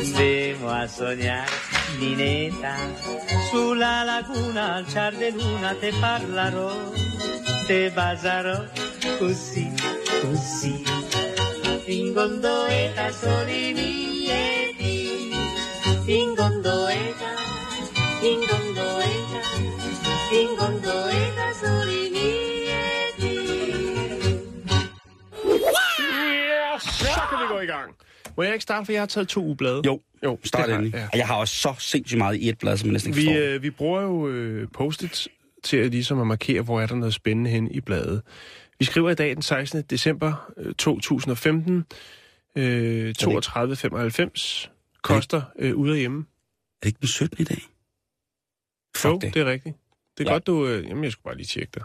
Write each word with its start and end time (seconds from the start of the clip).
Andremo 0.00 0.70
a 0.70 0.86
sognare, 0.86 1.50
Ninetta, 1.98 2.74
sulla 3.50 4.02
laguna 4.02 4.76
al 4.76 4.86
ciar 4.88 5.14
de 5.14 5.30
luna 5.30 5.74
te 5.74 5.92
parlerò, 6.00 6.72
te 7.66 7.90
baciarò 7.90 8.64
così, 9.18 9.70
così. 10.22 10.82
In 11.84 12.14
gondoletta 12.14 13.10
soli 13.12 13.74
mieti, 13.74 15.32
in 16.06 16.34
gondoletta, 16.34 17.30
in 18.22 18.40
gondoletta, 18.50 19.40
in 20.32 20.54
gondoletta 20.56 21.46
soli 21.60 22.08
mieti. 22.08 23.36
Ja, 26.48 26.78
så 26.78 27.04
kan 27.28 27.38
vi 27.40 27.46
gå 27.52 27.60
i 27.60 27.66
gang. 27.66 27.99
Må 28.40 28.44
jeg 28.44 28.52
ikke 28.52 28.62
starte, 28.62 28.84
for 28.86 28.92
jeg 28.92 29.00
har 29.00 29.06
taget 29.06 29.28
to 29.28 29.44
ugeblade? 29.44 29.82
Jo, 29.86 30.00
jo 30.24 30.38
start 30.44 30.68
det 30.68 30.74
endelig. 30.74 30.92
jeg, 30.94 31.08
Ja. 31.12 31.18
Jeg 31.18 31.26
har 31.26 31.34
også 31.36 31.54
så 31.54 31.74
sindssygt 31.78 32.18
meget 32.18 32.36
i 32.36 32.48
et 32.48 32.58
blad, 32.58 32.76
som 32.76 32.86
jeg 32.86 32.92
næsten 32.92 33.10
ikke 33.10 33.20
Vi, 33.20 33.26
forstår. 33.26 33.54
øh, 33.54 33.62
vi 33.62 33.70
bruger 33.70 34.00
jo 34.02 34.28
øh, 34.28 34.68
post 34.74 35.28
til 35.62 35.76
at, 35.76 35.90
ligesom 35.90 36.20
at 36.20 36.26
markere, 36.26 36.62
hvor 36.62 36.80
er 36.80 36.86
der 36.86 36.94
noget 36.94 37.14
spændende 37.14 37.50
hen 37.50 37.70
i 37.70 37.80
bladet. 37.80 38.22
Vi 38.78 38.84
skriver 38.84 39.10
i 39.10 39.14
dag 39.14 39.34
den 39.34 39.42
16. 39.42 39.82
december 39.82 40.52
øh, 40.56 40.74
2015. 40.74 41.84
Øh, 42.56 43.14
32,95 43.22 44.68
koster 45.02 45.42
øh, 45.58 45.74
ude 45.76 45.92
og 45.92 45.96
hjemme. 45.96 46.18
Er 46.20 46.24
det 46.82 46.86
ikke 46.88 46.98
den 47.00 47.08
17. 47.08 47.36
i 47.40 47.44
dag? 47.44 47.56
Jo, 47.58 49.10
Fuck 49.10 49.22
det. 49.22 49.34
det 49.34 49.40
er 49.42 49.46
rigtigt. 49.46 49.76
Det 50.18 50.26
er 50.26 50.30
Ja. 50.30 50.34
godt, 50.34 50.46
du... 50.46 50.66
Øh, 50.66 50.84
jamen, 50.88 51.04
jeg 51.04 51.12
skulle 51.12 51.24
bare 51.24 51.36
lige 51.36 51.46
tjekke 51.46 51.70
dig. 51.74 51.82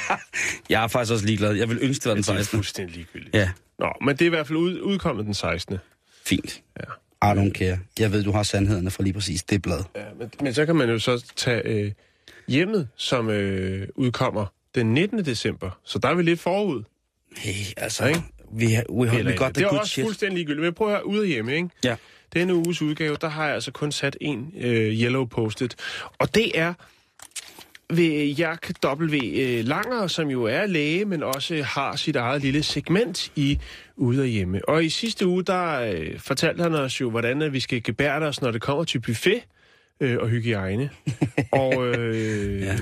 Jeg 0.70 0.84
er 0.84 0.88
faktisk 0.88 1.12
også 1.12 1.26
ligeglad. 1.26 1.52
Jeg 1.54 1.68
vil 1.68 1.78
ønske, 1.80 2.02
det 2.02 2.08
var 2.08 2.14
den 2.14 2.22
Det 2.22 2.28
er 2.28 2.34
16. 2.36 2.56
fuldstændig 2.56 2.96
ligegyldigt. 2.96 3.34
Ja, 3.34 3.50
Nå, 3.82 3.92
men 4.00 4.16
det 4.16 4.22
er 4.22 4.26
i 4.26 4.28
hvert 4.28 4.46
fald 4.46 4.58
ud, 4.58 4.80
udkommet 4.80 5.26
den 5.26 5.34
16. 5.34 5.78
fint. 6.24 6.62
Ja. 6.80 6.84
I 7.32 7.38
don't 7.38 7.52
care. 7.52 7.78
Jeg 7.98 8.12
ved, 8.12 8.22
du 8.24 8.32
har 8.32 8.42
sandhederne 8.42 8.90
fra 8.90 9.02
lige 9.02 9.12
præcis 9.12 9.42
det 9.42 9.62
blad. 9.62 9.84
Ja, 9.96 10.04
men, 10.18 10.30
men 10.40 10.54
så 10.54 10.66
kan 10.66 10.76
man 10.76 10.90
jo 10.90 10.98
så 10.98 11.32
tage 11.36 11.62
øh, 11.64 11.92
hjemmet, 12.48 12.88
som 12.96 13.30
øh, 13.30 13.88
udkommer 13.94 14.46
den 14.74 14.94
19. 14.94 15.24
december. 15.24 15.70
Så 15.84 15.98
der 15.98 16.08
er 16.08 16.14
vi 16.14 16.22
lidt 16.22 16.40
forud. 16.40 16.82
Hey, 17.36 17.52
altså, 17.76 18.06
Ikke? 18.06 18.22
vi 18.52 18.66
har, 18.66 18.84
we, 18.90 19.18
Eller 19.18 19.30
we 19.30 19.36
got 19.36 19.54
the 19.54 19.60
det 19.60 19.62
er 19.64 19.68
good 19.68 19.80
også 19.80 19.92
shit. 19.92 20.04
fuldstændig 20.04 20.36
ligegyldigt. 20.36 20.64
Men 20.64 20.74
prøver 20.74 20.90
at 20.92 20.96
høre, 20.96 21.06
ude 21.06 21.26
hjemme, 21.26 21.54
ikke? 21.56 21.68
Ja. 21.84 21.96
Denne 22.34 22.54
uges 22.54 22.82
udgave, 22.82 23.16
der 23.20 23.28
har 23.28 23.44
jeg 23.46 23.54
altså 23.54 23.70
kun 23.70 23.92
sat 23.92 24.16
en 24.20 24.52
øh, 24.58 24.92
yellow 24.92 25.24
post-it. 25.24 25.76
Og 26.18 26.34
det 26.34 26.58
er 26.58 26.74
ved 27.96 28.34
Jack 28.34 28.72
W. 28.84 29.14
øh, 29.14 29.64
Langer, 29.64 30.06
som 30.06 30.28
jo 30.28 30.44
er 30.44 30.66
læge, 30.66 31.04
men 31.04 31.22
også 31.22 31.62
har 31.62 31.96
sit 31.96 32.16
eget 32.16 32.42
lille 32.42 32.62
segment 32.62 33.32
i 33.36 33.58
Ude 33.96 34.20
og 34.20 34.26
Hjemme. 34.26 34.68
Og 34.68 34.84
i 34.84 34.88
sidste 34.88 35.26
uge, 35.26 35.42
der 35.42 35.80
øh, 35.80 36.18
fortalte 36.18 36.62
han 36.62 36.74
os 36.74 37.00
jo, 37.00 37.10
hvordan 37.10 37.42
at 37.42 37.52
vi 37.52 37.60
skal 37.60 37.82
gebære 37.82 38.22
os, 38.22 38.42
når 38.42 38.50
det 38.50 38.62
kommer 38.62 38.84
til 38.84 39.00
buffet 39.00 39.42
øh, 40.00 40.18
og 40.18 40.28
hygiejne. 40.28 40.90
og 41.52 41.86
øh, 41.86 42.60
ja. 42.60 42.76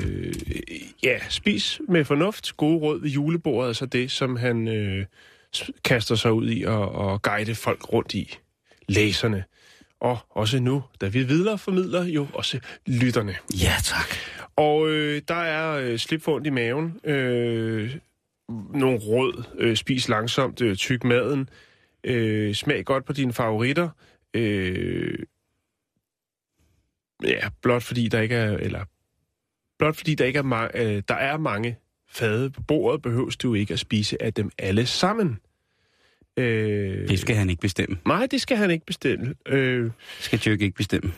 ja, 1.03 1.19
spis 1.29 1.81
med 1.89 2.05
fornuft, 2.05 2.57
gode 2.57 2.79
råd 2.79 3.01
ved 3.01 3.11
julebordet, 3.11 3.69
altså 3.69 3.87
det, 3.87 4.11
som 4.11 4.37
han 4.37 4.69
øh, 4.69 5.07
kaster 5.85 6.15
sig 6.15 6.33
ud 6.33 6.51
i 6.51 6.63
og, 6.63 6.93
og 6.93 7.23
guide 7.23 7.55
folk 7.55 7.93
rundt 7.93 8.15
i. 8.15 8.39
Læserne. 8.89 9.45
Og 10.01 10.19
også 10.31 10.61
nu, 10.61 10.83
da 11.01 11.09
vi 11.09 11.23
videre 11.23 11.59
formidler 11.59 12.05
jo 12.05 12.27
også 12.35 12.61
lytterne. 12.87 13.37
Ja, 13.63 13.75
tak. 13.85 14.17
Og 14.57 14.89
øh, 14.91 15.23
der 15.29 15.35
er 15.35 15.73
øh, 15.73 15.99
slip 15.99 16.23
for 16.23 16.35
ondt 16.35 16.47
i 16.47 16.51
maven, 16.51 17.01
øh, 17.05 17.97
nogle 18.75 18.99
råd, 18.99 19.45
øh, 19.59 19.77
spis 19.77 20.09
langsomt, 20.09 20.61
øh, 20.61 20.77
tyk 20.77 21.05
maden, 21.05 21.49
øh, 22.05 22.55
smag 22.55 22.85
godt 22.85 23.05
på 23.05 23.13
dine 23.13 23.33
favoritter, 23.33 23.89
øh, 24.35 25.19
ja, 27.25 27.49
blot 27.63 27.83
fordi 27.83 28.09
der 28.09 28.21
ikke 28.21 28.35
er, 28.35 28.57
eller 28.57 28.85
blot 29.79 29.97
fordi 29.97 30.15
der 30.15 30.25
ikke 30.25 30.39
er, 30.39 30.43
ma- 30.43 30.81
øh, 30.81 31.03
der 31.09 31.15
er 31.15 31.39
mange 31.39 31.79
fade 32.09 32.51
på 32.51 32.63
bordet, 32.63 33.03
behøves 33.03 33.37
du 33.37 33.55
ikke 33.55 33.73
at 33.73 33.81
spise 33.81 34.23
af 34.23 34.35
dem 34.35 34.51
alle 34.59 34.87
sammen. 34.87 35.39
Øh, 36.41 37.09
Det 37.09 37.19
skal 37.19 37.37
han 37.37 37.51
ikke 37.51 37.61
bestemme. 37.61 37.97
Nej, 38.07 38.27
det 38.31 38.41
skal 38.41 38.57
han 38.57 38.71
ikke 38.71 38.87
bestemme. 38.87 39.35
Øh, 39.49 39.91
skal 40.21 40.39
Dirk 40.39 40.61
ikke 40.61 40.77
bestemme. 40.77 41.13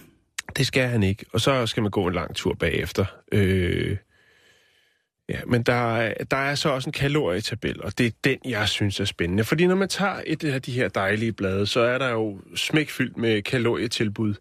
det 0.57 0.67
skal 0.67 0.89
han 0.89 1.03
ikke. 1.03 1.25
Og 1.33 1.41
så 1.41 1.67
skal 1.67 1.83
man 1.83 1.91
gå 1.91 2.07
en 2.07 2.15
lang 2.15 2.35
tur 2.35 2.55
bagefter. 2.55 3.05
Øh, 3.33 3.97
ja, 5.29 5.39
men 5.47 5.63
der, 5.63 5.97
er- 5.97 6.25
der 6.25 6.37
er 6.37 6.55
så 6.55 6.69
også 6.69 6.89
en 6.89 6.93
kalorietabel, 6.93 7.83
og 7.83 7.99
det 7.99 8.07
er 8.07 8.11
den, 8.25 8.39
jeg 8.45 8.69
synes 8.69 9.01
er 9.01 9.05
spændende. 9.05 9.45
Fordi 9.45 9.67
når 9.67 9.75
man 9.75 9.89
tager 9.89 10.21
et 10.27 10.45
af 10.45 10.63
de 10.63 10.73
her 10.73 10.89
dejlige 10.89 11.33
blade, 11.33 11.67
så 11.67 11.81
er 11.81 11.99
der 11.99 12.09
jo 12.11 12.41
smækfyldt 12.55 13.17
med 13.17 13.43
kalorietilbud. 13.43 14.35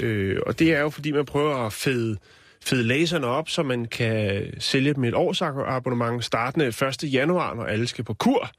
Øh, 0.00 0.38
og 0.46 0.58
det 0.58 0.74
er 0.74 0.80
jo, 0.80 0.90
fordi 0.90 1.12
man 1.12 1.24
prøver 1.24 1.56
at 1.56 1.72
fede, 1.72 2.16
fede 2.64 2.82
laserne 2.84 3.26
op, 3.26 3.48
så 3.48 3.62
man 3.62 3.84
kan 3.84 4.44
sælge 4.58 4.94
dem 4.94 5.04
et 5.04 5.14
årsabonnement 5.14 6.24
startende 6.24 6.66
1. 6.66 7.12
januar, 7.12 7.54
når 7.54 7.64
alle 7.64 7.86
skal 7.86 8.04
på 8.04 8.14
kur. 8.14 8.50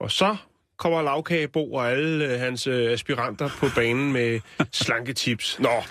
Og 0.00 0.10
så 0.10 0.36
kommer 0.76 1.02
lavkagebo 1.02 1.72
og 1.72 1.90
alle 1.90 2.24
øh, 2.34 2.40
hans 2.40 2.66
øh, 2.66 2.92
aspiranter 2.92 3.48
på 3.58 3.66
banen 3.74 4.12
med 4.12 4.40
slanketips. 4.72 5.58
Nå, 5.60 5.82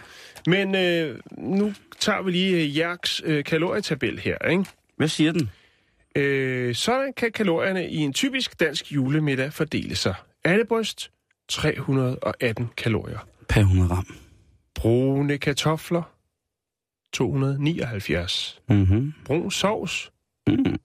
men 0.48 0.76
øh, 0.76 1.20
nu 1.38 1.74
tager 2.00 2.22
vi 2.22 2.32
lige 2.32 2.64
øh, 2.64 2.78
Jerks 2.78 3.22
øh, 3.26 3.44
kalorietabel 3.44 4.20
her, 4.20 4.38
ikke? 4.50 4.66
Hvad 4.98 5.08
siger 5.08 5.32
den? 5.32 5.50
Øh, 6.16 6.76
sådan 6.76 7.14
kan 7.14 7.32
kalorierne 7.32 7.90
i 7.90 7.96
en 7.98 8.14
typisk 8.14 8.60
dansk 8.60 8.92
julemiddag 8.92 9.54
fordele 9.54 9.96
sig. 9.96 10.16
Andebryst, 10.44 11.12
318 11.50 12.70
kalorier. 12.78 13.28
Per 13.50 13.62
100 13.62 13.90
gram. 13.90 14.06
Brune 14.76 15.38
kartofler, 15.38 16.02
279. 17.14 18.60
Mm-hmm. 18.70 19.14
Brun 19.26 19.52
sovs, 19.52 20.12
Mm. 20.48 20.76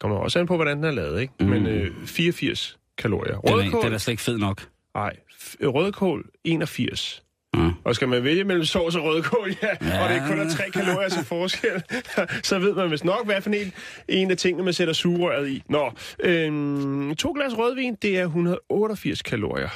kommer 0.00 0.16
også 0.16 0.38
an 0.38 0.46
på, 0.46 0.56
hvordan 0.56 0.76
den 0.76 0.84
er 0.84 0.90
lavet, 0.90 1.20
ikke? 1.20 1.32
Mm. 1.40 1.46
Men 1.46 1.66
øh, 1.66 2.06
84 2.06 2.78
kalorier. 2.98 3.40
Den, 3.40 3.48
er, 3.48 3.54
Rødkål, 3.54 3.84
den 3.84 3.92
er 3.92 3.98
slet 3.98 4.12
ikke 4.12 4.22
fed 4.22 4.38
nok. 4.38 4.62
nej, 4.94 5.16
rødkål, 5.62 6.24
81. 6.44 7.22
Mm. 7.54 7.70
Og 7.84 7.94
skal 7.94 8.08
man 8.08 8.24
vælge 8.24 8.44
mellem 8.44 8.64
sovs 8.64 8.94
og 8.96 9.04
rødkål, 9.04 9.54
ja, 9.62 9.68
ja. 9.88 10.02
og 10.04 10.14
det 10.14 10.22
kun 10.28 10.38
er 10.40 10.50
tre 10.50 10.70
kalorier 10.70 11.08
til 11.08 11.24
forskel, 11.24 11.82
så 12.42 12.58
ved 12.58 12.74
man 12.74 12.90
vist 12.90 13.04
nok, 13.04 13.26
hvad 13.26 13.40
for 13.42 13.50
en, 13.50 13.72
en 14.08 14.30
af 14.30 14.36
tingene, 14.36 14.64
man 14.64 14.72
sætter 14.74 14.94
sugerøret 14.94 15.48
i. 15.48 15.62
Nå, 15.68 15.92
øhm, 16.20 17.14
to 17.16 17.32
glas 17.32 17.58
rødvin, 17.58 17.94
det 18.02 18.18
er 18.18 18.22
188 18.22 19.22
kalorier. 19.22 19.68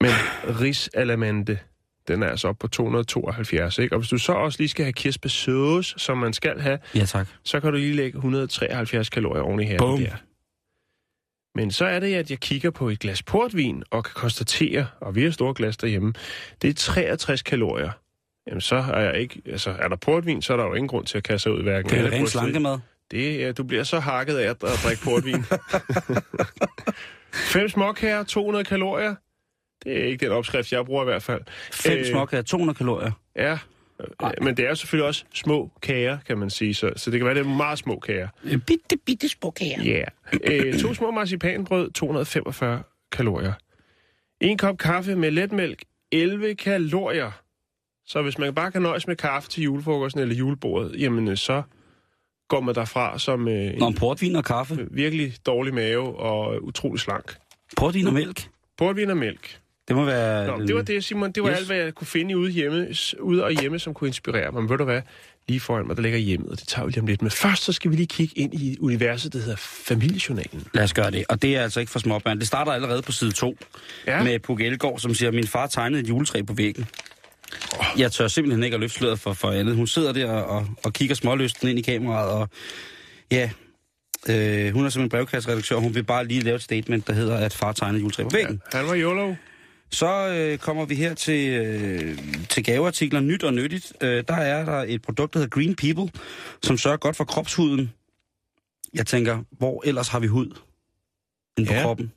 Men 0.00 0.10
risalamande, 0.60 1.58
den 2.08 2.22
er 2.22 2.26
altså 2.28 2.48
op 2.48 2.58
på 2.58 2.68
272, 2.68 3.78
ikke? 3.78 3.94
Og 3.94 3.98
hvis 4.00 4.08
du 4.10 4.18
så 4.18 4.32
også 4.32 4.58
lige 4.58 4.68
skal 4.68 4.84
have 4.84 4.92
kirsebærsauce, 4.92 5.94
som 5.98 6.18
man 6.18 6.32
skal 6.32 6.60
have, 6.60 6.78
Ja, 6.94 7.04
tak. 7.04 7.26
så 7.44 7.60
kan 7.60 7.72
du 7.72 7.78
lige 7.78 7.96
lægge 7.96 8.16
173 8.18 9.08
kalorier 9.08 9.42
oven 9.42 9.60
i 9.60 9.64
her. 9.64 9.78
Bum. 9.78 9.98
Der. 10.00 10.10
Men 11.54 11.70
så 11.70 11.84
er 11.84 12.00
det, 12.00 12.14
at 12.14 12.30
jeg 12.30 12.40
kigger 12.40 12.70
på 12.70 12.88
et 12.88 12.98
glas 12.98 13.22
portvin 13.22 13.82
og 13.90 14.04
kan 14.04 14.12
konstatere, 14.14 14.86
og 15.00 15.14
vi 15.14 15.22
har 15.22 15.30
store 15.30 15.54
glas 15.54 15.76
derhjemme, 15.76 16.12
det 16.62 16.70
er 16.70 16.74
63 16.74 17.42
kalorier. 17.42 17.90
Jamen 18.46 18.60
så 18.60 18.76
er 18.76 19.00
jeg 19.00 19.20
ikke, 19.20 19.42
altså 19.46 19.70
er 19.70 19.88
der 19.88 19.96
portvin, 19.96 20.42
så 20.42 20.52
er 20.52 20.56
der 20.56 20.64
jo 20.64 20.74
ingen 20.74 20.88
grund 20.88 21.06
til 21.06 21.18
at 21.18 21.24
kaste 21.24 21.52
ud 21.52 21.62
hverken. 21.62 21.90
Det 21.90 21.98
er 21.98 22.10
ren 22.10 22.26
slankemad. 22.26 22.78
Det, 23.10 23.44
er, 23.44 23.52
du 23.52 23.64
bliver 23.64 23.84
så 23.84 23.98
hakket 23.98 24.36
af 24.36 24.50
at, 24.50 24.60
drikke 24.60 25.02
portvin. 25.04 25.44
Fem 27.52 27.68
småkager, 27.68 28.22
200 28.24 28.64
kalorier. 28.64 29.14
Det 29.84 30.00
er 30.00 30.04
ikke 30.04 30.26
den 30.26 30.32
opskrift, 30.32 30.72
jeg 30.72 30.84
bruger 30.84 31.02
i 31.02 31.04
hvert 31.04 31.22
fald. 31.22 31.42
Fem 31.72 31.92
Øh, 31.92 32.00
øh... 32.00 32.06
småkager, 32.06 32.42
200 32.42 32.76
kalorier. 32.76 33.10
Ja, 33.36 33.58
øh, 34.22 34.30
men 34.42 34.56
det 34.56 34.64
er 34.64 34.68
jo 34.68 34.74
selvfølgelig 34.74 35.06
også 35.06 35.24
små 35.34 35.70
kager, 35.82 36.18
kan 36.26 36.38
man 36.38 36.50
sige. 36.50 36.74
Så, 36.74 36.90
så 36.96 37.10
det 37.10 37.20
kan 37.20 37.26
være, 37.26 37.34
det 37.34 37.46
er 37.46 37.56
meget 37.56 37.78
små 37.78 37.98
kager. 37.98 38.28
Bitte, 38.42 38.96
bitte 39.06 39.28
små 39.28 39.50
kager. 39.50 39.82
Ja. 39.84 40.04
Yeah. 40.50 40.66
Øh, 40.66 40.78
to 40.80 40.94
små 40.94 41.10
marcipanbrød, 41.10 41.90
245 41.90 42.82
kalorier. 43.12 43.52
En 44.40 44.58
kop 44.58 44.78
kaffe 44.78 45.16
med 45.16 45.30
letmælk, 45.30 45.82
11 46.12 46.54
kalorier. 46.54 47.30
Så 48.06 48.22
hvis 48.22 48.38
man 48.38 48.54
bare 48.54 48.72
kan 48.72 48.82
nøjes 48.82 49.06
med 49.06 49.16
kaffe 49.16 49.50
til 49.50 49.62
julefrokosten 49.62 50.20
eller 50.20 50.34
julebordet, 50.34 51.00
jamen 51.00 51.28
øh, 51.28 51.36
så 51.36 51.62
går 52.48 52.60
man 52.60 52.74
derfra 52.74 53.18
som 53.18 53.48
øh, 53.48 53.54
Nå, 53.54 53.86
en 53.86 53.92
en 53.92 53.94
portvin 53.94 54.36
og 54.36 54.44
kaffe. 54.44 54.88
virkelig 54.90 55.34
dårlig 55.46 55.74
mave 55.74 56.16
og 56.18 56.62
utrolig 56.62 57.00
slank. 57.00 57.36
Portvin 57.76 58.06
og 58.06 58.12
mælk. 58.12 58.48
Portvin 58.78 59.10
og 59.10 59.16
mælk. 59.16 59.61
Det 59.92 59.98
må 60.00 60.04
være... 60.04 60.46
Nå, 60.58 60.66
det 60.66 60.74
var 60.74 60.82
det, 60.82 61.04
Simon. 61.04 61.32
Det 61.32 61.42
var 61.42 61.50
Yes. 61.50 61.56
alt, 61.58 61.66
hvad 61.66 61.76
jeg 61.76 61.94
kunne 61.94 62.06
finde 62.06 62.38
ude, 62.38 62.50
hjemme, 62.50 62.88
ude 63.20 63.44
og 63.44 63.52
hjemme, 63.60 63.78
som 63.78 63.94
kunne 63.94 64.08
inspirere 64.08 64.52
mig. 64.52 64.62
Men 64.62 64.70
ved 64.70 64.78
du 64.78 64.84
hvad? 64.84 65.00
Lige 65.48 65.60
foran 65.60 65.86
mig, 65.86 65.96
der 65.96 66.02
ligger 66.02 66.18
hjemmet, 66.18 66.50
og 66.50 66.58
det 66.60 66.68
tager 66.68 66.86
vi 66.86 66.90
lige 66.92 67.00
om 67.00 67.06
lidt. 67.06 67.22
Men 67.22 67.30
først, 67.30 67.62
så 67.64 67.72
skal 67.72 67.90
vi 67.90 67.96
lige 67.96 68.06
kigge 68.06 68.38
ind 68.38 68.54
i 68.54 68.76
universet, 68.80 69.32
der 69.32 69.38
hedder 69.38 69.56
Familiejournalen. 69.58 70.66
Lad 70.74 70.84
os 70.84 70.92
gøre 70.94 71.10
det. 71.10 71.24
Og 71.28 71.42
det 71.42 71.56
er 71.56 71.62
altså 71.62 71.80
ikke 71.80 71.92
for 71.92 71.98
småbørn. 71.98 72.38
Det 72.38 72.46
starter 72.46 72.72
allerede 72.72 73.02
på 73.02 73.12
side 73.12 73.32
2 73.32 73.56
Ja. 74.06 74.22
med 74.22 74.38
Puk 74.38 74.60
Elgård, 74.60 74.98
som 74.98 75.14
siger, 75.14 75.30
min 75.30 75.46
far 75.46 75.66
tegnede 75.66 76.02
et 76.02 76.08
juletræ 76.08 76.42
på 76.42 76.54
væggen. 76.54 76.86
Jeg 77.98 78.12
tør 78.12 78.28
simpelthen 78.28 78.62
ikke 78.64 78.74
at 78.74 78.80
løfte 78.80 78.98
sløret 78.98 79.20
for, 79.20 79.32
for 79.32 79.50
andet. 79.50 79.76
Hun 79.76 79.86
sidder 79.86 80.12
der 80.12 80.30
og, 80.32 80.66
og 80.84 80.92
kigger 80.92 81.14
smålysten 81.14 81.68
ind 81.68 81.78
i 81.78 81.82
kameraet, 81.82 82.30
og 82.30 82.48
ja, 83.32 83.50
øh, 84.28 84.72
hun 84.72 84.84
er 84.86 84.90
som 84.90 85.02
en 85.02 85.08
brevkasseredaktør. 85.08 85.76
Hun 85.76 85.94
vil 85.94 86.04
bare 86.04 86.26
lige 86.26 86.40
lave 86.40 86.54
et 86.56 86.62
statement, 86.62 87.06
der 87.06 87.12
hedder, 87.12 87.36
at 87.36 87.52
far 87.52 87.72
tegnede 87.72 87.96
et 87.98 88.02
juletræ 88.02 88.22
på 88.22 88.28
væggen. 88.32 88.60
Han 88.72 88.86
var 88.86 88.94
YOLO. 88.96 89.34
Så 89.92 90.28
øh, 90.28 90.58
kommer 90.58 90.84
vi 90.84 90.94
her 90.94 91.14
til, 91.14 91.48
øh, 91.48 92.18
til 92.48 92.64
gaveartikler. 92.64 93.20
Nyt 93.20 93.42
og 93.44 93.54
nyttigt. 93.54 93.92
Øh, 94.00 94.24
der 94.28 94.34
er 94.34 94.64
der 94.64 94.84
et 94.88 95.02
produkt, 95.02 95.34
der 95.34 95.40
hedder 95.40 95.50
Green 95.60 95.74
People, 95.74 96.20
som 96.62 96.78
sørger 96.78 96.96
godt 96.96 97.16
for 97.16 97.24
kropshuden. 97.24 97.92
Jeg 98.94 99.06
tænker, 99.06 99.42
hvor 99.50 99.82
ellers 99.86 100.08
har 100.08 100.18
vi 100.20 100.26
hud? 100.26 100.58
End 101.58 101.66
på 101.66 101.72
Ja. 101.72 101.82
kroppen? 101.82 102.12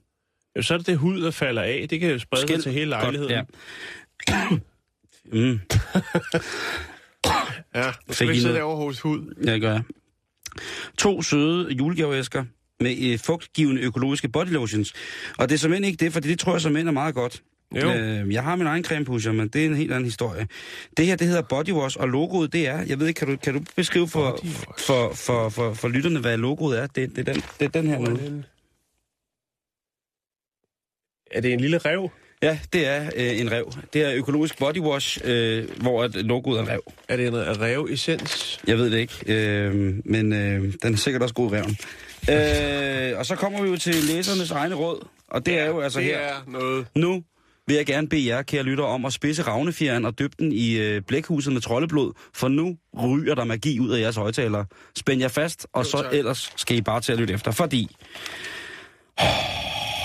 Ja, 0.56 0.62
så 0.62 0.74
er 0.74 0.78
det 0.78 0.88
det 0.88 0.98
hud, 0.98 1.22
der 1.22 1.32
falder 1.32 1.62
af. 1.62 1.88
Det 1.90 2.00
kan 2.00 2.10
jo 2.10 2.20
sprede 2.20 2.42
sig 2.42 2.50
Skæld- 2.50 2.62
til 2.62 2.72
hele 2.72 2.90
lejligheden. 2.90 3.32
Godt, 3.36 3.50
ja. 4.30 4.58
mm, 5.42 5.60
ja. 7.76 7.90
Fik 7.92 8.14
skal 8.16 8.30
ikke 8.30 8.42
sidde 8.42 8.56
derovre 8.56 8.78
hos 8.86 9.00
hud. 9.02 9.36
ja, 9.46 9.54
det 9.54 9.62
gør 9.62 9.72
jeg. 9.72 9.84
To 10.98 11.22
søde 11.22 11.74
julegaveæsker 11.74 12.46
med 12.80 12.98
øh, 13.14 13.20
fugtgivende 13.20 13.82
økologiske 13.82 14.30
body 14.30 14.48
lotions. 14.48 14.94
Og 15.38 15.50
det 15.50 15.56
er 15.56 15.60
simpelthen 15.60 15.84
ikke 15.92 16.06
det, 16.06 16.14
for 16.14 16.20
det 16.20 16.40
tror 16.40 16.52
jeg 16.54 16.62
som 16.62 16.78
er 16.78 16.92
meget 16.92 17.16
godt. 17.16 17.44
Jo. 17.82 17.92
Øh, 17.92 18.34
jeg 18.34 18.44
har 18.44 18.56
min 18.56 18.68
egen 18.68 18.84
creme 18.84 19.06
pusher, 19.06 19.32
men 19.32 19.48
det 19.48 19.62
er 19.62 19.66
en 19.66 19.76
helt 19.76 19.92
anden 19.92 20.06
historie. 20.06 20.48
Det 20.98 21.06
her, 21.06 21.16
det 21.16 21.28
hedder 21.28 21.42
Body 21.42 21.72
Wash, 21.72 21.98
og 22.00 22.10
logoet, 22.10 22.54
det 22.54 22.68
er, 22.68 22.82
jeg 22.88 23.00
ved 23.00 23.08
ikke, 23.08 23.20
kan 23.20 23.28
du, 23.28 23.36
kan 23.36 23.54
du 23.54 23.62
beskrive 23.76 24.08
for, 24.08 24.40
for, 24.78 25.14
for, 25.14 25.50
for, 25.50 25.74
for 25.74 25.88
lytterne, 25.88 26.20
hvad 26.20 26.38
logoet 26.38 26.80
er? 26.80 26.88
Det, 26.88 27.16
det, 27.16 27.28
er, 27.28 27.34
den, 27.34 27.44
det 27.60 27.66
er 27.66 27.70
den 27.70 27.88
her 27.88 27.96
er 27.96 28.00
nu. 28.00 28.44
Er 31.32 31.42
det 31.42 31.54
en 31.54 31.60
lille 31.60 31.78
rev? 31.78 32.10
Ja, 32.42 32.60
det 32.74 32.88
er 32.88 33.10
øh, 33.16 33.40
en 33.40 33.52
rev. 33.52 33.72
Det 33.94 34.02
er 34.02 34.16
økologisk 34.16 34.60
body 34.60 34.80
wash, 34.80 35.20
øh, 35.24 35.82
hvor 35.82 36.04
at 36.04 36.16
logoet 36.16 36.58
er 36.60 36.64
en 36.64 36.70
rev. 36.70 36.82
Er 37.08 37.18
det 37.18 37.28
en 37.28 37.34
rev-essens? 37.36 38.60
Jeg 38.68 38.78
ved 38.78 38.92
det 38.92 38.98
ikke, 38.98 39.24
øh, 39.28 39.94
men 40.06 40.34
øh, 40.34 40.74
den 40.84 40.94
er 40.94 40.98
sikkert 40.98 41.22
også 41.22 41.36
god 41.36 41.52
reven. 41.52 41.78
Øh, 42.30 43.20
og 43.20 43.26
så 43.26 43.36
kommer 43.36 43.62
vi 43.62 43.70
jo 43.70 43.78
til 43.78 43.96
læsernes 43.96 44.52
egne 44.52 44.76
råd, 44.76 45.08
og 45.28 45.46
det 45.46 45.60
er 45.60 45.66
jo 45.66 45.82
altså 45.82 46.00
det 46.00 46.08
her. 46.08 46.18
er 46.18 46.44
noget... 46.48 46.88
Nu 46.96 47.24
vil 47.68 47.76
jeg 47.76 47.86
gerne 47.86 48.10
bede 48.10 48.28
jer, 48.28 48.42
kære 48.42 48.64
lytter, 48.64 48.84
om 48.84 49.06
at 49.06 49.14
spidse 49.14 49.42
ravnefjeren 49.44 50.06
og 50.06 50.20
dyppe 50.20 50.36
den 50.40 50.52
i 50.52 50.78
øh, 50.78 51.02
blækhuset 51.02 51.54
med 51.54 51.62
troldeblod, 51.62 52.14
for 52.34 52.48
nu 52.48 52.78
ryger 53.04 53.36
der 53.36 53.44
magi 53.44 53.80
ud 53.80 53.90
af 53.90 54.00
jeres 54.02 54.16
højtalere. 54.16 54.66
Spænd 54.98 55.22
jer 55.22 55.28
fast, 55.28 55.68
og 55.74 55.84
Jo, 55.84 55.90
så 55.90 56.02
tak. 56.02 56.14
ellers 56.14 56.54
skal 56.56 56.78
I 56.78 56.82
bare 56.82 57.02
til 57.02 57.12
at 57.12 57.20
lytte 57.20 57.34
efter, 57.34 57.52
fordi... 57.52 57.96
Oh, 59.22 59.26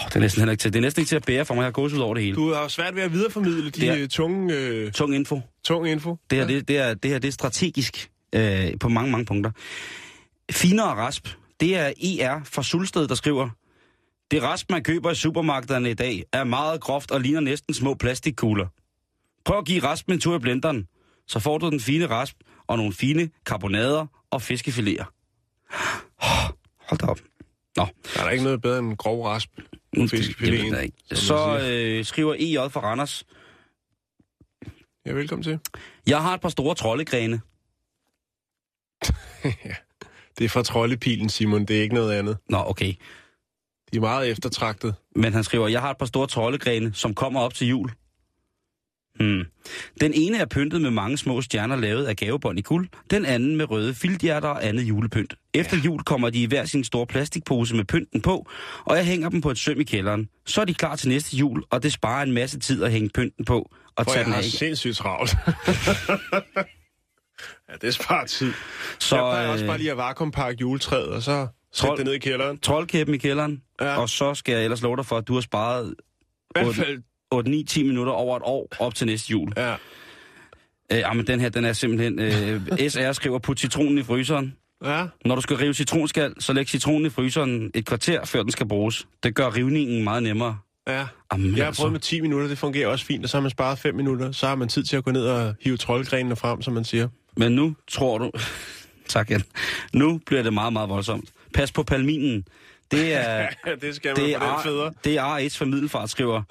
det 0.08 0.16
er 0.16 0.20
næsten 0.20 0.40
heller 0.40 0.50
ikke 0.52 0.60
til, 0.62 0.72
det 0.72 0.78
er 0.78 0.82
næsten 0.82 1.00
ikke 1.00 1.08
til 1.08 1.16
at 1.16 1.24
bære 1.26 1.44
for 1.44 1.54
mig, 1.54 1.60
jeg 1.62 1.66
har 1.66 1.72
gået 1.72 1.92
ud 1.92 1.98
over 1.98 2.14
det 2.14 2.22
hele. 2.24 2.36
Du 2.36 2.52
har 2.52 2.68
svært 2.68 2.94
ved 2.96 3.02
at 3.02 3.12
videreformidle 3.12 3.70
de 3.70 3.86
er- 3.88 4.06
tunge, 4.06 4.54
øh, 4.56 4.92
Tung 4.92 5.14
info. 5.14 5.40
tung 5.64 5.88
info. 5.88 6.16
Det 6.30 6.38
her, 6.38 6.46
det, 6.46 6.68
det, 6.68 6.78
er, 6.78 6.94
det 6.94 7.10
her 7.10 7.18
det 7.18 7.28
er 7.28 7.32
strategisk 7.32 8.10
øh, 8.34 8.68
på 8.80 8.88
mange, 8.88 9.10
mange 9.10 9.24
punkter. 9.26 9.50
Finere 10.50 10.86
rasp, 10.94 11.28
det 11.60 11.76
er 11.76 11.86
ER 11.86 12.40
fra 12.44 12.62
Sulsted, 12.62 13.08
der 13.08 13.14
skriver, 13.14 13.48
det 14.30 14.42
rasp, 14.42 14.70
man 14.70 14.82
køber 14.82 15.10
i 15.10 15.14
supermarkederne 15.14 15.90
i 15.90 15.94
dag, 15.94 16.24
er 16.32 16.44
meget 16.44 16.80
groft 16.80 17.10
og 17.10 17.20
ligner 17.20 17.40
næsten 17.40 17.74
små 17.74 17.94
plastikkugler. 17.94 18.66
Prøv 19.44 19.58
at 19.58 19.64
give 19.66 19.82
raspen 19.82 20.14
en 20.14 20.20
tur 20.20 20.36
i 20.36 20.38
blenderen, 20.38 20.88
så 21.28 21.38
får 21.40 21.58
du 21.58 21.70
den 21.70 21.80
fine 21.80 22.06
rasp 22.06 22.36
og 22.66 22.76
nogle 22.76 22.92
fine 22.92 23.30
karbonader 23.46 24.06
og 24.30 24.42
fiskefiléer. 24.42 25.04
Hold 26.88 26.98
da 26.98 27.06
op. 27.06 27.20
Nå, 27.76 27.86
Der 28.14 28.20
er 28.20 28.24
der 28.24 28.30
ikke 28.30 28.44
noget 28.44 28.62
bedre 28.62 28.78
end 28.78 28.96
grov 28.96 29.24
rasp 29.26 29.48
på 29.56 29.60
det, 29.60 29.70
det 29.94 30.12
ved 30.12 30.18
fiskefiléen. 30.18 31.14
som 31.14 31.36
man 31.36 31.58
Så 31.58 31.68
øh, 31.72 32.04
skriver 32.04 32.34
EJ 32.34 32.68
fra 32.68 32.80
Randers, 32.80 33.24
Ja, 35.06 35.12
velkommen 35.12 35.42
til. 35.42 35.58
jeg 36.06 36.22
har 36.22 36.34
et 36.34 36.40
par 36.40 36.48
store 36.48 36.74
troldegrene. 36.74 37.40
Det 40.38 40.44
er 40.44 40.48
fra 40.48 40.62
troldepilen, 40.62 41.28
Simon. 41.28 41.64
Det 41.64 41.78
er 41.78 41.82
ikke 41.82 41.94
noget 41.94 42.12
andet. 42.12 42.38
Nå, 42.48 42.58
okay. 42.66 42.94
De 43.92 43.96
er 43.96 44.00
meget 44.00 44.30
eftertragtet. 44.30 44.94
Men 45.16 45.32
han 45.32 45.44
skriver, 45.44 45.68
jeg 45.68 45.80
har 45.80 45.90
et 45.90 45.98
par 45.98 46.06
store 46.06 46.26
troldegrene, 46.26 46.90
som 46.94 47.14
kommer 47.14 47.40
op 47.40 47.54
til 47.54 47.68
jul. 47.68 47.90
Hmm. 49.18 49.44
Den 50.00 50.12
ene 50.14 50.38
er 50.38 50.46
pyntet 50.46 50.82
med 50.82 50.90
mange 50.90 51.18
små 51.18 51.42
stjerner 51.42 51.76
lavet 51.76 52.06
af 52.06 52.16
gavebånd 52.16 52.58
i 52.58 52.62
guld, 52.62 52.88
den 53.10 53.26
anden 53.26 53.56
med 53.56 53.70
røde 53.70 53.94
filthjerter 53.94 54.48
og 54.48 54.66
andet 54.66 54.82
julepynt. 54.82 55.34
Efter 55.54 55.76
jul 55.76 56.02
kommer 56.02 56.30
de 56.30 56.42
i 56.42 56.46
hver 56.46 56.64
sin 56.64 56.84
store 56.84 57.06
plastikpose 57.06 57.76
med 57.76 57.84
pynten 57.84 58.20
på, 58.20 58.48
og 58.84 58.96
jeg 58.96 59.04
hænger 59.04 59.28
dem 59.28 59.40
på 59.40 59.50
et 59.50 59.58
søm 59.58 59.80
i 59.80 59.84
kælderen. 59.84 60.28
Så 60.46 60.60
er 60.60 60.64
de 60.64 60.74
klar 60.74 60.96
til 60.96 61.08
næste 61.08 61.36
jul, 61.36 61.62
og 61.70 61.82
det 61.82 61.92
sparer 61.92 62.22
en 62.22 62.32
masse 62.32 62.58
tid 62.58 62.82
at 62.82 62.92
hænge 62.92 63.10
pynten 63.14 63.44
på 63.44 63.70
og 63.96 64.04
For 64.06 64.12
tage 64.12 64.18
jeg 64.18 64.24
den 64.24 64.32
har 64.32 64.40
af. 64.40 64.44
igen. 64.44 64.50
sindssygt 64.50 64.96
travlt. 64.96 65.30
ja, 67.68 67.74
det 67.82 67.94
sparer 67.94 68.26
tid. 68.26 68.52
Så, 68.98 69.16
jeg 69.16 69.22
plejer 69.22 69.48
også 69.48 69.64
øh, 69.64 69.68
bare 69.68 69.78
lige 69.78 69.90
at 69.90 69.96
vakuumpakke 69.96 70.60
juletræet, 70.60 71.08
og 71.08 71.22
så 71.22 71.46
Trold- 71.74 71.96
det 71.98 72.04
ned 72.06 72.12
i 72.14 72.18
kælderen. 72.18 72.58
troldkæppen 72.58 73.14
i 73.14 73.18
kælderen, 73.18 73.62
Ja. 73.80 73.96
og 74.00 74.08
så 74.08 74.34
skal 74.34 74.52
jeg 74.54 74.64
ellers 74.64 74.82
love 74.82 74.96
dig 74.96 75.06
for, 75.06 75.16
at 75.16 75.28
du 75.28 75.34
har 75.34 75.40
sparet 75.40 75.94
I 76.56 76.60
hvert 76.62 76.74
fald, 76.74 76.98
8-9-10 77.34 77.82
minutter 77.82 78.12
over 78.12 78.36
et 78.36 78.42
år 78.44 78.68
op 78.78 78.94
til 78.94 79.06
næste 79.06 79.30
jul. 79.30 79.52
ja. 79.56 79.74
Øh, 80.92 80.98
jamen, 80.98 81.26
den 81.26 81.40
her, 81.40 81.48
den 81.48 81.64
er 81.64 81.72
simpelthen... 81.72 82.18
Øh, 82.18 82.88
SR 82.90 83.12
skriver, 83.12 83.38
put 83.38 83.60
citronen 83.60 83.98
i 83.98 84.02
fryseren. 84.02 84.56
Ja, 84.84 85.06
Når 85.24 85.34
du 85.34 85.40
skal 85.40 85.56
rive 85.56 85.74
citronskal, 85.74 86.34
så 86.42 86.52
læg 86.52 86.68
citronen 86.68 87.06
i 87.06 87.10
fryseren 87.10 87.70
et 87.74 87.86
kvarter, 87.86 88.24
før 88.24 88.42
den 88.42 88.50
skal 88.52 88.68
bruges. 88.68 89.06
Det 89.22 89.34
gør 89.34 89.54
rivningen 89.56 90.04
meget 90.04 90.22
nemmere. 90.22 90.58
ja. 90.88 91.06
Jamen, 91.32 91.56
Jeg 91.56 91.64
har 91.64 91.66
altså. 91.66 91.82
prøvet 91.82 91.92
med 91.92 92.00
10 92.00 92.20
minutter, 92.20 92.48
det 92.48 92.58
fungerer 92.58 92.88
også 92.88 93.04
fint, 93.04 93.24
og 93.24 93.30
så 93.30 93.36
har 93.36 93.42
man 93.42 93.50
sparet 93.50 93.78
5 93.78 93.94
minutter. 93.94 94.32
Så 94.32 94.46
har 94.46 94.54
man 94.54 94.68
tid 94.68 94.82
til 94.84 94.96
at 94.96 95.04
gå 95.04 95.10
ned 95.10 95.26
og 95.26 95.54
hive 95.60 95.76
troldgrenene 95.76 96.36
frem, 96.36 96.62
som 96.62 96.74
man 96.74 96.84
siger. 96.84 97.08
Men 97.36 97.52
nu 97.52 97.76
tror 97.90 98.18
du... 98.18 98.30
tak, 99.08 99.30
Jan. 99.30 99.42
Nu 99.94 100.20
bliver 100.26 100.42
det 100.42 100.52
meget, 100.52 100.72
meget 100.72 100.88
voldsomt. 100.88 101.28
Pas 101.54 101.72
på 101.72 101.82
palminen. 101.82 102.44
Det 102.90 103.14
er... 103.14 103.48
Det 103.82 103.94
skal 103.94 104.08
man 104.08 104.26
det 104.26 104.36
på 104.38 104.44
den 104.44 104.52
er, 104.54 104.62
fædre. 104.62 104.92
det 105.04 105.16
er 105.16 105.22
AS 105.22 105.58
for 105.58 105.64
Middelfart 105.64 106.10
skriver. 106.10 106.42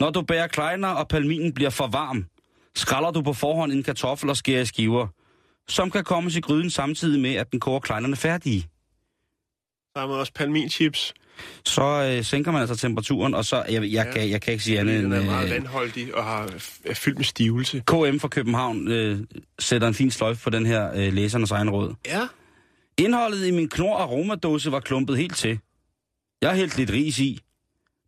Når 0.00 0.10
du 0.10 0.22
bærer 0.22 0.46
kleiner, 0.46 0.88
og 0.88 1.08
palminen 1.08 1.52
bliver 1.52 1.70
for 1.70 1.86
varm, 1.86 2.24
skræller 2.74 3.10
du 3.10 3.22
på 3.22 3.32
forhånd 3.32 3.72
en 3.72 3.82
kartoffel 3.82 4.30
og 4.30 4.36
skærer 4.36 4.60
i 4.60 4.64
skiver, 4.64 5.06
som 5.68 5.90
kan 5.90 6.04
komme 6.04 6.30
i 6.36 6.40
gryden 6.40 6.70
samtidig 6.70 7.20
med, 7.20 7.34
at 7.34 7.52
den 7.52 7.60
koger 7.60 7.80
kleinerne 7.80 8.16
færdige. 8.16 8.66
Har 9.96 10.06
man 10.06 10.16
også 10.16 10.32
palminchips. 10.32 11.14
Så 11.64 12.12
øh, 12.16 12.24
sænker 12.24 12.52
man 12.52 12.60
altså 12.60 12.76
temperaturen, 12.76 13.34
og 13.34 13.44
så... 13.44 13.56
Jeg, 13.56 13.72
jeg, 13.82 13.82
Ja. 14.06 14.12
kan, 14.12 14.30
jeg 14.30 14.40
kan 14.42 14.52
ikke 14.52 14.64
sige 14.64 14.78
andet 14.80 14.94
Den 15.02 15.12
end... 15.12 15.14
er 15.14 15.24
meget 15.24 15.44
øh, 15.46 15.50
vandholdig 15.54 16.14
og 16.14 16.24
har, 16.24 16.50
er 16.84 16.94
fyldt 16.94 17.16
med 17.18 17.24
stivelse. 17.24 17.82
KM 17.86 18.18
fra 18.18 18.28
København 18.28 18.88
øh, 18.88 19.18
sætter 19.58 19.88
en 19.88 19.94
fin 19.94 20.10
sløjf 20.10 20.42
på 20.42 20.50
den 20.50 20.66
her 20.66 20.90
øh, 20.94 21.12
læsernes 21.12 21.50
egen 21.50 21.70
råd. 21.70 21.94
Ja. 22.06 22.20
Indholdet 22.98 23.46
i 23.46 23.50
min 23.50 23.68
knor 23.68 23.96
aromadåse 23.96 24.72
var 24.72 24.80
klumpet 24.80 25.16
helt 25.18 25.36
til. 25.36 25.58
Jeg 26.42 26.50
har 26.50 26.56
hældt 26.56 26.76
lidt 26.78 26.90
ris 26.90 27.18
i. 27.18 27.40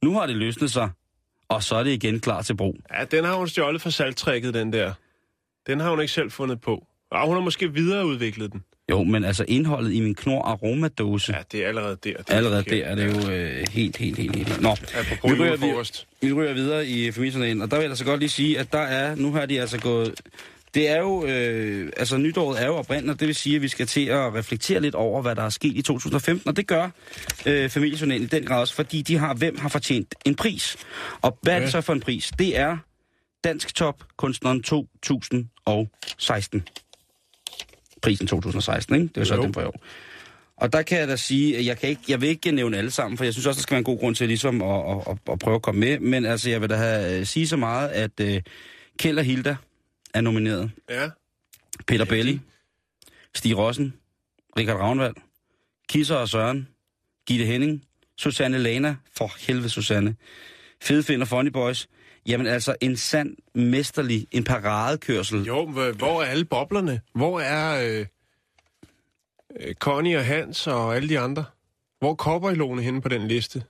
Nu 0.04 0.12
har 0.12 0.26
det 0.26 0.36
løsnet 0.36 0.70
sig, 0.70 0.90
og 1.48 1.62
så 1.62 1.76
er 1.76 1.82
det 1.82 1.90
igen 1.90 2.20
klar 2.20 2.42
til 2.42 2.56
brug. 2.56 2.76
Ja, 2.98 3.04
den 3.04 3.24
har 3.24 3.34
hun 3.34 3.48
stjålet 3.48 3.82
fra 3.82 3.90
salttrækket, 3.90 4.54
den 4.54 4.72
der. 4.72 4.92
Den 5.66 5.80
har 5.80 5.90
hun 5.90 6.00
ikke 6.00 6.12
selv 6.12 6.30
fundet 6.30 6.60
på. 6.60 6.86
Og 7.10 7.26
hun 7.26 7.34
har 7.36 7.42
måske 7.42 7.72
videreudviklet 7.72 8.52
den. 8.52 8.62
Jo, 8.90 9.02
men 9.04 9.24
altså 9.24 9.44
indholdet 9.48 9.92
i 9.92 10.00
min 10.00 10.14
knor 10.14 10.42
aromadåse, 10.42 11.32
ja, 11.32 11.42
det 11.52 11.64
er 11.64 11.68
allerede 11.68 11.96
der. 12.04 12.16
Det 12.16 12.30
allerede 12.30 12.62
forkert. 12.62 12.78
der 12.84 12.86
er 12.86 12.94
det 12.94 13.26
jo 13.26 13.30
øh, 13.32 13.66
helt, 13.70 13.96
helt, 13.96 14.18
helt, 14.18 14.36
helt... 14.36 14.60
Nå, 14.62 14.76
Vi 15.24 15.32
ryger 15.34 15.46
julefrokost. 15.46 16.06
vi 16.20 16.32
ryger 16.32 16.52
videre 16.52 16.86
i 16.86 17.12
familiejournalen, 17.12 17.62
og 17.62 17.70
der 17.70 17.76
vil 17.76 17.82
jeg 17.82 17.90
altså 17.90 18.04
godt 18.04 18.20
lige 18.20 18.28
sige, 18.30 18.58
at 18.58 18.72
der 18.72 18.78
er, 18.78 19.14
nu 19.14 19.32
har 19.32 19.46
de 19.46 19.60
altså 19.60 19.80
gået... 19.80 20.20
Det 20.74 20.88
er 20.88 20.98
jo, 21.00 21.26
øh, 21.26 21.92
altså 21.96 22.16
nytåret 22.16 22.62
er 22.62 22.66
jo 22.66 22.76
oprindeligt, 22.76 23.12
og 23.12 23.20
det 23.20 23.28
vil 23.28 23.34
sige, 23.34 23.56
at 23.56 23.62
vi 23.62 23.68
skal 23.68 23.86
til 23.86 24.06
at 24.06 24.34
reflektere 24.34 24.80
lidt 24.80 24.94
over, 24.94 25.22
hvad 25.22 25.36
der 25.36 25.42
er 25.42 25.48
sket 25.48 25.76
i 25.76 25.82
2015, 25.82 26.48
og 26.48 26.56
det 26.56 26.66
gør 26.66 26.90
øh, 27.46 27.70
familiejournalen 27.70 28.22
i 28.22 28.26
den 28.26 28.44
grad 28.44 28.60
også, 28.60 28.74
fordi 28.74 29.02
de 29.02 29.18
har, 29.18 29.34
hvem 29.34 29.58
har 29.58 29.68
fortjent 29.68 30.14
en 30.24 30.34
pris. 30.34 30.76
Og 31.22 31.38
hvad 31.42 31.54
er 31.54 31.58
det 31.60 31.70
så 31.70 31.80
for 31.80 31.92
en 31.92 32.00
pris? 32.00 32.30
Det 32.38 32.58
er 32.58 32.76
Dansk 33.44 33.74
Top 33.74 34.04
Kunstneren 34.16 34.62
2016. 34.62 36.68
Prisen 38.02 38.26
2016, 38.26 38.94
ikke? 38.94 39.06
Det 39.06 39.16
er 39.16 39.20
jo 39.20 39.24
så 39.24 39.34
Jo. 39.34 39.42
den 39.42 39.54
for 39.54 39.60
i 39.60 39.64
år. 39.64 39.80
Og 40.56 40.72
der 40.72 40.82
kan 40.82 40.98
jeg 40.98 41.08
da 41.08 41.16
sige, 41.16 41.58
at 41.58 41.66
jeg, 41.66 41.78
kan 41.78 41.88
ikke, 41.88 42.02
jeg 42.08 42.20
vil 42.20 42.28
ikke 42.28 42.50
nævne 42.50 42.78
alle 42.78 42.90
sammen, 42.90 43.18
for 43.18 43.24
jeg 43.24 43.32
synes 43.32 43.46
også, 43.46 43.58
der 43.58 43.62
skal 43.62 43.74
være 43.74 43.78
en 43.78 43.84
god 43.84 43.98
grund 43.98 44.14
til 44.14 44.28
ligesom 44.28 44.62
at, 44.62 44.80
at, 44.90 44.96
at, 45.10 45.32
at 45.32 45.38
prøve 45.38 45.54
at 45.54 45.62
komme 45.62 45.80
med. 45.80 45.98
Men 45.98 46.24
altså, 46.24 46.50
jeg 46.50 46.60
vil 46.60 46.70
da 46.70 46.76
have, 46.76 47.24
sige 47.26 47.48
så 47.48 47.56
meget, 47.56 47.88
at 47.88 48.10
uh, 48.20 48.36
Kjeld 48.98 49.18
og 49.18 49.24
Hilda 49.24 49.56
er 50.14 50.20
nomineret. 50.20 50.70
Ja. 50.90 51.10
Peter 51.86 52.04
Ja, 52.04 52.10
Belli, 52.10 52.40
Stig 53.34 53.56
Rossen, 53.58 53.94
Richard 54.58 54.76
Ravnvald, 54.80 55.14
Kisser 55.88 56.16
og 56.16 56.28
Søren, 56.28 56.68
Gitte 57.26 57.44
Henning, 57.44 57.84
Susanne 58.16 58.58
Lana, 58.58 58.96
for 59.16 59.32
helvede 59.38 59.68
Susanne, 59.70 60.16
Fede 60.82 61.02
Find 61.02 61.22
og 61.22 61.28
Funny 61.28 61.48
Boys. 61.50 61.88
Jamen 62.26 62.46
altså, 62.46 62.74
en 62.80 62.96
sand, 62.96 63.36
mesterlig, 63.54 64.26
en 64.30 64.44
paradekørsel. 64.44 65.42
Jo, 65.42 65.66
men 65.66 65.94
hvor- 65.96 66.22
er 66.22 66.26
alle 66.26 66.44
boblerne? 66.44 67.00
Hvor 67.14 67.40
er 67.40 67.98
øh, 68.00 68.06
øh, 69.60 69.74
Connie 69.74 70.16
og 70.16 70.24
Hans 70.24 70.66
og 70.66 70.96
alle 70.96 71.08
de 71.08 71.18
andre? 71.18 71.44
Hvor 71.98 72.10
er 72.10 72.14
cowboylåne 72.14 72.82
henne 72.82 73.00
på 73.02 73.08
den 73.08 73.28
liste? 73.28 73.62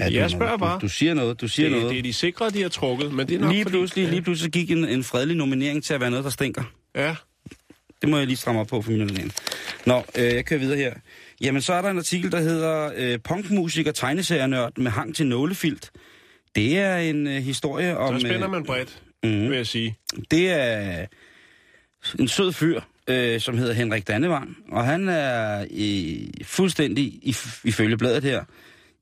Ja, 0.00 0.20
jeg 0.20 0.30
spørger 0.30 0.56
bare. 0.56 0.74
Du, 0.74 0.80
du 0.80 0.88
siger 0.88 1.14
noget, 1.14 1.40
du 1.40 1.48
siger 1.48 1.68
Det, 1.68 1.78
noget. 1.78 1.90
det 1.92 1.98
er 1.98 2.02
de 2.02 2.12
sikre, 2.12 2.50
de 2.50 2.62
har 2.62 2.68
trukket, 2.68 3.12
men 3.12 3.28
det 3.28 3.34
er 3.34 3.40
nok 3.40 3.52
lige 3.52 3.62
fordi... 3.64 3.72
pludselig, 3.76 4.08
lige 4.08 4.22
pludselig 4.22 4.52
gik 4.52 4.70
en, 4.70 4.84
en 4.84 5.04
fredelig 5.04 5.36
nominering 5.36 5.84
til 5.84 5.94
at 5.94 6.00
være 6.00 6.10
noget, 6.10 6.24
der 6.24 6.30
stinker. 6.30 6.62
Ja, 6.94 7.14
Det 8.00 8.08
må 8.08 8.18
jeg 8.18 8.26
lige 8.26 8.36
stramme 8.36 8.60
op 8.60 8.66
på 8.66 8.82
for 8.82 8.90
min 8.90 8.98
nominering. 9.00 9.32
Nå, 9.86 10.02
øh, 10.18 10.24
jeg 10.24 10.44
kører 10.44 10.60
videre 10.60 10.76
her. 10.78 10.94
Jamen, 11.40 11.62
så 11.62 11.72
er 11.72 11.82
der 11.82 11.90
en 11.90 11.98
artikel, 11.98 12.32
der 12.32 12.40
hedder 12.40 12.90
øh, 12.96 13.18
Punkmusiker 13.18 13.92
tegneserienørd 13.92 14.78
med 14.78 14.90
hang 14.90 15.14
til 15.14 15.26
nålefilt. 15.26 15.90
Det 16.54 16.78
er 16.78 16.96
en 16.96 17.26
øh, 17.26 17.32
historie 17.42 17.98
om... 17.98 18.20
så 18.20 18.26
spænder 18.26 18.44
øh, 18.44 18.50
man 18.50 18.64
bredt, 18.64 19.02
mhm. 19.22 19.48
vil 19.48 19.56
jeg 19.56 19.66
sige. 19.66 19.96
Det 20.30 20.50
er 20.50 21.06
en 22.18 22.28
sød 22.28 22.52
fyr, 22.52 22.80
øh, 23.08 23.40
som 23.40 23.58
hedder 23.58 23.72
Henrik 23.74 24.08
Dannevang, 24.08 24.56
og 24.72 24.84
han 24.84 25.08
er 25.08 25.60
øh, 25.60 26.44
fuldstændig, 26.44 27.04
i, 27.04 27.36
ifølge 27.64 27.96
bladet 27.96 28.24
her, 28.24 28.44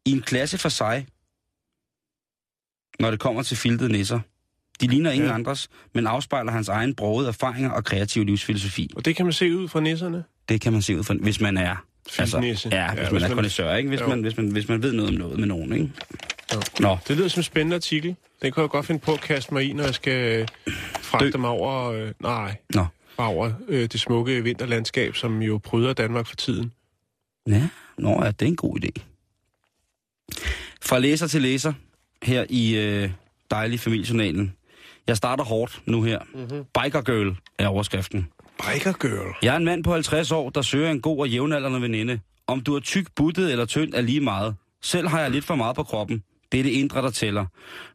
i 0.09 0.13
en 0.13 0.23
klasse 0.23 0.59
for 0.59 0.69
sig, 0.69 1.07
når 3.01 3.11
det 3.11 3.21
kommer 3.21 3.43
til 3.43 3.57
filtede 3.57 3.93
nisser. 3.93 4.21
De 4.81 4.87
ligner 4.87 5.11
ingen 5.11 5.29
Ja. 5.29 5.35
andres, 5.35 5.69
men 5.95 6.07
afspejler 6.07 6.53
hans 6.53 6.69
egen 6.69 6.95
brogede 6.95 7.29
erfaringer 7.29 7.71
og 7.71 7.85
kreative 7.85 8.25
livsfilosofi. 8.25 8.91
Og 8.97 9.05
det 9.05 9.17
kan 9.17 9.27
man 9.27 9.33
se 9.33 9.57
ud 9.57 9.69
fra 9.69 9.81
nisserne. 9.81 10.25
Det 10.49 10.61
kan 10.61 10.73
man 10.73 10.83
se 10.83 10.99
ud 10.99 11.05
fra, 11.05 11.15
hvis 11.15 11.41
man 11.41 11.57
er... 11.57 11.77
Filtnisse. 12.11 12.69
ja, 12.73 12.77
Ja, 12.85 12.91
hvis 12.95 13.01
hvis 13.01 13.13
man 13.13 13.23
er 13.23 13.29
man- 13.29 13.35
kondensør, 13.37 13.75
ikke? 13.75 13.89
Hvis 13.89 14.01
Jo. 14.01 14.07
man, 14.09 14.21
hvis, 14.23 14.37
man, 14.37 14.49
hvis 14.49 14.69
man 14.69 14.83
ved 14.83 14.93
noget 14.93 15.09
om 15.11 15.15
noget 15.15 15.39
med 15.39 15.47
nogen, 15.47 15.73
ikke? 15.73 15.93
Jo. 16.55 16.61
Nå, 16.81 16.99
Det 17.09 17.17
lyder 17.17 17.29
som 17.29 17.41
en 17.41 17.45
spændende 17.45 17.77
artikel. 17.77 18.17
Den 18.43 18.53
kan 18.53 18.61
jeg 18.61 18.71
godt 18.71 18.87
finde 18.87 19.01
på 19.01 19.13
at 19.13 19.21
kaste 19.21 19.55
mig 19.55 19.65
i, 19.65 19.73
når 19.73 19.85
jeg 19.85 19.95
skal 19.95 20.41
øh, 20.41 20.49
fragte 21.03 21.31
Dø. 21.31 21.39
mig 21.39 21.51
over... 21.51 21.91
Øh, 21.91 22.13
nej, 22.21 22.57
nå. 22.75 22.87
over 23.19 23.53
øh, 23.69 23.89
det 23.89 24.01
smukke 24.01 24.43
vinterlandskab, 24.43 25.17
som 25.17 25.43
jo 25.43 25.59
pryder 25.59 25.93
Danmark 25.93 26.27
for 26.27 26.37
tiden. 26.37 26.73
Ja, 27.49 27.69
nå 27.99 28.25
ja, 28.25 28.31
det 28.31 28.43
er 28.43 28.47
en 28.47 28.57
god 28.57 28.79
idé. 28.85 29.03
Fra 30.83 30.99
læser 30.99 31.27
til 31.27 31.43
læser, 31.43 31.73
her 32.23 32.45
i 32.51 32.77
øh, 32.77 33.11
dejlig 33.51 33.81
familiejournalen. 33.81 34.55
Jeg 35.07 35.17
starter 35.17 35.45
hårdt 35.45 35.83
nu 35.87 36.03
her. 36.03 36.19
Mm-hmm. 36.35 36.65
Biker 36.83 37.03
Girl 37.03 37.37
er 37.59 37.69
overskriften. 37.69 38.29
Biker 38.59 38.93
girl. 38.93 39.35
Jeg 39.43 39.53
er 39.53 39.57
en 39.57 39.65
mand 39.65 39.85
på 39.85 39.93
50 39.93 40.33
år, 40.33 40.51
der 40.51 40.63
søger 40.63 40.91
en 40.91 41.01
god 41.01 41.19
og 41.19 41.29
jævnaldrende 41.29 41.83
veninde. 41.83 42.21
Om 42.47 42.61
du 42.61 42.75
er 42.77 42.81
tyk, 42.81 43.07
buttet 43.17 43.53
eller 43.53 43.65
tynd 43.67 43.95
er 43.95 44.01
lige 44.01 44.21
meget. 44.21 44.57
Selv 44.83 45.09
har 45.09 45.21
jeg 45.21 45.31
lidt 45.31 45.45
for 45.45 45.55
meget 45.55 45.77
på 45.77 45.83
kroppen. 45.83 46.23
Det 46.53 46.61
er 46.61 46.65
det 46.65 46.71
indre, 46.71 47.03
der 47.03 47.11
tæller. 47.11 47.47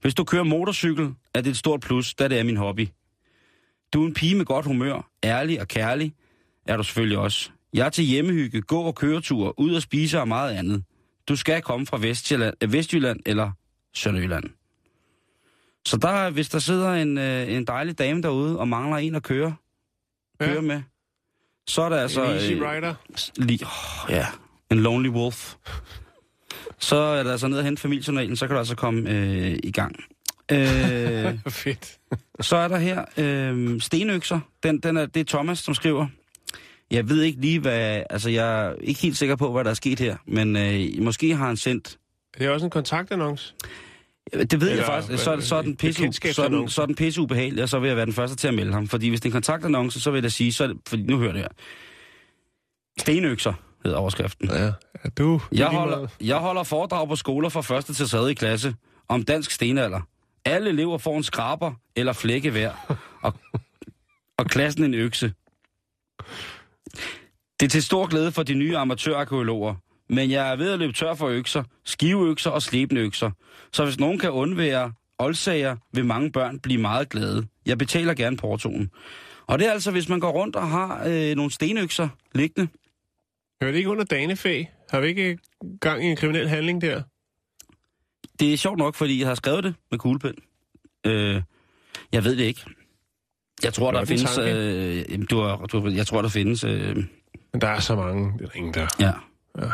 Hvis 0.01 0.13
du 0.13 0.23
kører 0.23 0.43
motorcykel, 0.43 1.09
er 1.33 1.41
det 1.41 1.49
et 1.49 1.57
stort 1.57 1.81
plus, 1.81 2.13
da 2.13 2.27
det 2.27 2.39
er 2.39 2.43
min 2.43 2.57
hobby. 2.57 2.87
Du 3.93 4.03
er 4.03 4.07
en 4.07 4.13
pige 4.13 4.35
med 4.35 4.45
godt 4.45 4.65
humør, 4.65 5.09
ærlig 5.23 5.61
og 5.61 5.67
kærlig, 5.67 6.13
er 6.67 6.77
du 6.77 6.83
selvfølgelig 6.83 7.17
også. 7.17 7.49
Jeg 7.73 7.85
er 7.85 7.89
til 7.89 8.03
hjemmehygge, 8.03 8.61
gå- 8.61 8.81
og 8.81 8.95
køreture, 8.95 9.59
ud 9.59 9.73
og 9.73 9.81
spise 9.81 10.19
og 10.19 10.27
meget 10.27 10.51
andet. 10.51 10.83
Du 11.27 11.35
skal 11.35 11.61
komme 11.61 11.85
fra 11.85 11.97
Vestjylland, 11.97 12.53
øh, 12.63 12.73
Vestjylland 12.73 13.19
eller 13.25 13.51
Sønderjylland. 13.93 14.43
Så 15.85 15.97
der, 15.97 16.29
hvis 16.29 16.49
der 16.49 16.59
sidder 16.59 16.93
en, 16.93 17.17
øh, 17.17 17.51
en 17.51 17.65
dejlig 17.67 17.99
dame 17.99 18.21
derude 18.21 18.59
og 18.59 18.67
mangler 18.67 18.97
en 18.97 19.15
at 19.15 19.23
køre, 19.23 19.55
Ja. 20.39 20.45
køre 20.45 20.61
med, 20.61 20.81
så 21.67 21.81
er 21.81 21.89
der 21.89 21.97
altså... 22.01 22.23
en 22.23 22.29
easy 22.31 22.51
øh, 22.51 22.61
rider. 22.61 22.93
Lige, 23.37 23.65
oh, 23.65 24.11
ja, 24.11 24.27
en 24.71 24.79
lonely 24.79 25.09
wolf. 25.09 25.55
Så 26.79 26.95
er 26.95 27.23
der 27.23 27.31
altså 27.31 27.47
ned 27.47 27.57
og 27.57 27.63
hente 27.63 27.81
familiejournalen, 27.81 28.35
så 28.35 28.47
kan 28.47 28.53
du 28.53 28.59
altså 28.59 28.75
komme 28.75 29.09
øh, 29.09 29.59
i 29.63 29.71
gang. 29.71 29.95
Øh, 30.51 30.57
Fedt. 31.49 31.99
så 32.41 32.55
er 32.55 32.67
der 32.67 32.77
her 32.77 33.05
øh, 33.17 33.81
stenøkser. 33.81 34.39
Den, 34.63 34.79
den 34.79 34.97
er, 34.97 35.05
det 35.05 35.19
er 35.19 35.23
Thomas, 35.25 35.59
som 35.59 35.73
skriver. 35.73 36.07
Jeg 36.93 37.09
ved 37.09 37.21
ikke 37.21 37.41
lige, 37.41 37.59
hvad... 37.59 38.03
Altså, 38.09 38.29
jeg 38.29 38.65
er 38.65 38.73
ikke 38.81 39.01
helt 39.01 39.17
sikker 39.17 39.35
på, 39.35 39.51
hvad 39.51 39.63
der 39.63 39.69
er 39.69 39.73
sket 39.73 39.99
her. 39.99 40.17
Men 40.27 40.55
øh, 40.55 41.03
måske 41.03 41.35
har 41.35 41.47
han 41.47 41.57
sendt... 41.57 41.97
Det 42.37 42.45
er 42.45 42.49
også 42.49 42.65
en 42.65 42.69
kontaktannonce. 42.69 43.53
Det 44.33 44.61
ved 44.61 44.69
Eller, 44.69 44.75
jeg 44.75 44.85
faktisk. 44.85 45.23
Så, 45.23 45.37
så, 45.41 45.55
er 45.55 45.61
den 45.61 45.75
pisse, 45.75 46.33
så, 46.33 46.43
er 46.43 46.47
den, 46.47 46.69
så 46.69 46.81
er 46.81 46.85
den 46.85 46.95
pisse 46.95 47.21
ubehagelig, 47.21 47.63
og 47.63 47.69
så 47.69 47.79
vil 47.79 47.87
jeg 47.87 47.97
være 47.97 48.05
den 48.05 48.13
første 48.13 48.35
til 48.35 48.47
at 48.47 48.53
melde 48.53 48.73
ham. 48.73 48.87
Fordi 48.87 49.09
hvis 49.09 49.21
det 49.21 49.25
er 49.25 49.29
en 49.29 49.33
kontaktannonce, 49.33 50.01
så 50.01 50.11
vil 50.11 50.17
jeg 50.17 50.23
da 50.23 50.29
sige... 50.29 50.53
Så 50.53 50.67
det, 50.67 50.77
fordi 50.87 51.03
nu 51.03 51.17
hører 51.17 51.31
det 51.31 51.41
her. 51.41 51.49
Stenøkser 52.99 53.53
hedder 53.85 53.97
overskriften. 53.97 54.49
Ja, 54.49 54.63
ja 54.65 55.09
du. 55.17 55.41
Jeg 55.51 55.67
holder, 55.67 56.07
jeg 56.21 56.37
holder 56.37 56.63
foredrag 56.63 57.07
på 57.07 57.15
skoler 57.15 57.49
fra 57.49 57.77
1. 57.77 57.85
til 57.85 58.09
3. 58.09 58.33
klasse 58.33 58.75
om 59.07 59.23
dansk 59.23 59.51
stenalder. 59.51 60.01
Alle 60.45 60.69
elever 60.69 60.97
får 60.97 61.17
en 61.17 61.23
skraber 61.23 61.73
eller 61.95 62.13
flække 62.13 62.51
hver, 62.51 62.71
og, 63.21 63.33
og 64.37 64.45
klassen 64.45 64.83
en 64.83 64.93
økse. 64.93 65.33
Det 67.59 67.65
er 67.65 67.69
til 67.69 67.83
stor 67.83 68.07
glæde 68.07 68.31
for 68.31 68.43
de 68.43 68.53
nye 68.53 68.77
amatørarkeologer, 68.77 69.75
men 70.09 70.31
jeg 70.31 70.51
er 70.51 70.55
ved 70.55 70.71
at 70.71 70.79
løbe 70.79 70.93
tør 70.93 71.13
for 71.13 71.27
økser, 71.27 71.63
skiveøkser 71.83 72.49
og 72.49 72.61
slebende 72.61 73.01
økser. 73.01 73.31
Så 73.73 73.85
hvis 73.85 73.99
nogen 73.99 74.19
kan 74.19 74.31
undvære 74.31 74.93
oldsager, 75.19 75.75
vil 75.93 76.05
mange 76.05 76.31
børn 76.31 76.59
blive 76.59 76.81
meget 76.81 77.09
glade. 77.09 77.47
Jeg 77.65 77.77
betaler 77.77 78.13
gerne 78.13 78.37
portoen. 78.37 78.89
Og 79.47 79.59
det 79.59 79.67
er 79.67 79.71
altså, 79.71 79.91
hvis 79.91 80.09
man 80.09 80.19
går 80.19 80.31
rundt 80.31 80.55
og 80.55 80.69
har 80.69 81.03
øh, 81.07 81.35
nogle 81.35 81.51
stenøkser 81.51 82.09
liggende, 82.35 82.67
Hører 83.63 83.71
det 83.71 83.77
ikke 83.77 83.89
under 83.89 84.03
danefæ? 84.03 84.63
Har 84.89 84.99
vi 84.99 85.07
ikke 85.07 85.37
gang 85.81 86.03
i 86.03 86.07
en 86.07 86.15
kriminel 86.15 86.49
handling 86.49 86.81
der? 86.81 87.01
Det 88.39 88.53
er 88.53 88.57
sjovt 88.57 88.77
nok, 88.77 88.95
fordi 88.95 89.19
jeg 89.19 89.27
har 89.27 89.35
skrevet 89.35 89.63
det 89.63 89.75
med 89.91 89.99
kuglepen. 89.99 90.33
Øh, 91.05 91.41
jeg 92.11 92.23
ved 92.23 92.35
det 92.37 92.43
ikke. 92.43 92.61
Jeg 93.63 93.73
tror, 93.73 93.91
der 93.91 94.05
findes... 94.05 94.35
tanke? 94.35 94.51
Øh, 95.09 95.25
du 95.29 95.39
har, 95.39 95.57
du, 95.57 95.87
jeg 95.87 96.07
tror, 96.07 96.21
der 96.21 96.29
findes... 96.29 96.63
Øh, 96.63 96.95
Men 97.53 97.61
der 97.61 97.67
er 97.67 97.79
så 97.79 97.95
mange. 97.95 98.33
Det 98.37 98.41
er 98.45 98.49
der 98.49 98.55
ingen, 98.55 98.73
der... 98.73 98.87
ja. 98.99 99.11
Ja. 99.61 99.69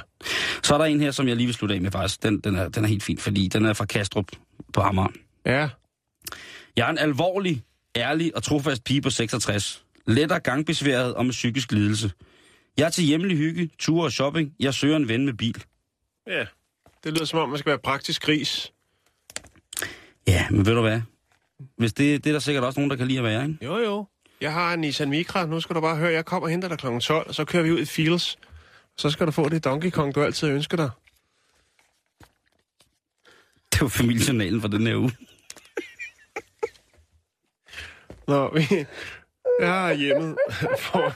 Så 0.64 0.74
er 0.74 0.78
der 0.78 0.86
en 0.86 1.02
her, 1.02 1.12
som 1.12 1.28
jeg 1.28 1.36
lige 1.36 1.46
vil 1.48 1.56
slutte 1.56 1.76
af 1.76 1.82
med 1.82 1.92
faktisk. 1.92 2.24
Den, 2.24 2.40
den, 2.40 2.56
er, 2.56 2.70
den 2.70 2.84
er 2.84 2.88
helt 2.88 3.04
fin, 3.04 3.18
fordi 3.18 3.48
den 3.48 3.66
er 3.66 3.74
fra 3.74 3.86
Kastrup 3.86 4.26
på 4.74 4.82
Amager. 4.82 5.08
Ja, 5.46 5.70
Jeg 6.76 6.86
er 6.88 6.90
en 6.92 6.98
alvorlig, 6.98 7.64
ærlig 7.96 8.36
og 8.36 8.44
trofast 8.44 8.84
pige 8.84 9.02
på 9.02 9.10
66. 9.10 9.86
Lettere 10.08 10.40
gangbesværet 10.40 11.14
og 11.16 11.26
med 11.26 11.32
psykisk 11.32 11.72
lidelse. 11.72 12.12
Jeg 12.78 12.86
er 12.86 12.90
til 12.90 13.04
hjemlig 13.04 13.38
hygge, 13.38 13.70
ture 13.80 14.06
og 14.06 14.12
shopping. 14.12 14.54
Jeg 14.60 14.74
søger 14.74 14.96
en 14.96 15.08
ven 15.08 15.26
med 15.26 15.34
bil. 15.34 15.64
ja. 16.28 16.46
Det 17.04 17.14
lyder 17.14 17.26
som 17.26 17.40
om, 17.40 17.50
man 17.50 17.58
skal 17.60 17.70
være 17.70 17.80
praktisk 17.84 18.22
gris. 18.22 18.74
Ja, 20.28 20.48
men 20.50 20.66
ved 20.66 20.74
du 20.76 20.82
hvad? 20.82 21.02
Hvis 21.78 21.94
det, 21.94 22.24
det 22.24 22.30
er 22.30 22.34
der 22.34 22.40
sikkert 22.40 22.64
også 22.64 22.80
nogen, 22.80 22.90
der 22.92 22.96
kan 22.98 23.08
lide 23.08 23.18
at 23.20 23.24
være, 23.24 23.44
ikke? 23.44 23.66
Jo, 23.66 23.78
jo. 23.78 24.06
Jeg 24.42 24.54
har 24.54 24.74
en 24.74 24.80
Nissan 24.80 25.10
Micra. 25.10 25.46
Nu 25.46 25.60
skal 25.60 25.76
du 25.76 25.82
bare 25.82 25.96
høre, 25.96 26.12
jeg 26.12 26.26
kommer 26.26 26.48
og 26.48 26.52
henter 26.52 26.68
dig 26.68 26.78
kl. 26.78 27.00
12, 27.00 27.28
og 27.28 27.36
så 27.36 27.46
kører 27.46 27.64
vi 27.64 27.72
ud 27.72 27.80
i 27.80 27.86
Fields. 27.86 28.40
Så 28.98 29.10
skal 29.10 29.26
du 29.26 29.32
få 29.32 29.50
det 29.50 29.64
Donkey 29.64 29.90
Kong, 29.90 30.16
du 30.16 30.24
altid 30.24 30.48
ønsker 30.48 30.78
dig. 30.78 30.90
Det 33.74 33.82
var 33.82 33.88
familiejournalen 33.88 34.62
for 34.62 34.68
den 34.68 34.88
her 34.88 34.96
uge. 34.96 35.12
Nå, 38.28 38.54
vi... 38.54 38.86
Jeg 39.60 39.90
er 39.90 39.94
hjemmet. 39.94 40.38
For... 40.80 41.16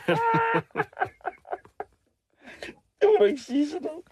Det 3.01 3.09
må 3.09 3.15
du 3.19 3.23
ikke 3.23 3.41
sige 3.41 3.69
sådan 3.69 3.81
noget. 3.81 4.03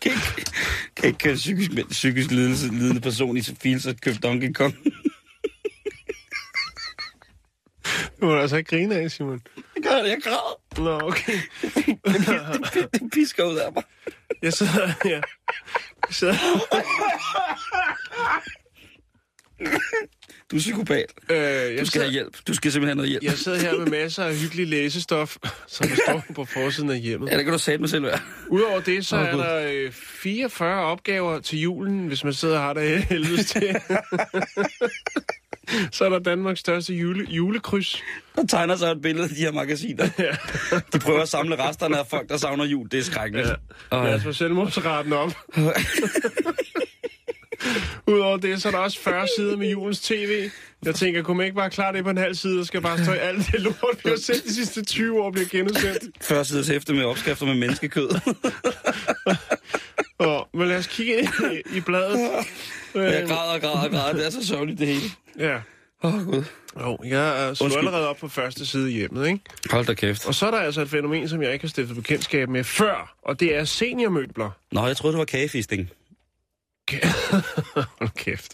Kan 0.00 0.12
ikke, 0.12 0.50
kan 0.96 1.06
ikke 1.06 1.18
køre 1.18 1.34
psykisk, 1.34 1.70
psykisk 1.88 2.30
lidelse, 2.30 2.68
lidende 2.68 3.00
person 3.00 3.36
i 3.36 3.42
Fields 3.42 3.86
og 3.86 3.96
købe 3.96 4.18
Donkey 4.22 4.52
Kong. 4.52 4.74
Må 8.26 8.34
du 8.34 8.40
altså 8.40 8.56
ikke 8.56 8.70
grine 8.70 8.94
af, 8.96 9.10
Simon. 9.10 9.40
Det 9.74 9.82
gør 9.82 10.02
det, 10.02 10.08
jeg 10.08 10.18
græder. 10.22 10.60
Nå, 10.78 11.00
okay. 11.08 11.32
Det 13.00 13.10
pisker 13.12 13.44
ud 13.44 13.56
af 13.56 13.72
mig. 13.72 13.82
Jeg 14.42 14.52
sidder 14.52 14.86
her. 15.04 15.20
Jeg 16.06 16.14
sidder... 16.14 16.34
Du 20.50 20.56
er 20.56 20.60
psykopat. 20.60 21.12
Øh, 21.30 21.36
jeg, 21.36 21.80
Du 21.80 21.86
skal 21.86 22.00
have 22.00 22.10
sidder, 22.10 22.10
hjælp. 22.10 22.36
Du 22.46 22.54
skal 22.54 22.72
simpelthen 22.72 22.88
have 22.88 22.94
noget 22.96 23.10
hjælp. 23.10 23.24
jeg 23.24 23.32
sidder 23.32 23.58
her 23.58 23.78
med 23.78 23.86
masser 23.86 24.24
af 24.24 24.36
hyggelig 24.36 24.66
læsestof, 24.66 25.36
som 25.66 25.86
står 26.04 26.24
på 26.34 26.44
forsiden 26.44 26.90
af 26.90 26.98
hjemmet. 27.00 27.30
Ja, 27.30 27.36
det 27.36 27.44
kan 27.44 27.52
du 27.52 27.58
sætte 27.58 27.80
mig 27.80 27.90
selv 27.90 28.02
være. 28.04 28.18
Udover 28.48 28.80
det, 28.80 29.06
så 29.06 29.16
Åh, 29.16 29.22
er 29.22 29.36
der 29.36 29.70
øh, 29.72 29.92
44 29.92 30.84
opgaver 30.84 31.40
til 31.40 31.60
julen, 31.60 32.06
hvis 32.06 32.24
man 32.24 32.32
sidder 32.32 32.56
og 32.58 32.62
har 32.62 32.72
det 32.72 33.02
helvedes 33.04 33.46
til. 33.50 33.76
så 35.92 36.04
er 36.04 36.08
der 36.08 36.18
Danmarks 36.18 36.60
største 36.60 36.94
jule, 36.94 37.26
julekryds. 37.30 38.02
Der 38.36 38.46
tegner 38.46 38.76
sig 38.76 38.90
et 38.90 39.02
billede 39.02 39.24
af 39.24 39.30
de 39.30 39.36
her 39.36 39.52
magasiner. 39.52 40.08
De 40.92 40.98
prøver 40.98 41.20
at 41.20 41.28
samle 41.28 41.68
resterne 41.68 41.98
af 41.98 42.06
folk, 42.06 42.28
der 42.28 42.36
savner 42.36 42.64
jul. 42.64 42.88
Det 42.90 42.98
er 42.98 43.02
skrækkeligt. 43.02 43.48
Ja. 43.92 43.98
Ja. 43.98 44.04
Lad 44.04 44.14
os 44.14 44.22
få 44.22 44.32
selvmordsraten 44.32 45.12
op. 45.12 45.32
Udover 48.06 48.36
det, 48.36 48.62
så 48.62 48.68
er 48.68 48.72
der 48.72 48.78
også 48.78 49.00
40 49.00 49.28
sider 49.36 49.56
med 49.56 49.70
julens 49.70 50.00
tv. 50.00 50.50
Jeg 50.84 50.94
tænker, 50.94 51.22
kunne 51.22 51.36
man 51.36 51.46
ikke 51.46 51.56
bare 51.56 51.70
klare 51.70 51.92
det 51.92 52.04
på 52.04 52.10
en 52.10 52.16
halv 52.18 52.34
side, 52.34 52.60
og 52.60 52.66
skal 52.66 52.80
bare 52.80 53.04
stå 53.04 53.12
i 53.12 53.16
alt 53.18 53.46
det 53.52 53.60
lort, 53.60 54.04
vi 54.04 54.10
har 54.10 54.16
set 54.16 54.44
de 54.44 54.54
sidste 54.54 54.84
20 54.84 55.22
år, 55.22 55.30
bliver 55.30 55.48
genudsendt. 55.48 56.24
Første 56.24 56.52
sides 56.52 56.68
hæfte 56.68 56.94
med 56.94 57.04
opskrifter 57.04 57.46
med 57.46 57.54
menneskekød. 57.54 58.08
Og 60.18 60.48
Men 60.54 60.68
lad 60.68 60.76
os 60.78 60.86
kigge 60.86 61.18
ind 61.18 61.28
i, 61.52 61.76
i 61.76 61.80
bladet. 61.80 62.18
Jeg 62.94 63.24
græder 63.28 63.54
og 63.54 63.60
græder 63.60 63.84
og 63.84 63.90
græder. 63.90 64.12
Det 64.12 64.26
er 64.26 64.30
så 64.30 64.46
sørgeligt, 64.46 64.78
det 64.78 64.86
hele. 64.86 65.10
Ja. 65.38 65.56
Åh, 66.02 66.14
oh, 66.14 66.24
Gud. 66.24 66.44
Jo, 66.80 66.98
jeg 67.04 67.48
er 67.48 67.54
så 67.54 67.64
Undskyld. 67.64 67.78
allerede 67.86 68.08
op 68.08 68.16
på 68.16 68.28
første 68.28 68.66
side 68.66 68.90
hjemmet, 68.90 69.26
ikke? 69.26 69.40
Hold 69.70 69.86
da 69.86 69.94
kæft. 69.94 70.26
Og 70.26 70.34
så 70.34 70.46
er 70.46 70.50
der 70.50 70.58
altså 70.58 70.80
et 70.82 70.88
fænomen, 70.88 71.28
som 71.28 71.42
jeg 71.42 71.52
ikke 71.52 71.62
har 71.62 71.68
stiftet 71.68 71.96
bekendtskab 71.96 72.48
med 72.48 72.64
før, 72.64 73.14
og 73.22 73.40
det 73.40 73.56
er 73.56 73.64
seniormøbler. 73.64 74.50
Nå, 74.72 74.86
jeg 74.86 74.96
troede, 74.96 75.12
det 75.12 75.18
var 75.18 75.24
kagefisting. 75.24 75.90
Hold 77.98 78.10
kæft. 78.16 78.52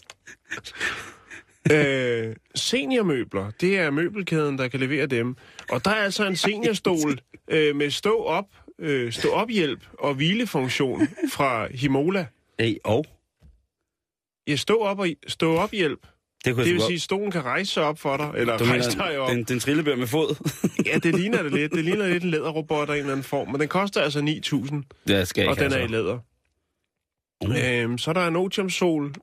øh, 1.71 2.35
seniormøbler, 2.55 3.51
det 3.61 3.77
er 3.79 3.91
møbelkæden, 3.91 4.57
der 4.57 4.67
kan 4.67 4.79
levere 4.79 5.05
dem. 5.05 5.35
Og 5.69 5.85
der 5.85 5.91
er 5.91 5.95
altså 6.03 6.25
en 6.27 6.35
seniorstol 6.35 7.19
øh, 7.51 7.75
med 7.75 7.89
stå 7.89 8.23
op, 8.23 8.45
øh, 8.79 9.11
stå 9.13 9.29
op 9.29 9.49
hjælp 9.49 9.83
og 9.99 10.13
hvilefunktion 10.13 11.07
fra 11.31 11.67
Himola. 11.71 12.25
Hey, 12.59 12.75
og? 12.83 13.05
Ja, 14.47 14.55
stå 14.55 14.77
op 14.77 14.99
og 14.99 15.07
stå 15.27 15.55
op 15.55 15.71
hjælp. 15.71 15.99
Det, 16.45 16.55
kunne 16.55 16.65
Det 16.65 16.73
vil 16.73 16.81
sige, 16.81 16.95
at 16.95 17.01
stolen 17.01 17.31
kan 17.31 17.45
rejse 17.45 17.71
sig 17.71 17.83
op 17.83 17.99
for 17.99 18.17
dig, 18.17 18.31
eller 18.35 18.57
Du 18.57 18.63
rejse 18.63 18.97
dig 18.97 19.17
op. 19.19 19.29
den, 19.29 19.43
den 19.43 19.59
trillebør 19.59 19.95
med 19.95 20.07
fod? 20.07 20.35
Ja, 20.85 20.97
det 20.97 21.15
ligner 21.15 21.43
det 21.43 21.51
lidt. 21.53 21.71
Det 21.71 21.83
ligner 21.83 22.07
lidt 22.07 22.23
en 22.23 22.29
læderrobot 22.29 22.89
af 22.89 22.93
en 22.93 22.99
eller 22.99 23.11
anden 23.11 23.23
form, 23.23 23.47
men 23.51 23.59
den 23.61 23.67
koster 23.67 24.01
altså 24.01 24.19
9.000, 24.19 25.03
det 25.07 25.27
skal 25.27 25.41
jeg 25.41 25.49
og 25.49 25.57
den 25.57 25.73
er 25.73 25.77
i 25.77 25.87
læder. 25.87 26.19
Uh. 27.41 27.79
Øhm, 27.81 27.97
så 27.97 28.11
er 28.11 28.13
der 28.13 28.27
en 28.27 28.35
otiumsol. 28.35 29.13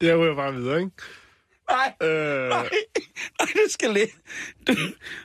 det 0.00 0.08
er 0.08 0.12
jo 0.12 0.34
bare 0.34 0.54
videre, 0.54 0.78
ikke? 0.78 0.90
Nej, 1.70 1.92
Øh, 2.02 2.48
nej, 2.48 2.68
det 3.40 3.70
skal 3.70 3.90
lidt. 3.90 4.10
Du, 4.68 4.72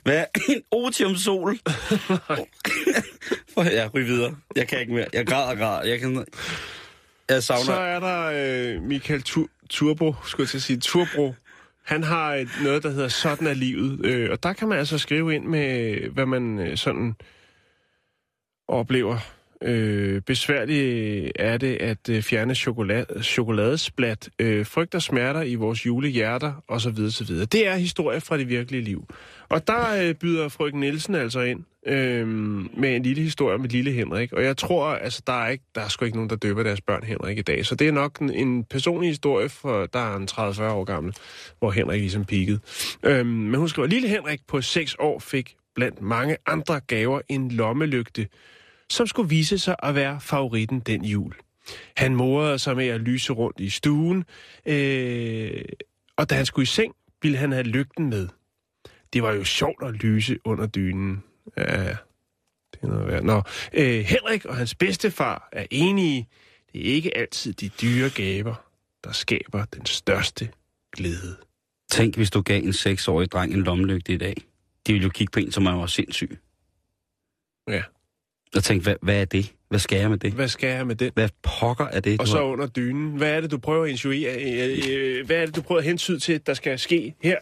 hvad? 0.03 0.25
En 0.50 0.62
otiumsol? 0.71 1.57
For 3.53 3.62
jeg 3.77 3.93
ryger 3.93 4.05
videre. 4.07 4.36
Jeg 4.55 4.67
kan 4.67 4.79
ikke 4.79 4.93
mere. 4.93 5.07
Jeg 5.13 5.27
græder 5.27 5.48
og 5.51 5.57
græder. 5.57 5.88
Jeg, 5.89 6.00
kan, 6.00 6.25
jeg 7.29 7.43
savner... 7.43 7.63
så 7.65 7.74
er 7.74 8.00
der 8.00 8.31
øh, 8.75 8.81
Michael 8.81 9.21
Tur- 9.24 9.50
Turbo, 9.69 10.15
skulle 10.25 10.43
jeg 10.43 10.50
til 10.50 10.57
at 10.57 10.62
sige, 10.63 10.79
Turbro. 10.79 11.33
Han 11.86 12.03
har 12.03 12.33
et, 12.33 12.50
noget, 12.63 12.83
der 12.83 12.89
hedder 12.89 13.07
Sådan 13.07 13.48
er 13.48 13.53
livet. 13.53 14.05
Øh, 14.05 14.31
og 14.31 14.43
der 14.43 14.53
kan 14.53 14.67
man 14.67 14.77
altså 14.79 14.98
skrive 14.98 15.36
ind 15.36 15.45
med, 15.45 15.95
hvad 16.10 16.25
man 16.25 16.60
øh, 16.60 16.77
sådan 16.77 17.15
oplever. 18.71 19.17
Øh, 19.63 20.21
besværligt 20.21 20.83
øh, 20.83 21.29
er 21.35 21.57
det 21.57 21.75
at 21.75 22.09
øh, 22.09 22.21
fjerne 22.21 22.55
chokolade, 22.55 23.23
chokoladesplat, 23.23 24.29
øh, 24.39 24.65
frygt 24.65 24.95
og 24.95 25.01
smerter 25.01 25.41
i 25.41 25.55
vores 25.55 25.85
julehjerter 25.85 26.53
osv. 26.67 26.99
osv. 27.07 27.35
Det 27.35 27.67
er 27.67 27.75
historie 27.75 28.21
fra 28.21 28.37
det 28.37 28.49
virkelige 28.49 28.83
liv. 28.83 29.05
Og 29.49 29.67
der 29.67 30.03
øh, 30.03 30.15
byder 30.15 30.49
frøken 30.49 30.79
Nielsen 30.79 31.15
altså 31.15 31.41
ind 31.41 31.63
øh, 31.87 32.27
med 32.77 32.95
en 32.95 33.03
lille 33.03 33.23
historie 33.23 33.57
med 33.57 33.69
lille 33.69 33.91
Henrik. 33.91 34.33
Og 34.33 34.43
jeg 34.43 34.57
tror, 34.57 34.85
altså, 34.85 35.21
der 35.27 35.43
er, 35.43 35.49
ikke, 35.49 35.63
der 35.75 35.81
er 35.81 35.87
sgu 35.87 36.05
ikke 36.05 36.17
nogen, 36.17 36.29
der 36.29 36.35
døber 36.35 36.63
deres 36.63 36.81
børn 36.81 37.03
Henrik 37.03 37.37
i 37.37 37.41
dag. 37.41 37.65
Så 37.65 37.75
det 37.75 37.87
er 37.87 37.91
nok 37.91 38.19
en, 38.19 38.33
en 38.33 38.63
personlig 38.63 39.09
historie, 39.09 39.49
for 39.49 39.85
der 39.85 39.99
er 39.99 40.15
en 40.15 40.27
30-40 40.31 40.63
år 40.63 40.83
gammel, 40.83 41.13
hvor 41.59 41.71
Henrik 41.71 42.01
ligesom 42.01 42.25
peakede. 42.25 42.59
Øh, 43.03 43.25
men 43.25 43.55
hun 43.55 43.69
skriver, 43.69 43.87
lille 43.87 44.07
Henrik 44.07 44.39
på 44.47 44.61
6 44.61 44.95
år 44.99 45.19
fik 45.19 45.55
blandt 45.75 46.01
mange 46.01 46.37
andre 46.45 46.79
gaver 46.79 47.21
en 47.29 47.51
lommelygte, 47.51 48.27
som 48.91 49.07
skulle 49.07 49.29
vise 49.29 49.60
sig 49.60 49.75
at 49.83 49.95
være 49.95 50.21
favoritten 50.21 50.79
den 50.79 51.05
jul. 51.05 51.33
Han 51.98 52.15
morede 52.15 52.60
sig 52.60 52.75
med 52.75 52.88
at 52.88 53.01
lyse 53.01 53.33
rundt 53.33 53.60
i 53.60 53.69
stuen, 53.69 54.25
øh, 54.65 55.63
og 56.17 56.29
da 56.29 56.36
han 56.36 56.45
skulle 56.45 56.63
i 56.63 56.65
seng, 56.65 56.95
ville 57.21 57.38
han 57.38 57.51
have 57.51 57.63
lygten 57.63 58.10
med. 58.10 58.27
Det 59.13 59.24
var 59.24 59.33
jo 59.33 59.43
sjovt 59.43 59.83
at 59.83 59.93
lyse 59.93 60.39
under 60.45 60.67
dynen. 60.67 61.24
Ja, 61.57 61.98
det 62.74 62.83
er 62.83 62.88
noget 62.88 63.07
værd. 63.07 63.24
Nå, 63.24 63.41
øh, 63.74 64.00
Henrik 64.00 64.45
og 64.45 64.55
hans 64.55 64.75
bedstefar 64.75 65.50
er 65.51 65.65
enige. 65.71 66.27
Det 66.74 66.89
er 66.89 66.93
ikke 66.93 67.17
altid 67.17 67.53
de 67.53 67.69
dyre 67.69 68.10
gaver, 68.10 68.55
der 69.03 69.12
skaber 69.12 69.65
den 69.65 69.86
største 69.86 70.50
glæde. 70.91 71.38
Tænk, 71.91 72.15
hvis 72.15 72.31
du 72.31 72.41
gav 72.41 72.63
en 72.63 72.74
seksårig 72.74 73.31
dreng 73.31 73.53
en 73.53 73.63
lommelygte 73.63 74.13
i 74.13 74.17
dag. 74.17 74.36
De 74.88 74.93
ville 74.93 75.03
jo 75.03 75.10
kigge 75.10 75.31
på 75.31 75.39
en, 75.39 75.51
som 75.51 75.63
man 75.63 75.77
var 75.77 75.86
sindssyg. 75.86 76.39
Ja. 77.67 77.84
Jeg 78.55 78.63
tænkte, 78.63 78.83
hvad, 78.83 78.95
hvad 79.01 79.21
er 79.21 79.25
det? 79.25 79.51
Hvad 79.69 79.79
skal 79.79 79.99
jeg 79.99 80.09
med 80.09 80.17
det? 80.17 80.33
Hvad 80.33 80.47
skal 80.47 80.69
jeg 80.69 80.87
med 80.87 80.95
det? 80.95 81.11
Hvad 81.13 81.29
pokker 81.43 81.85
er 81.85 81.99
det? 81.99 82.19
Og 82.21 82.27
så 82.27 82.37
har- 82.37 82.43
under 82.43 82.67
dynen. 82.67 83.17
Hvad 83.17 83.31
er 83.31 83.41
det, 83.41 83.51
du 83.51 83.57
prøver 83.57 83.83
at 83.83 83.89
insinuere? 83.89 84.35
Øh, 84.43 84.79
øh, 84.91 85.25
hvad 85.25 85.37
er 85.37 85.45
det, 85.45 85.55
du 85.55 85.61
prøver 85.61 85.79
at 85.79 85.85
hensyde 85.85 86.19
til, 86.19 86.41
der 86.45 86.53
skal 86.53 86.79
ske 86.79 87.13
her? 87.23 87.37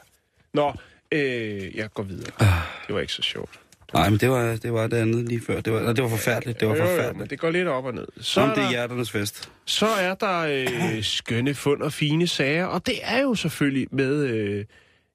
Nå, 0.53 0.73
øh, 1.11 1.77
jeg 1.77 1.89
går 1.93 2.03
videre. 2.03 2.31
Det 2.87 2.95
var 2.95 2.99
ikke 2.99 3.13
så 3.13 3.21
sjovt. 3.21 3.59
Nej, 3.93 4.09
men 4.09 4.19
det 4.19 4.29
var, 4.29 4.55
det 4.55 4.73
var 4.73 4.87
det 4.87 4.97
andet 4.97 5.27
lige 5.29 5.41
før. 5.41 5.61
Det 5.61 5.73
var, 5.73 5.93
det 5.93 6.03
var 6.03 6.09
forfærdeligt. 6.09 6.59
Det 6.59 6.67
var 6.67 6.75
Jo, 6.75 6.81
jo, 6.81 6.87
forfærdeligt. 6.87 7.17
men 7.17 7.27
det 7.29 7.39
går 7.39 7.49
lidt 7.49 7.67
op 7.67 7.85
og 7.85 7.93
ned. 7.93 8.05
Så 8.17 8.23
Som 8.33 8.49
er 8.49 8.53
det 8.53 8.63
er 8.63 8.69
hjerternes 8.69 9.11
fest. 9.11 9.51
så 9.65 9.87
er 9.87 10.13
der 10.15 10.39
øh, 10.39 11.03
skønne 11.03 11.53
fund 11.53 11.81
og 11.81 11.93
fine 11.93 12.27
sager, 12.27 12.65
og 12.65 12.85
det 12.85 12.95
er 13.03 13.21
jo 13.21 13.35
selvfølgelig 13.35 13.87
med 13.91 14.25
øh, 14.25 14.65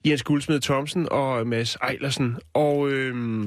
Jens 0.07 0.23
Guldsmed 0.23 0.61
Thomsen 0.61 1.09
og 1.11 1.47
Mads 1.47 1.75
Ejlersen. 1.77 2.37
Og 2.55 2.91
øh, 2.91 3.47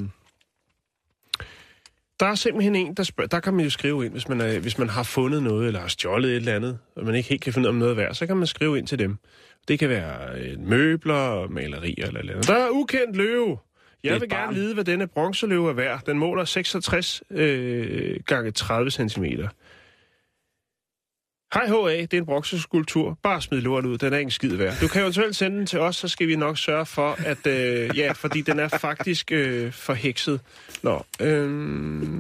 der 2.20 2.26
er 2.26 2.36
simpelthen 2.36 2.76
en, 2.76 2.94
der 2.94 3.04
spørger, 3.04 3.28
der 3.28 3.40
kan 3.40 3.54
man 3.54 3.64
jo 3.64 3.70
skrive 3.70 4.06
ind, 4.06 4.14
hvis 4.14 4.28
man, 4.28 4.42
er, 4.42 4.60
hvis 4.60 4.78
man 4.78 4.90
har 4.90 5.04
fundet 5.04 5.44
noget, 5.44 5.68
eller 5.68 5.80
har 5.80 5.88
stjålet 5.88 6.32
et 6.32 6.36
eller 6.36 6.56
andet, 6.56 6.80
og 6.96 7.06
man 7.06 7.16
ikke 7.16 7.30
helt 7.30 7.42
kan 7.42 7.54
finde 7.54 7.66
ud 7.66 7.70
af 7.70 7.74
om 7.74 7.76
noget 7.76 7.92
er 7.92 7.96
værd, 7.96 8.14
så 8.14 8.28
kan 8.28 8.38
man 8.38 8.48
skrive 8.48 8.78
ind 8.78 8.88
til 8.88 9.00
dem. 9.00 9.18
Det 9.68 9.80
kan 9.80 9.90
være 9.90 10.40
øh, 10.40 10.60
møbler, 10.60 11.48
malerier 11.48 12.08
eller 12.08 12.20
andet. 12.20 12.48
Der 12.48 12.56
er 12.56 12.70
ukendt 12.70 13.16
løve. 13.16 13.58
Jeg 14.04 14.22
vil 14.22 14.30
gerne 14.30 14.54
vide, 14.54 14.74
hvad 14.74 14.84
denne 14.84 15.08
bronzeløve 15.08 15.70
er 15.70 15.74
værd. 15.74 16.06
Den 16.06 16.20
måler 16.20 16.46
66 16.46 17.24
øh, 17.32 18.20
gange 18.26 18.52
30 18.52 18.92
cm. 18.92 19.24
Hej 21.54 21.68
HA, 21.68 22.02
det 22.02 22.14
er 22.14 22.18
en 22.18 22.26
bronzeskulptur. 22.26 23.20
Bare 23.24 23.42
smid 23.42 23.62
lort 23.62 23.86
ud, 23.86 23.98
den 23.98 24.14
er 24.14 24.18
ikke 24.18 24.28
en 24.28 24.32
skid 24.32 24.56
værd. 24.56 24.74
Du 24.82 24.88
kan 24.88 25.02
eventuelt 25.02 25.36
sende 25.36 25.58
den 25.58 25.66
til 25.66 25.80
os, 25.80 25.96
så 25.96 26.08
skal 26.08 26.28
vi 26.28 26.36
nok 26.36 26.58
sørge 26.58 26.86
for, 26.86 27.18
at... 27.26 27.48
Øh, 27.48 27.98
ja, 27.98 28.12
fordi 28.12 28.42
den 28.42 28.60
er 28.60 28.68
faktisk 28.68 29.32
øh, 29.32 29.72
forhekset. 29.72 30.40
Nå, 30.84 31.06
øh, 31.22 31.48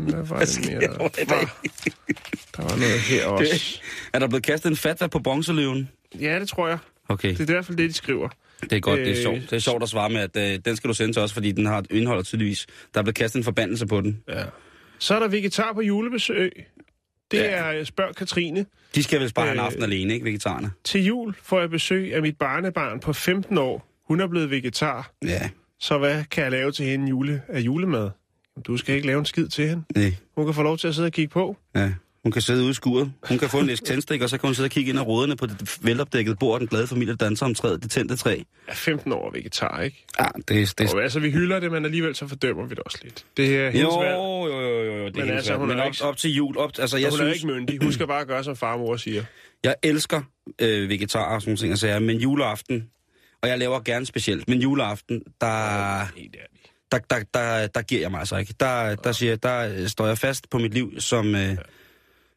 hvad 0.10 0.24
var 0.24 0.40
det 0.40 0.70
mere? 0.70 0.80
Der 0.80 0.98
var, 0.98 1.08
der 2.58 2.62
var 2.64 2.76
noget 2.78 3.00
her 3.00 3.26
også. 3.28 3.80
Er 4.14 4.20
der 4.20 4.28
blevet 4.28 4.44
kastet 4.44 4.70
en 4.70 4.76
fatwa 4.76 5.08
på 5.08 5.20
bronzeløven? 5.20 5.90
Ja, 6.20 6.40
det 6.40 6.48
tror 6.50 6.68
jeg. 6.68 6.78
Okay, 7.10 7.30
Det 7.30 7.40
er 7.40 7.44
i 7.44 7.52
hvert 7.54 7.66
fald 7.66 7.78
det, 7.78 7.90
de 7.90 7.94
skriver. 7.94 8.30
det 8.62 8.74
er 8.74 8.80
godt, 8.80 9.00
det 9.00 9.08
er 9.08 9.12
Øh, 9.16 9.22
sjovt. 9.22 9.42
Det 9.42 9.54
er 9.54 9.60
sjovt 9.60 9.84
at 9.84 9.90
svare 9.90 10.10
med, 10.10 10.22
at 10.36 10.54
øh, 10.54 10.60
den 10.66 10.76
skal 10.76 10.88
du 10.88 10.94
sende 10.94 11.14
til 11.14 11.22
os, 11.22 11.34
fordi 11.34 11.52
den 11.52 11.66
har 11.66 11.78
et 11.80 11.88
indhold 11.92 12.24
tydeligvis. 12.24 12.68
Der 12.94 13.00
er 13.00 13.04
blevet 13.04 13.16
kastet 13.16 13.40
en 13.40 13.44
forbandelse 13.44 13.88
på 13.88 14.02
den. 14.02 14.24
Ja. 14.30 14.44
Så 15.00 15.16
er 15.16 15.20
der 15.20 15.28
vegetar 15.28 15.74
på 15.74 15.82
julebesøg. 15.82 16.52
Det 17.32 17.38
Ja. 17.38 17.44
er 17.80 17.84
Spørg 17.84 18.16
Katrine. 18.16 18.66
De 18.96 19.04
skal 19.04 19.20
vel 19.20 19.32
bare 19.34 19.46
have 19.46 19.54
en 19.54 19.60
Øh, 19.60 19.66
aften 19.66 19.84
alene, 19.84 20.14
ikke, 20.14 20.26
vegetarerne? 20.26 20.72
Til 20.84 21.06
jul 21.06 21.36
får 21.44 21.60
jeg 21.60 21.70
besøg 21.70 22.14
af 22.16 22.22
mit 22.22 22.38
barnebarn 22.38 23.00
på 23.00 23.14
15 23.14 23.58
år. 23.58 23.88
Hun 24.08 24.20
er 24.20 24.28
blevet 24.28 24.52
vegetar. 24.52 25.12
Ja, 25.26 25.50
Så 25.80 25.98
hvad 25.98 26.24
kan 26.32 26.44
jeg 26.44 26.52
lave 26.52 26.72
til 26.72 26.86
hende 26.86 27.10
jule, 27.10 27.42
af 27.48 27.60
julemad? 27.60 28.10
Du 28.68 28.78
skal 28.78 28.96
ikke 28.96 29.08
lave 29.08 29.20
en 29.20 29.26
skid 29.26 29.48
til 29.48 29.68
hende. 29.70 29.84
nej. 29.96 30.14
Hun 30.36 30.46
kan 30.46 30.54
få 30.54 30.64
lov 30.64 30.78
til 30.78 30.88
at 30.88 30.96
sidde 30.96 31.06
og 31.06 31.12
kigge 31.12 31.32
på. 31.32 31.58
Ja. 31.76 31.92
Hun 32.28 32.32
kan 32.32 32.42
sidde 32.42 32.62
ude 32.62 32.70
i 32.72 32.74
skuret. 32.74 33.12
Hun 33.30 33.38
kan 33.38 33.50
få 33.50 33.60
en 33.60 33.70
æsk 33.70 33.84
tændstik, 33.86 34.22
og 34.22 34.30
så 34.30 34.38
kan 34.38 34.48
hun 34.48 34.56
sidde 34.56 34.68
og 34.68 34.72
kigge 34.72 34.90
ind 34.90 35.00
ad 35.00 35.04
ruderne 35.08 35.36
på 35.36 35.46
det 35.46 35.78
velopdækkede 35.82 36.36
bord, 36.36 36.60
den 36.60 36.68
glade 36.68 36.88
familie 36.88 37.16
danser 37.16 37.46
om 37.46 37.54
træet, 37.56 37.84
det 37.84 37.92
tændte 37.92 38.16
træ. 38.16 38.42
Ja, 38.68 38.74
15 38.74 39.12
år 39.12 39.32
vegetar, 39.32 39.82
ikke? 39.82 40.06
Ja, 40.20 40.26
det, 40.48 40.74
det, 40.80 40.94
Og 40.94 41.04
altså, 41.04 41.20
vi 41.20 41.32
hylder 41.32 41.60
det, 41.60 41.72
men 41.72 41.86
alligevel 41.86 42.16
så 42.16 42.28
fordømmer 42.28 42.64
vi 42.66 42.70
det 42.70 42.80
også 42.80 42.98
lidt. 43.04 43.26
Det 43.38 43.58
er 43.58 43.70
hendes 43.70 43.84
jo, 43.84 44.00
valg. 44.00 44.14
jo, 44.16 44.48
jo, 44.48 44.60
jo, 44.62 44.98
jo, 44.98 45.06
det 45.08 45.18
er 45.18 45.22
Men 45.22 45.22
altså, 45.22 45.34
altså, 45.36 45.56
hun 45.56 45.68
Men 45.68 45.78
er 45.78 45.82
op, 45.82 45.88
ikke- 45.88 46.04
op 46.04 46.18
til 46.18 46.32
jul, 46.36 46.58
op, 46.58 46.72
altså, 46.80 46.98
jeg 46.98 47.10
hun 47.10 47.18
synes, 47.18 47.30
er 47.30 47.34
ikke 47.34 47.48
myndig. 47.48 47.80
Hun 47.84 47.92
skal 47.94 48.08
bare 48.08 48.26
gøre, 48.26 48.44
som 48.44 48.56
far 48.56 48.74
og 48.74 48.80
mor 48.80 48.98
siger. 48.98 49.24
jeg 49.64 49.76
elsker 49.84 50.22
øh, 50.62 50.90
vegetarer 50.90 51.36
og 51.36 51.42
sådan 51.42 51.50
nogle 51.52 51.58
ting, 51.58 51.72
og 51.74 51.78
sager, 51.78 52.00
men 52.00 52.18
juleaften, 52.18 52.88
og 53.42 53.50
jeg 53.50 53.58
laver 53.60 53.80
gerne 53.80 54.06
specielt, 54.06 54.48
men 54.48 54.62
juleaften, 54.62 55.22
der, 55.42 56.00
Helt 56.16 56.36
ærligt. 56.36 56.72
der, 56.92 56.98
der, 57.10 57.24
der, 57.34 57.68
der 57.68 57.82
giver 57.82 58.02
jeg 58.02 58.12
mig 58.12 58.20
altså 58.20 58.38
ikke. 58.38 58.54
Der, 58.60 58.96
der, 58.96 59.12
siger, 59.12 59.36
der 59.36 59.76
øh, 59.82 59.88
står 59.88 60.08
jeg 60.08 60.18
fast 60.18 60.50
på 60.50 60.58
mit 60.58 60.74
liv 60.74 60.94
som, 61.00 61.36
øh, 61.36 61.58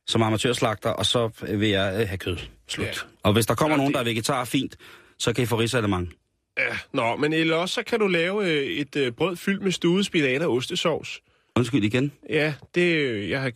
som 0.06 0.22
amatørslagter, 0.22 0.90
og 0.90 1.06
så 1.06 1.30
vil 1.48 1.68
jeg 1.68 2.00
øh, 2.00 2.08
have 2.08 2.18
kød. 2.18 2.36
Slut. 2.68 2.86
Ja. 2.86 2.92
Og 3.22 3.32
hvis 3.32 3.46
der 3.46 3.54
kommer 3.54 3.74
Ja, 3.74 3.78
nogen, 3.78 3.92
der 3.94 4.00
er 4.00 4.04
vegetar, 4.04 4.44
fint, 4.44 4.76
så 5.18 5.32
kan 5.32 5.42
I 5.42 5.46
få 5.46 5.56
risalemang. 5.58 6.12
Ja, 6.58 6.76
nå, 6.92 7.16
men 7.16 7.32
eller 7.32 7.56
også 7.56 7.74
så 7.74 7.82
kan 7.82 7.98
du 8.00 8.06
lave 8.06 8.46
øh, 8.50 8.62
et 8.66 8.96
øh, 8.96 9.12
brød 9.12 9.36
fyldt 9.36 9.62
med 9.62 9.72
stuet 9.72 10.06
spinat 10.06 10.42
og 10.42 10.52
ostesovs. 10.52 11.20
Undskyld 11.56 11.84
igen. 11.84 12.12
Ja, 12.30 12.54
det, 12.74 12.94
øh, 12.96 13.30
jeg 13.30 13.40
har, 13.42 13.50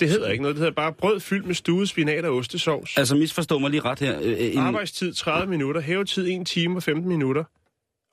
det 0.00 0.08
hedder 0.08 0.28
ikke 0.30 0.42
noget. 0.42 0.56
Det 0.56 0.60
hedder 0.60 0.74
bare 0.74 0.92
brød 0.92 1.20
fyldt 1.20 1.46
med 1.46 1.54
stuet 1.54 1.88
spinat 1.88 2.24
og 2.24 2.36
ostesovs. 2.36 2.96
Altså 2.96 3.14
misforstå 3.14 3.58
mig 3.58 3.70
lige 3.70 3.80
ret 3.80 3.98
her. 3.98 4.18
Øh, 4.22 4.36
En, 4.38 4.58
Arbejdstid 4.58 5.12
30 5.14 5.50
minutter, 5.50 5.80
hævetid 5.80 6.28
1 6.40 6.46
time 6.46 6.76
og 6.76 6.82
15 6.82 7.08
minutter. 7.08 7.44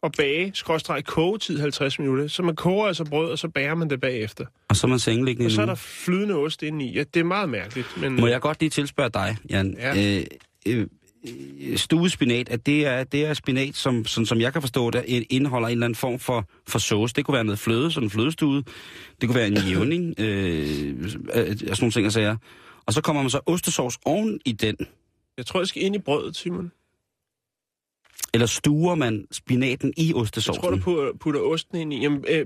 Og 0.02 0.12
bage, 0.18 0.52
skråstreg, 0.54 1.06
kogetid 1.06 1.60
50 1.60 2.00
minutter. 2.00 2.28
Så 2.28 2.44
man 2.44 2.56
koger 2.56 2.88
altså 2.88 3.06
brød, 3.06 3.32
og 3.32 3.40
så 3.40 3.48
bager 3.50 3.76
man 3.76 3.90
det 3.90 4.02
bagefter. 4.02 4.46
og 4.70 4.76
så 4.76 4.88
er 4.88 4.90
man 4.90 5.00
sengeliggende 5.00 5.48
Og 5.48 5.52
så 5.52 5.62
er 5.62 5.66
der 5.66 5.76
flydende 5.76 6.36
ost 6.36 6.64
indeni. 6.64 6.94
Ja, 6.94 7.04
det 7.14 7.20
er 7.20 7.24
meget 7.24 7.50
mærkeligt, 7.50 7.88
men... 8.02 8.16
Må 8.20 8.28
jeg 8.28 8.42
godt 8.42 8.60
lige 8.60 8.70
tilspørge 8.70 9.10
dig, 9.10 9.38
Jan? 9.50 9.76
Ja. 9.80 10.18
Øh, 10.20 10.24
øh, 10.68 10.88
øh, 11.62 11.78
stuespinat, 11.78 12.50
at 12.50 12.66
det 12.66 12.86
er, 12.86 13.04
det 13.04 13.26
er 13.26 13.34
spinat, 13.34 13.76
som, 13.76 14.06
som, 14.06 14.26
som 14.26 14.42
jeg 14.42 14.54
kan 14.54 14.62
forstå 14.62 14.90
det, 14.92 15.04
et- 15.08 15.26
indeholder 15.30 15.68
en 15.68 15.72
eller 15.72 15.86
anden 15.86 15.96
form 15.96 16.20
for, 16.20 16.46
for 16.68 16.80
sauce. 16.80 17.14
Det 17.16 17.26
kunne 17.26 17.36
være 17.36 17.44
noget 17.44 17.60
fløde, 17.60 17.92
sådan 17.92 18.06
en 18.08 18.10
flødestude. 18.12 18.64
Det 19.22 19.30
kunne 19.30 19.36
være 19.36 19.48
en 19.48 19.58
jævning, 19.58 20.16
øh, 20.20 20.90
øh, 21.00 21.10
sådan 21.60 21.76
nogle 21.80 21.92
ting, 21.92 22.04
jeg 22.04 22.12
siger. 22.14 22.36
Og 22.86 22.94
så 22.94 23.02
kommer 23.02 23.22
man 23.22 23.30
så 23.30 23.40
ostesauce 23.46 24.00
oven 24.06 24.40
i 24.46 24.52
den. 24.52 24.76
Jeg 25.38 25.46
tror, 25.46 25.60
jeg 25.60 25.68
skal 25.68 25.84
ind 25.84 25.96
i 25.96 26.00
brødet, 26.00 26.36
Simon. 26.36 26.72
Eller 28.34 28.48
stuer 28.48 28.96
man 28.96 29.28
spinaten 29.32 29.94
i 29.98 30.08
Jeg 30.08 30.16
ostesaucen? 30.16 30.62
tror, 30.62 30.72
du 30.72 30.78
putter, 30.78 31.12
putter 31.20 31.42
osten 31.42 31.78
ind 31.78 31.94
i. 31.94 32.02
Jamen, 32.02 32.26
øh, 32.30 32.46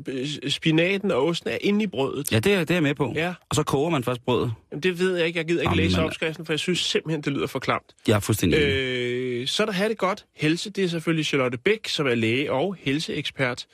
spinaten 0.49 1.11
og 1.11 1.25
osten 1.25 1.49
er 1.49 1.57
inde 1.61 1.83
i 1.83 1.87
brødet. 1.87 2.31
Ja, 2.31 2.39
det 2.39 2.53
er, 2.53 2.59
det 2.59 2.69
er 2.69 2.75
jeg 2.75 2.83
med 2.83 2.95
på. 2.95 3.11
Ja. 3.15 3.33
Og 3.49 3.55
så 3.55 3.63
koger 3.63 3.89
man 3.89 4.03
først 4.03 4.25
brødet. 4.25 4.53
Jamen, 4.71 4.83
det 4.83 4.99
ved 4.99 5.17
jeg 5.17 5.27
ikke. 5.27 5.37
Jeg 5.39 5.45
gider 5.47 5.61
ikke 5.61 5.69
Jamen, 5.71 5.83
læse 5.83 5.97
man- 5.97 6.05
opskriften, 6.05 6.45
for 6.45 6.53
jeg 6.53 6.59
synes 6.59 6.79
simpelthen, 6.79 7.21
det 7.21 7.33
lyder 7.33 7.47
for 7.47 7.59
klamt. 7.59 7.95
Jeg 8.07 8.15
er 8.15 8.19
fuldstændig. 8.19 8.59
Øh, 8.59 9.47
så 9.47 9.63
er 9.63 9.65
der 9.65 9.73
have 9.73 9.89
det 9.89 9.97
godt. 9.97 10.25
Helse, 10.35 10.69
det 10.69 10.83
er 10.83 10.87
selvfølgelig 10.87 11.25
Charlotte 11.25 11.57
Bæk, 11.57 11.87
som 11.87 12.07
er 12.07 12.15
læge 12.15 12.51
og 12.51 12.75
helseekspert. 12.79 13.65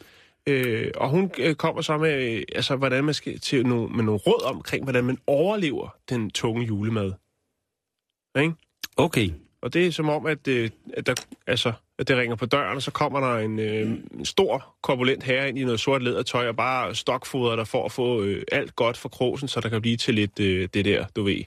Øh, 0.48 0.92
og 0.96 1.10
hun 1.10 1.32
øh, 1.38 1.56
kommer 1.56 1.82
så 1.82 1.98
med, 1.98 2.32
øh, 2.38 2.44
altså, 2.56 2.76
hvordan 2.76 3.04
man 3.04 3.14
skal 3.14 3.40
til 3.40 3.66
nogle, 3.66 3.90
med 3.96 4.04
nogle 4.04 4.20
råd 4.20 4.44
omkring, 4.44 4.84
hvordan 4.84 5.04
man 5.04 5.18
overlever 5.28 5.96
den 6.10 6.30
tunge 6.30 6.66
julemad. 6.66 7.12
Ikke? 8.42 8.54
Okay. 8.98 9.30
Og 9.62 9.74
det 9.74 9.88
er 9.88 9.92
som 9.92 10.10
om, 10.10 10.26
at, 10.26 10.48
øh, 10.48 10.70
at, 10.94 11.08
der, 11.08 11.14
altså, 11.48 11.72
det 12.00 12.18
ringer 12.18 12.36
på 12.36 12.46
døren, 12.46 12.76
og 12.76 12.82
så 12.82 12.92
kommer 12.92 13.20
der 13.20 13.38
en, 13.38 13.60
øh, 13.60 13.92
en 14.20 14.26
stor, 14.26 14.76
korpulent 14.82 15.24
herre 15.24 15.50
ind 15.50 15.60
i 15.60 15.64
noget 15.64 15.80
sort 15.80 16.04
lædertøj, 16.04 16.48
og 16.48 16.56
bare 16.56 16.96
stokfoder 16.96 17.56
der 17.56 17.64
for 17.64 17.86
at 17.86 17.92
få 17.92 18.22
øh, 18.24 18.44
alt 18.52 18.76
godt 18.76 18.98
for 18.98 19.10
krosen, 19.10 19.48
så 19.48 19.60
der 19.60 19.70
kan 19.70 19.82
blive 19.82 19.98
til 19.98 20.14
lidt 20.14 20.40
øh, 20.40 20.70
det 20.74 20.86
der, 20.86 21.06
du 21.16 21.24
ved, 21.24 21.44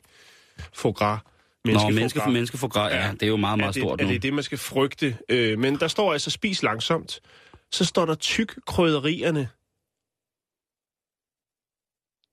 foie 0.73 0.93
gras. 0.93 1.21
Nå, 1.65 1.71
Menneskefoie 1.71 1.95
menneske 1.95 2.21
for 2.21 2.31
menneske 2.31 2.59
for 2.59 2.69
græd, 2.69 2.93
ja, 2.93 3.11
det 3.13 3.23
er 3.23 3.27
jo 3.27 3.37
meget, 3.37 3.59
meget 3.59 3.69
er 3.69 3.73
det, 3.73 3.83
stort 3.83 4.01
er 4.01 4.05
nu. 4.05 4.13
det 4.13 4.23
det, 4.23 4.33
man 4.33 4.45
skal 4.45 4.59
frygte? 4.59 5.17
Øh, 5.29 5.59
men 5.59 5.77
der 5.77 5.89
står 5.89 6.13
altså, 6.13 6.31
spis 6.31 6.63
langsomt. 6.63 7.21
Så 7.71 7.85
står 7.85 8.07
der 8.07 8.15
tyk 8.15 8.59
krydderierne. 8.67 9.49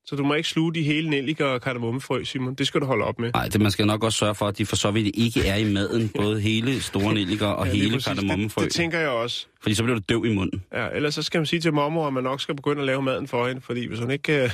Så 0.09 0.15
du 0.15 0.23
må 0.23 0.33
ikke 0.33 0.49
sluge 0.49 0.73
de 0.73 0.83
hele 0.83 1.09
nelliker 1.09 1.45
og 1.45 1.61
kardemommefrø, 1.61 2.23
Simon. 2.23 2.55
Det 2.55 2.67
skal 2.67 2.81
du 2.81 2.85
holde 2.85 3.05
op 3.05 3.19
med. 3.19 3.31
Nej, 3.33 3.47
det 3.47 3.61
man 3.61 3.71
skal 3.71 3.87
nok 3.87 4.03
også 4.03 4.17
sørge 4.17 4.35
for, 4.35 4.47
at 4.47 4.57
de 4.57 4.65
for 4.65 4.75
så 4.75 4.91
vidt 4.91 5.15
ikke 5.15 5.47
er 5.47 5.55
i 5.55 5.73
maden, 5.73 6.09
både 6.21 6.41
hele 6.41 6.81
store 6.81 7.13
nelliker 7.13 7.47
og 7.47 7.65
Ja, 7.67 7.71
hele 7.73 8.01
kardemommefrø. 8.01 8.61
Det, 8.61 8.69
det 8.69 8.75
tænker 8.75 8.99
jeg 8.99 9.09
også. 9.09 9.47
Fordi 9.61 9.75
så 9.75 9.83
bliver 9.83 9.99
du 9.99 10.03
døv 10.09 10.25
i 10.25 10.35
munden. 10.35 10.63
Ja, 10.73 10.87
ellers 10.87 11.15
så 11.15 11.21
skal 11.23 11.39
man 11.39 11.45
sige 11.45 11.59
til 11.59 11.73
mormor, 11.73 12.07
at 12.07 12.13
man 12.13 12.23
nok 12.23 12.41
skal 12.41 12.55
begynde 12.55 12.79
at 12.81 12.85
lave 12.85 13.01
maden 13.01 13.27
for 13.27 13.47
hende, 13.47 13.61
fordi 13.61 13.87
hvis 13.87 13.99
hun 13.99 14.11
ikke 14.11 14.23
kan, 14.23 14.49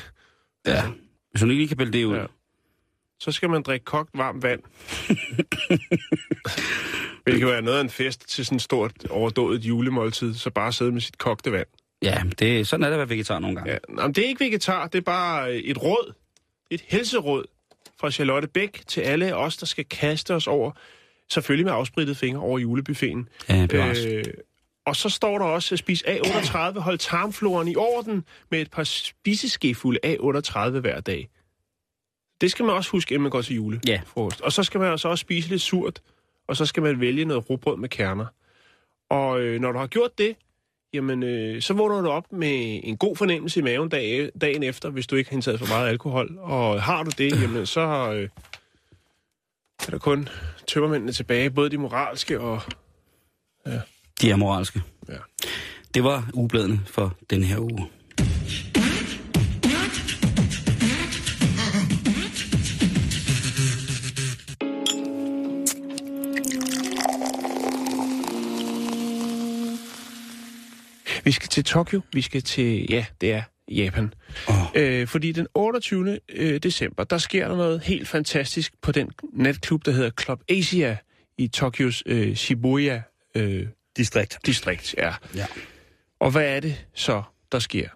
Ja. 0.68 0.84
Hvis 1.32 1.42
hun 1.42 1.52
ikke 1.52 1.62
lige 1.62 1.68
kan 1.68 1.78
pille 1.78 1.94
det 1.94 2.06
ud. 2.06 2.16
Ja. 2.16 2.26
Så 3.20 3.32
skal 3.32 3.50
man 3.50 3.62
drikke 3.62 3.84
kogt 3.86 4.10
varmt 4.14 4.44
vand. 4.44 4.62
Det 7.26 7.40
kan 7.40 7.48
være 7.48 7.62
noget 7.62 7.78
af 7.78 7.82
en 7.82 7.90
fest 7.90 8.30
til 8.30 8.46
sådan 8.46 8.56
et 8.56 8.62
stort 8.62 8.92
overdået 9.10 9.62
julemåltid, 9.62 10.34
så 10.34 10.50
bare 10.50 10.74
sidde 10.74 10.92
med 10.92 11.02
sit 11.02 11.18
kogte 11.18 11.52
vand. 11.52 11.68
Ja, 12.04 12.24
det, 12.40 12.68
sådan 12.68 12.84
er 12.84 12.88
det 12.88 12.94
at 12.94 13.00
være 13.00 13.10
vegetar 13.10 13.40
nogle 13.40 13.56
gange. 13.56 13.72
Ja, 13.72 13.78
nå, 13.90 14.02
men 14.02 14.14
det 14.14 14.24
er 14.24 14.28
ikke 14.28 14.46
vegetar, 14.46 14.88
det 14.88 14.98
er 14.98 15.02
bare 15.02 15.52
øh, 15.52 15.58
et 15.58 15.84
råd. 15.84 16.14
Et 16.70 16.82
helseråd 16.88 17.46
fra 18.00 18.12
Charlotte 18.12 18.48
Bæk 18.48 18.84
til 18.88 19.02
alle 19.02 19.36
os, 19.36 19.58
der 19.58 19.66
skal 19.66 19.86
kaste 19.86 20.36
os 20.36 20.48
over, 20.48 20.72
selvfølgelig 21.30 21.66
med 21.66 21.74
afsprittede 21.74 22.16
fingre 22.16 22.42
over 22.42 22.60
julebuffeten. 22.60 23.30
Ja. 23.50 23.94
Øh, 24.08 24.24
og 24.86 24.96
så 24.96 25.10
står 25.10 25.38
der 25.38 25.46
også, 25.46 25.78
spis 25.78 26.04
A38, 26.04 26.80
hold 26.80 26.98
tarmfloren 26.98 27.68
i 27.68 27.76
orden 27.76 28.24
med 28.52 28.62
et 28.62 28.72
par 28.72 28.84
spiseskefulde 28.84 30.00
A38 30.06 30.70
hver 30.80 31.00
dag. 31.00 31.30
Det 32.42 32.52
skal 32.52 32.66
man 32.66 32.76
også 32.76 32.92
huske, 32.92 33.14
inden 33.14 33.24
man 33.24 33.32
går 33.32 33.42
til 33.42 33.56
jule. 33.56 33.82
Ja. 33.88 34.02
Frokost. 34.06 34.42
Og 34.42 34.52
så 34.52 34.64
skal 34.64 34.80
man 34.80 34.92
altså 34.92 35.08
også 35.08 35.22
spise 35.22 35.50
lidt 35.50 35.62
surt, 35.62 36.02
og 36.48 36.58
så 36.58 36.66
skal 36.66 36.84
man 36.84 37.00
vælge 37.00 37.26
noget 37.26 37.50
rugbrød 37.50 37.78
med 37.78 37.90
kerner. 37.90 38.26
Og 39.10 39.42
øh, 39.42 39.62
når 39.62 39.72
du 39.72 39.80
har 39.80 39.88
gjort 39.88 40.18
det, 40.18 40.36
jamen, 40.94 41.24
øh, 41.24 41.62
så 41.62 41.74
vågner 41.74 42.02
du 42.02 42.10
op 42.10 42.32
med 42.32 42.82
en 42.84 42.98
god 42.98 43.16
fornemmelse 43.16 43.60
i 43.60 43.64
maven 43.64 43.90
dag, 43.90 44.30
dagen 44.42 44.64
efter, 44.64 44.90
hvis 44.90 45.08
du 45.08 45.16
ikke 45.16 45.30
har 45.30 45.36
indtaget 45.36 45.60
for 45.60 45.68
meget 45.68 45.90
alkohol. 45.90 46.38
Og 46.40 46.82
har 46.82 47.04
du 47.04 47.12
det, 47.18 47.42
jamen, 47.42 47.66
så 47.66 47.82
øh, 47.82 48.30
er 49.88 49.92
der 49.92 49.98
kun 49.98 50.30
tømmermændene 50.68 51.12
tilbage, 51.12 51.50
både 51.50 51.70
de 51.70 51.78
moralske 51.78 52.40
og... 52.40 52.62
De 54.22 54.32
er 54.32 54.36
moralske. 54.36 54.82
Ja. 55.10 55.18
Det 55.94 56.04
var 56.04 56.30
ugebladene 56.34 56.82
for 56.86 57.18
den 57.30 57.44
her 57.44 57.60
uge. 57.60 57.90
Vi 71.24 71.32
skal 71.32 71.50
til 71.50 71.64
Tokyo, 71.64 72.02
vi 72.14 72.22
skal 72.22 72.42
til, 72.42 72.88
ja, 72.90 73.06
det 73.22 73.34
er 73.34 73.42
Japan. 73.72 74.14
Åh. 74.50 74.56
Øh, 74.76 75.08
fordi 75.08 75.32
den 75.32 75.48
28. 75.54 76.20
øh, 76.30 76.60
december, 76.60 77.04
der 77.04 77.18
sker 77.18 77.48
der 77.48 77.56
noget 77.56 77.82
helt 77.82 78.08
fantastisk 78.08 78.74
på 78.82 78.92
den 78.92 79.12
natklub, 79.34 79.86
der 79.86 79.92
hedder 79.92 80.12
Club 80.22 80.42
Asia 80.50 80.98
i 81.38 81.48
Tokyos 81.48 82.04
øh, 82.06 82.36
Shibuya 82.36 83.02
øh, 83.36 83.68
Distrikt. 83.98 84.38
distrikt. 84.46 84.96
Ja. 84.98 85.14
Ja. 85.36 85.46
Og 86.20 86.32
hvad 86.32 86.56
er 86.56 86.60
det 86.60 86.86
så, 86.94 87.24
der 87.52 87.60
sker? 87.60 87.90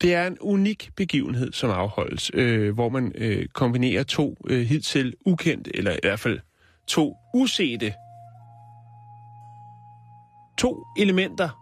Det 0.00 0.14
er 0.14 0.26
en 0.26 0.36
unik 0.40 0.90
begivenhed, 0.96 1.52
som 1.52 1.70
afholdes, 1.70 2.30
øh, 2.34 2.74
hvor 2.74 2.88
man 2.88 3.12
øh, 3.14 3.46
kombinerer 3.46 4.02
to 4.02 4.36
øh, 4.46 4.66
hidtil 4.66 5.14
ukendte, 5.26 5.76
eller 5.76 5.92
i 5.92 5.98
hvert 6.02 6.20
fald 6.20 6.40
to 6.86 7.16
usete, 7.34 7.94
to 10.58 10.84
elementer 10.98 11.60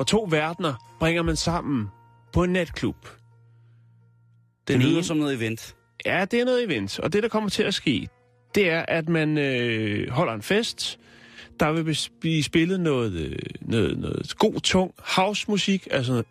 fra 0.00 0.04
to 0.04 0.26
verdener 0.30 0.96
bringer 1.00 1.22
man 1.22 1.36
sammen 1.36 1.88
på 2.32 2.42
en 2.44 2.50
natklub. 2.50 2.96
Det 3.04 3.12
Den 4.68 4.80
lyder 4.80 4.96
ene- 4.98 5.04
som 5.04 5.16
noget 5.16 5.34
event. 5.34 5.76
Ja, 6.06 6.24
det 6.24 6.40
er 6.40 6.44
noget 6.44 6.64
event, 6.64 7.00
og 7.00 7.12
det, 7.12 7.22
der 7.22 7.28
kommer 7.28 7.50
til 7.50 7.62
at 7.62 7.74
ske, 7.74 8.08
det 8.54 8.70
er, 8.70 8.84
at 8.88 9.08
man 9.08 9.38
øh, 9.38 10.10
holder 10.10 10.32
en 10.34 10.42
fest. 10.42 10.98
Der 11.60 11.72
vil 11.72 11.96
blive 12.20 12.42
spillet 12.42 12.80
noget, 12.80 13.12
øh, 13.12 13.38
noget, 13.60 13.98
noget 13.98 14.38
god, 14.38 14.60
tung 14.60 14.94
house-musik, 14.98 15.88
altså 15.90 16.12
noget... 16.12 16.26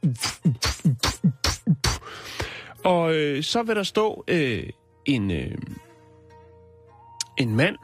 Og 2.83 3.15
øh, 3.15 3.43
så 3.43 3.63
vil 3.63 3.75
der 3.75 3.83
stå 3.83 4.23
øh, 4.27 4.63
en, 5.05 5.31
øh, 5.31 5.55
en 7.37 7.55
mand, 7.55 7.75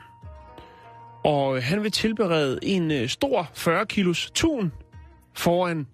og 1.23 1.63
han 1.63 1.83
vil 1.83 1.91
tilberede 1.91 2.59
en 2.63 2.91
øh, 2.91 3.09
stor 3.09 3.51
40 3.53 3.85
kilos 3.85 4.31
tun 4.31 4.71
foran 5.35 5.87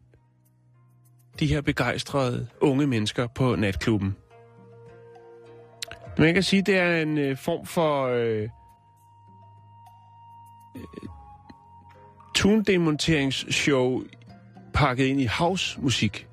de 1.40 1.48
her 1.48 1.62
begejstrede 1.62 2.48
unge 2.62 2.88
mennesker 2.88 3.28
på 3.28 3.56
natklubben. 3.56 4.16
Man 6.18 6.34
kan 6.34 6.44
sige, 6.44 6.62
det 6.62 6.78
er 6.78 7.02
en 7.02 7.18
øh, 7.18 7.38
form 7.38 7.66
for 7.66 8.08
øh, 8.08 8.42
øh, 10.76 10.82
tundemonteringsshow 12.36 14.04
pakket 14.74 15.06
ind 15.06 15.22
i 15.22 15.26
house-musik. 15.26 16.28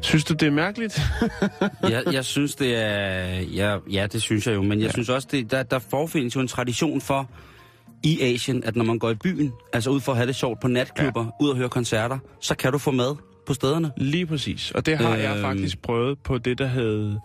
Synes 0.00 0.24
du, 0.24 0.34
det 0.34 0.46
er 0.46 0.50
mærkeligt? 0.50 1.00
jeg, 1.82 2.02
jeg 2.12 2.24
synes, 2.24 2.54
det 2.54 2.76
er... 2.76 3.40
Ja, 3.40 3.78
ja, 3.90 4.06
det 4.06 4.22
synes 4.22 4.46
jeg 4.46 4.54
jo. 4.54 4.62
Men 4.62 4.78
jeg 4.78 4.86
ja. 4.86 4.92
synes 4.92 5.08
også, 5.08 5.28
det, 5.30 5.50
der, 5.50 5.62
der 5.62 5.78
forfindes 5.78 6.36
jo 6.36 6.40
en 6.40 6.48
tradition 6.48 7.00
for 7.00 7.30
i 8.04 8.20
Asien, 8.22 8.64
at 8.64 8.76
når 8.76 8.84
man 8.84 8.98
går 8.98 9.10
i 9.10 9.14
byen, 9.14 9.52
altså 9.72 9.90
ud 9.90 10.00
for 10.00 10.12
at 10.12 10.18
have 10.18 10.26
det 10.26 10.34
sjovt 10.36 10.60
på 10.60 10.68
natklubber, 10.68 11.24
ja. 11.24 11.30
ud 11.44 11.50
og 11.50 11.56
høre 11.56 11.68
koncerter, 11.68 12.18
så 12.40 12.54
kan 12.56 12.72
du 12.72 12.78
få 12.78 12.90
mad 12.90 13.16
på 13.46 13.54
stederne. 13.54 13.92
Lige 13.96 14.26
præcis. 14.26 14.70
Og 14.70 14.86
det 14.86 14.98
har 14.98 15.10
øhm... 15.12 15.20
jeg 15.22 15.32
Øhm. 15.32 15.42
faktisk 15.42 15.82
prøvet 15.82 16.18
på 16.18 16.38
det, 16.38 16.58
der 16.58 16.66
hed 16.66 17.16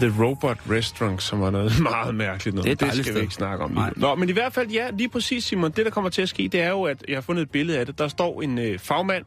The 0.00 0.24
Robot 0.24 0.58
Restaurant, 0.70 1.22
som 1.22 1.40
var 1.40 1.50
noget 1.50 1.72
meget 1.92 2.14
mærkeligt 2.14 2.54
noget. 2.56 2.64
Det 2.80 2.82
er 2.82 2.86
et 2.86 2.92
det 2.92 2.92
skal 2.92 3.04
sted. 3.04 3.14
vi 3.14 3.20
ikke 3.20 3.34
snakke 3.34 3.64
om. 3.64 3.70
Nej. 3.70 3.92
Nå, 3.96 4.14
men 4.14 4.28
i 4.28 4.32
hvert 4.32 4.52
fald, 4.52 4.70
ja, 4.70 4.90
lige 4.90 5.08
præcis, 5.08 5.44
Simon. 5.44 5.70
Det, 5.70 5.84
der 5.84 5.90
kommer 5.90 6.10
til 6.10 6.22
at 6.22 6.28
ske, 6.28 6.48
det 6.48 6.60
er 6.60 6.68
jo, 6.70 6.82
at 6.82 7.04
jeg 7.08 7.16
har 7.16 7.20
fundet 7.22 7.42
et 7.42 7.50
billede 7.50 7.78
af 7.78 7.86
det. 7.86 7.98
Der 7.98 8.08
står 8.08 8.42
en 8.42 8.58
øh, 8.58 8.78
fagmand 8.78 9.24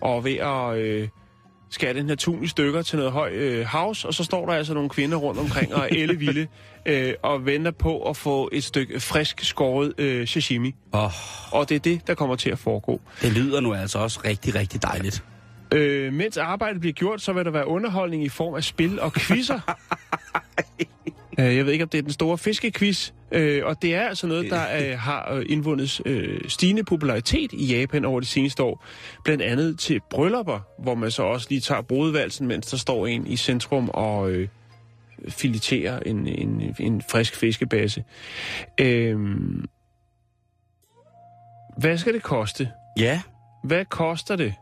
og 0.00 0.24
ved 0.24 0.34
at 0.36 0.76
øh, 0.78 1.08
skære 1.70 1.94
den 1.94 2.08
her 2.08 2.16
tun 2.16 2.44
i 2.44 2.46
stykker 2.46 2.82
til 2.82 2.98
noget 2.98 3.12
høj 3.12 3.30
øh, 3.32 3.64
house, 3.64 4.08
og 4.08 4.14
så 4.14 4.24
står 4.24 4.46
der 4.46 4.52
altså 4.52 4.74
nogle 4.74 4.88
kvinder 4.88 5.16
rundt 5.16 5.40
omkring 5.40 5.74
og 5.74 5.80
er 5.80 5.88
ellevilde 6.02 6.46
øh, 6.86 7.14
og 7.22 7.46
venter 7.46 7.70
på 7.70 8.02
at 8.08 8.16
få 8.16 8.48
et 8.52 8.64
stykke 8.64 9.00
frisk 9.00 9.40
skåret 9.44 9.92
øh, 9.98 10.28
sashimi. 10.28 10.74
Åh, 10.94 11.10
Og 11.52 11.68
det 11.68 11.74
er 11.74 11.78
det, 11.78 12.06
der 12.06 12.14
kommer 12.14 12.36
til 12.36 12.50
at 12.50 12.58
foregå. 12.58 13.00
det 13.22 13.32
lyder 13.32 13.60
nu 13.60 13.74
altså 13.74 13.98
også 13.98 14.20
rigtig, 14.24 14.54
rigtig 14.54 14.82
dejligt. 14.82 15.24
Øh, 15.72 16.12
mens 16.12 16.36
arbejdet 16.36 16.80
bliver 16.80 16.92
gjort, 16.92 17.20
så 17.22 17.32
vil 17.32 17.44
der 17.44 17.50
være 17.50 17.66
underholdning 17.68 18.24
i 18.24 18.28
form 18.28 18.54
af 18.54 18.64
spil 18.64 19.00
og 19.00 19.12
quizzer. 19.12 19.60
Øh, 21.38 21.56
Jeg 21.56 21.66
ved 21.66 21.72
ikke, 21.72 21.82
om 21.82 21.88
det 21.88 21.98
er 21.98 22.02
den 22.02 22.12
store 22.12 22.38
fiskequiz, 22.38 23.12
øh, 23.32 23.66
og 23.66 23.82
det 23.82 23.94
er 23.94 24.08
altså 24.08 24.26
noget, 24.26 24.50
der 24.50 24.62
øh, 24.92 24.98
har 24.98 25.32
øh, 25.32 25.44
indvundet 25.48 26.00
øh, 26.06 26.40
stigende 26.48 26.84
popularitet 26.84 27.52
i 27.52 27.66
Japan 27.66 28.04
over 28.04 28.20
de 28.20 28.26
seneste 28.26 28.62
år. 28.62 28.84
Blandt 29.24 29.42
andet 29.42 29.78
til 29.78 30.00
bryllupper, 30.10 30.60
hvor 30.82 30.94
man 30.94 31.10
så 31.10 31.22
også 31.22 31.46
lige 31.50 31.60
tager 31.60 31.82
brudvalsen, 31.82 32.46
mens 32.46 32.66
der 32.66 32.76
står 32.76 33.06
en 33.06 33.26
i 33.26 33.36
centrum 33.36 33.90
og 33.94 34.30
øh, 34.30 34.48
fileterer 35.28 36.00
en, 36.00 36.26
en, 36.26 36.74
en 36.80 37.02
frisk 37.10 37.36
fiskebasse. 37.36 38.04
Øh, 38.80 39.18
Hvad 41.78 41.98
skal 41.98 42.14
det 42.14 42.22
koste? 42.22 42.70
Ja, 42.98 43.20
Hvad 43.64 43.84
koster 43.84 44.36
det 44.36 44.54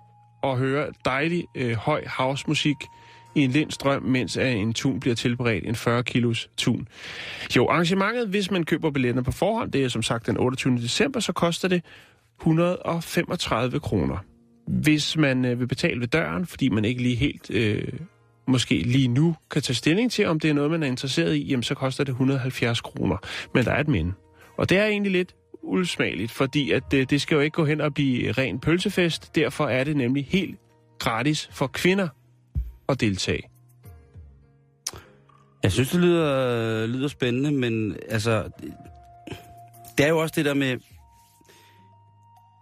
at 0.44 0.58
høre 0.58 0.86
dejlig 1.04 1.44
øh, 1.56 1.72
høj 1.76 2.04
housemusik 2.06 2.76
i 3.34 3.40
en 3.40 3.50
lind 3.50 3.70
strøm, 3.70 4.02
mens 4.02 4.36
at 4.36 4.56
en 4.56 4.72
tun 4.72 5.00
bliver 5.00 5.16
tilberedt, 5.16 5.68
en 5.68 5.74
40 5.74 6.02
kilos 6.02 6.50
tun? 6.56 6.88
Jo, 7.56 7.68
arrangementet, 7.68 8.28
hvis 8.28 8.50
man 8.50 8.64
køber 8.64 8.90
billetterne 8.90 9.24
på 9.24 9.32
forhånd, 9.32 9.72
det 9.72 9.84
er 9.84 9.88
som 9.88 10.02
sagt 10.02 10.26
den 10.26 10.36
28. 10.36 10.76
december, 10.76 11.20
så 11.20 11.32
koster 11.32 11.68
det 11.68 11.82
135 12.40 13.80
kroner. 13.80 14.16
Hvis 14.66 15.16
man 15.16 15.44
øh, 15.44 15.60
vil 15.60 15.66
betale 15.66 16.00
ved 16.00 16.08
døren, 16.08 16.46
fordi 16.46 16.68
man 16.68 16.84
ikke 16.84 17.02
lige 17.02 17.16
helt, 17.16 17.50
øh, 17.50 17.92
måske 18.48 18.82
lige 18.82 19.08
nu, 19.08 19.36
kan 19.50 19.62
tage 19.62 19.74
stilling 19.74 20.12
til, 20.12 20.26
om 20.26 20.40
det 20.40 20.50
er 20.50 20.54
noget, 20.54 20.70
man 20.70 20.82
er 20.82 20.86
interesseret 20.86 21.34
i, 21.34 21.42
jamen 21.42 21.62
så 21.62 21.74
koster 21.74 22.04
det 22.04 22.12
170 22.12 22.80
kroner. 22.80 23.16
Men 23.54 23.64
der 23.64 23.70
er 23.70 23.80
et 23.80 23.88
men. 23.88 24.14
Og 24.58 24.68
det 24.68 24.78
er 24.78 24.86
egentlig 24.86 25.12
lidt 25.12 25.34
uldsmageligt, 25.62 26.32
fordi 26.32 26.70
at 26.70 26.82
det, 26.90 27.10
det 27.10 27.20
skal 27.20 27.34
jo 27.34 27.40
ikke 27.40 27.54
gå 27.54 27.64
hen 27.64 27.80
og 27.80 27.94
blive 27.94 28.32
ren 28.32 28.58
pølsefest. 28.58 29.34
Derfor 29.34 29.66
er 29.66 29.84
det 29.84 29.96
nemlig 29.96 30.26
helt 30.30 30.58
gratis 30.98 31.48
for 31.52 31.66
kvinder 31.66 32.08
at 32.88 33.00
deltage. 33.00 33.42
jeg 35.62 35.72
synes, 35.72 35.90
det 35.90 36.00
lyder, 36.00 36.86
lyder 36.86 37.08
spændende, 37.08 37.50
men 37.52 37.96
altså, 38.08 38.48
det 39.98 40.06
er 40.06 40.08
jo 40.08 40.18
også 40.18 40.32
det 40.36 40.44
der 40.44 40.54
med, 40.54 40.78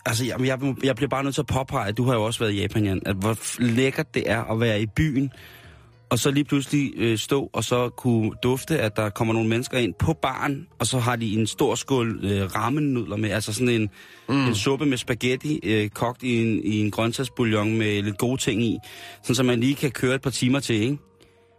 altså, 0.07 0.25
jeg, 0.25 0.47
jeg, 0.47 0.75
jeg 0.85 0.97
bliver 0.97 1.09
bare 1.09 1.25
nødt 1.25 1.35
til 1.35 1.43
at 1.43 1.47
påpege, 1.47 1.89
at 1.89 1.97
du 1.97 2.05
har 2.05 2.15
jo 2.15 2.23
også 2.25 2.41
været 2.41 2.53
i 2.53 2.61
Japan, 2.61 2.85
Jan, 2.85 3.03
at 3.07 3.17
hvor 3.17 3.63
lækkert 3.63 4.15
det 4.15 4.31
er 4.31 4.45
at 4.45 4.61
være 4.61 4.83
i 4.83 4.87
byen, 4.87 5.33
og 6.13 6.19
så 6.19 6.31
lige 6.31 6.45
pludselig 6.45 6.93
øh, 6.97 7.19
stå 7.19 7.51
og 7.53 7.65
så 7.65 7.89
kunne 7.89 8.31
dufte, 8.43 8.79
at 8.79 8.97
der 8.97 9.11
kommer 9.11 9.35
nogle 9.35 9.49
mennesker 9.49 9.79
ind 9.79 9.95
på 9.95 10.13
baren, 10.13 10.67
og 10.79 10.87
så 10.87 10.99
har 10.99 11.17
de 11.17 11.39
en 11.39 11.47
stor 11.47 11.75
skål 11.75 12.21
øh, 12.25 12.55
ramennudler 12.55 13.17
med, 13.17 13.31
altså 13.31 13.53
sådan 13.53 13.69
en, 13.69 13.91
mm. 14.29 14.47
en 14.47 14.55
suppe 14.55 14.87
med 14.87 14.97
spaghetti, 14.99 15.61
øh, 15.63 15.89
kogt 15.89 16.23
i 16.23 16.43
en, 16.43 16.61
i 16.65 16.81
en 16.81 16.91
grøntsagsbouillon 16.91 17.79
med 17.79 18.03
lidt 18.03 18.19
gode 18.19 18.41
ting 18.41 18.63
i, 18.63 18.79
sådan 19.23 19.35
så 19.35 19.43
man 19.43 19.61
lige 19.61 19.75
kan 19.75 19.91
køre 19.91 20.15
et 20.15 20.23
par 20.23 20.31
timer 20.31 20.61
til, 20.61 20.83
ikke? 20.83 20.99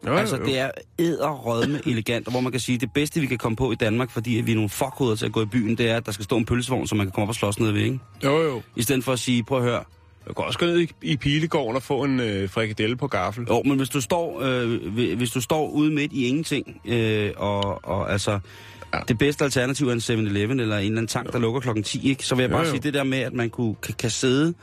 Jo, 0.08 0.14
Altså, 0.14 0.38
det 0.38 0.60
er 0.60 0.72
æderrødme 1.00 1.82
elegant, 1.92 2.28
og 2.28 2.32
hvor 2.32 2.42
man 2.42 2.52
kan 2.52 2.62
sige, 2.62 2.76
at 2.76 2.82
det 2.82 2.90
bedste, 2.94 3.20
vi 3.20 3.28
kan 3.28 3.38
komme 3.38 3.56
på 3.56 3.72
i 3.72 3.76
Danmark, 3.76 4.12
fordi 4.12 4.40
at 4.40 4.46
vi 4.46 4.52
er 4.52 4.56
nogle 4.56 4.70
fuckhoveder 4.70 5.16
til 5.16 5.26
at 5.26 5.32
gå 5.32 5.42
i 5.42 5.46
byen, 5.46 5.78
det 5.78 5.90
er, 5.90 5.98
at 5.98 6.06
der 6.06 6.12
skal 6.12 6.26
stå 6.26 6.38
en 6.38 6.46
pølsevogn, 6.46 6.88
så 6.88 6.96
man 6.96 7.06
kan 7.06 7.12
komme 7.12 7.24
op 7.24 7.30
og 7.30 7.36
slås 7.36 7.60
ned 7.60 7.72
ved, 7.72 7.82
ikke? 7.82 8.00
Jo, 8.24 8.42
jo. 8.42 8.62
I 8.76 8.82
stedet 8.82 9.04
for 9.04 9.14
at 9.14 9.20
sige, 9.20 9.44
prøv 9.44 9.58
at 9.58 9.64
høre, 9.64 9.84
Du 10.28 10.34
kan 10.34 10.46
også 10.46 10.60
gå 10.60 10.66
ned 10.66 10.80
i, 10.80 10.92
i 11.02 11.18
Pilegården 11.18 11.76
og 11.76 11.84
få 11.84 12.04
en 12.04 12.20
øh, 12.20 12.50
frikadelle 12.50 12.96
på 12.96 13.08
gaffel. 13.08 13.46
Jo, 13.50 13.62
men 13.66 13.78
hvis 13.78 13.90
du 13.90 14.02
står, 14.02 14.42
øh, 14.42 14.82
hvi- 14.94 15.16
hvis 15.16 15.32
du 15.32 15.42
står 15.42 15.70
ude 15.70 15.92
midt 15.92 16.14
i 16.14 16.26
ingenting, 16.28 16.82
øh, 16.86 17.32
og, 17.38 17.86
og 17.86 18.12
altså, 18.12 18.40
Ja. 18.94 19.00
det 19.08 19.18
bedste 19.18 19.44
alternativ 19.44 19.88
er 19.88 19.94
en 19.94 20.00
7-Eleven 20.00 20.60
eller 20.60 20.78
en 20.78 20.84
eller 20.86 20.98
anden 20.98 21.08
tank, 21.08 21.34
der 21.34 21.40
lukker 21.40 21.60
klokken 21.62 21.84
10, 21.84 22.10
ikke? 22.10 22.26
så 22.26 22.36
vil 22.36 22.44
jeg 22.44 22.50
Jo, 22.52 22.56
bare 22.56 22.66
jo. 22.66 22.70
sige 22.72 22.82
det 22.82 22.94
der 22.94 23.04
med, 23.04 23.18
at 23.20 23.34
man 23.34 23.50
kunne, 23.50 23.76
kan, 23.76 23.94
kan 24.00 24.10
sidde 24.10 24.54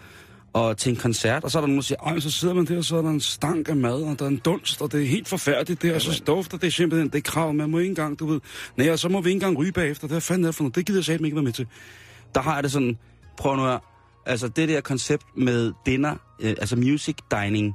og 0.53 0.77
til 0.77 0.91
en 0.91 0.97
koncert, 0.97 1.45
og 1.45 1.51
så 1.51 1.59
er 1.59 1.61
der 1.61 1.67
nogen, 1.67 1.77
der 1.77 1.83
siger, 1.83 2.21
så 2.21 2.31
sidder 2.31 2.55
man 2.55 2.65
der, 2.65 2.79
og 2.79 2.85
så 2.85 2.97
er 2.97 3.03
der 3.03 3.11
en 3.11 3.21
stank 3.21 3.69
af 3.69 3.77
mad, 3.77 4.03
og 4.03 4.19
der 4.19 4.25
er 4.25 4.29
en 4.29 4.37
dunst, 4.37 4.83
og 4.83 4.93
det 4.93 5.03
er 5.03 5.07
helt 5.07 5.29
forfærdeligt 5.29 5.83
der, 5.83 5.95
og 5.95 6.01
så 6.01 6.23
dufter 6.27 6.59
det 6.59 6.73
simpelthen, 6.73 7.09
det 7.09 7.19
er 7.19 7.23
krav, 7.23 7.55
man 7.55 7.71
må 7.71 7.79
ikke 7.79 7.89
engang, 7.89 8.19
du 8.19 8.27
ved, 8.27 8.41
nej, 8.77 8.91
og 8.91 8.99
så 8.99 9.09
må 9.09 9.21
vi 9.21 9.29
ikke 9.31 9.37
engang 9.37 9.59
ryge 9.59 9.73
bagefter, 9.73 10.09
det 10.09 10.17
er 10.17 10.21
fandme 10.21 10.53
for 10.53 10.63
noget, 10.63 10.75
det 10.77 10.87
gider 10.87 11.03
jeg 11.09 11.25
ikke 11.25 11.37
være 11.37 11.45
med 11.45 11.53
til. 11.53 11.67
Der 12.35 12.41
har 12.41 12.55
jeg 12.55 12.63
det 12.63 12.73
sådan, 12.73 12.99
prøv 13.39 13.57
nu 13.57 13.63
her, 13.63 13.79
altså 14.27 14.49
det 14.49 14.69
der 14.69 14.81
koncept 14.81 15.25
med 15.37 15.73
dinner, 15.87 16.17
øh, 16.41 16.51
altså 16.51 16.77
music 16.77 17.17
dining, 17.31 17.75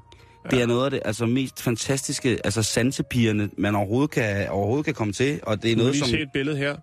det 0.52 0.62
er 0.62 0.66
noget 0.66 0.86
af 0.86 0.92
det 0.92 1.00
altså 1.06 1.26
mest 1.26 1.62
fantastiske, 1.62 2.40
altså 2.44 2.64
sansepigerne, 2.64 3.50
man 3.58 3.76
overhovedet 3.76 4.12
kan, 4.12 4.50
overhovedet 4.50 4.86
kan 4.86 4.94
komme 4.94 5.14
til, 5.14 5.40
og 5.44 5.64
det 5.64 5.72
er 5.72 5.76
noget, 5.76 5.96
som... 5.96 6.08
se 6.08 6.20
et 6.20 6.30
billede 6.34 6.58
her. 6.58 6.76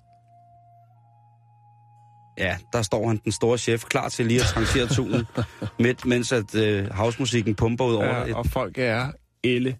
Ja, 2.38 2.56
der 2.72 2.82
står 2.82 3.08
han, 3.08 3.20
den 3.24 3.32
store 3.32 3.58
chef, 3.58 3.84
klar 3.84 4.08
til 4.08 4.26
lige 4.26 4.40
at 4.40 4.46
trangere 4.46 4.86
tunen, 4.86 5.26
midt, 5.84 6.06
mens 6.06 6.32
at 6.32 6.54
øh, 6.54 6.90
housemusikken 6.90 7.54
pumper 7.54 7.84
ud 7.84 7.94
over 7.94 8.06
Ja, 8.06 8.24
et, 8.24 8.34
og 8.34 8.46
folk 8.46 8.78
er 8.78 9.12
elle, 9.44 9.76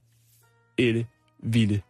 elle, 0.79 1.07
vilde, 1.43 1.81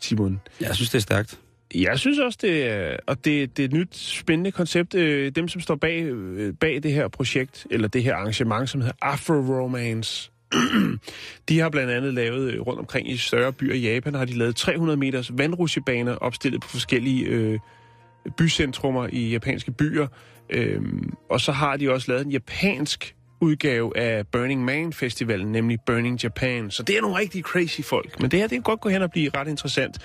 Simon. 0.00 0.40
Jeg 0.60 0.74
synes, 0.74 0.90
det 0.90 0.98
er 0.98 1.02
stærkt. 1.02 1.40
Jeg 1.74 1.98
synes 1.98 2.18
også, 2.18 2.38
det 2.42 2.66
er, 2.66 2.96
og 3.06 3.24
det, 3.24 3.56
det 3.56 3.62
er 3.62 3.66
et 3.66 3.72
nyt 3.72 3.96
spændende 3.96 4.50
koncept. 4.50 4.94
Øh, 4.94 5.32
dem, 5.32 5.48
som 5.48 5.60
står 5.60 5.74
bag, 5.74 6.02
øh, 6.02 6.54
bag 6.60 6.82
det 6.82 6.92
her 6.92 7.08
projekt, 7.08 7.66
eller 7.70 7.88
det 7.88 8.02
her 8.02 8.14
arrangement, 8.14 8.70
som 8.70 8.80
hedder 8.80 8.96
Afro 9.02 9.34
Romance, 9.34 10.30
de 11.48 11.58
har 11.58 11.70
blandt 11.70 11.90
andet 11.92 12.14
lavet 12.14 12.52
øh, 12.52 12.60
rundt 12.60 12.80
omkring 12.80 13.10
i 13.10 13.16
større 13.16 13.52
byer 13.52 13.74
i 13.74 13.92
Japan, 13.92 14.14
har 14.14 14.24
de 14.24 14.38
lavet 14.38 14.56
300 14.56 14.96
meters 14.96 15.30
vandrusjebaner 15.38 16.14
opstillet 16.14 16.60
på 16.60 16.68
forskellige 16.68 17.24
øh, 17.24 17.58
bycentrummer 18.36 19.08
i 19.12 19.30
japanske 19.30 19.72
byer. 19.72 20.06
Øhm, 20.50 21.12
og 21.30 21.40
så 21.40 21.52
har 21.52 21.76
de 21.76 21.92
også 21.92 22.12
lavet 22.12 22.24
en 22.24 22.32
japansk 22.32 23.14
udgave 23.40 23.96
af 23.96 24.26
Burning 24.26 24.64
Man 24.64 24.92
Festivalen, 24.92 25.52
nemlig 25.52 25.80
Burning 25.86 26.22
Japan. 26.22 26.70
Så 26.70 26.82
det 26.82 26.96
er 26.96 27.00
nogle 27.00 27.18
rigtig 27.18 27.42
crazy 27.42 27.80
folk. 27.80 28.20
Men 28.20 28.30
det 28.30 28.38
her, 28.38 28.46
det 28.46 28.56
kan 28.56 28.62
godt 28.62 28.80
gå 28.80 28.88
hen 28.88 29.02
og 29.02 29.10
blive 29.10 29.30
ret 29.34 29.48
interessant. 29.48 29.98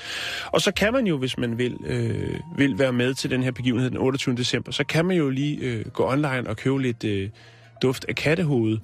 Og 0.45 0.61
så 0.61 0.71
kan 0.71 0.93
man 0.93 1.07
jo, 1.07 1.17
hvis 1.17 1.37
man 1.37 1.57
vil, 1.57 1.77
øh, 1.85 2.39
vil 2.57 2.79
være 2.79 2.93
med 2.93 3.13
til 3.13 3.31
den 3.31 3.43
her 3.43 3.51
begivenhed 3.51 3.89
den 3.89 3.97
28. 3.97 4.35
december, 4.35 4.71
så 4.71 4.83
kan 4.83 5.05
man 5.05 5.17
jo 5.17 5.29
lige 5.29 5.57
øh, 5.57 5.85
gå 5.85 6.11
online 6.11 6.49
og 6.49 6.57
købe 6.57 6.81
lidt 6.81 7.03
øh, 7.03 7.29
duft 7.81 8.05
af 8.09 8.15
kattehoved. 8.15 8.77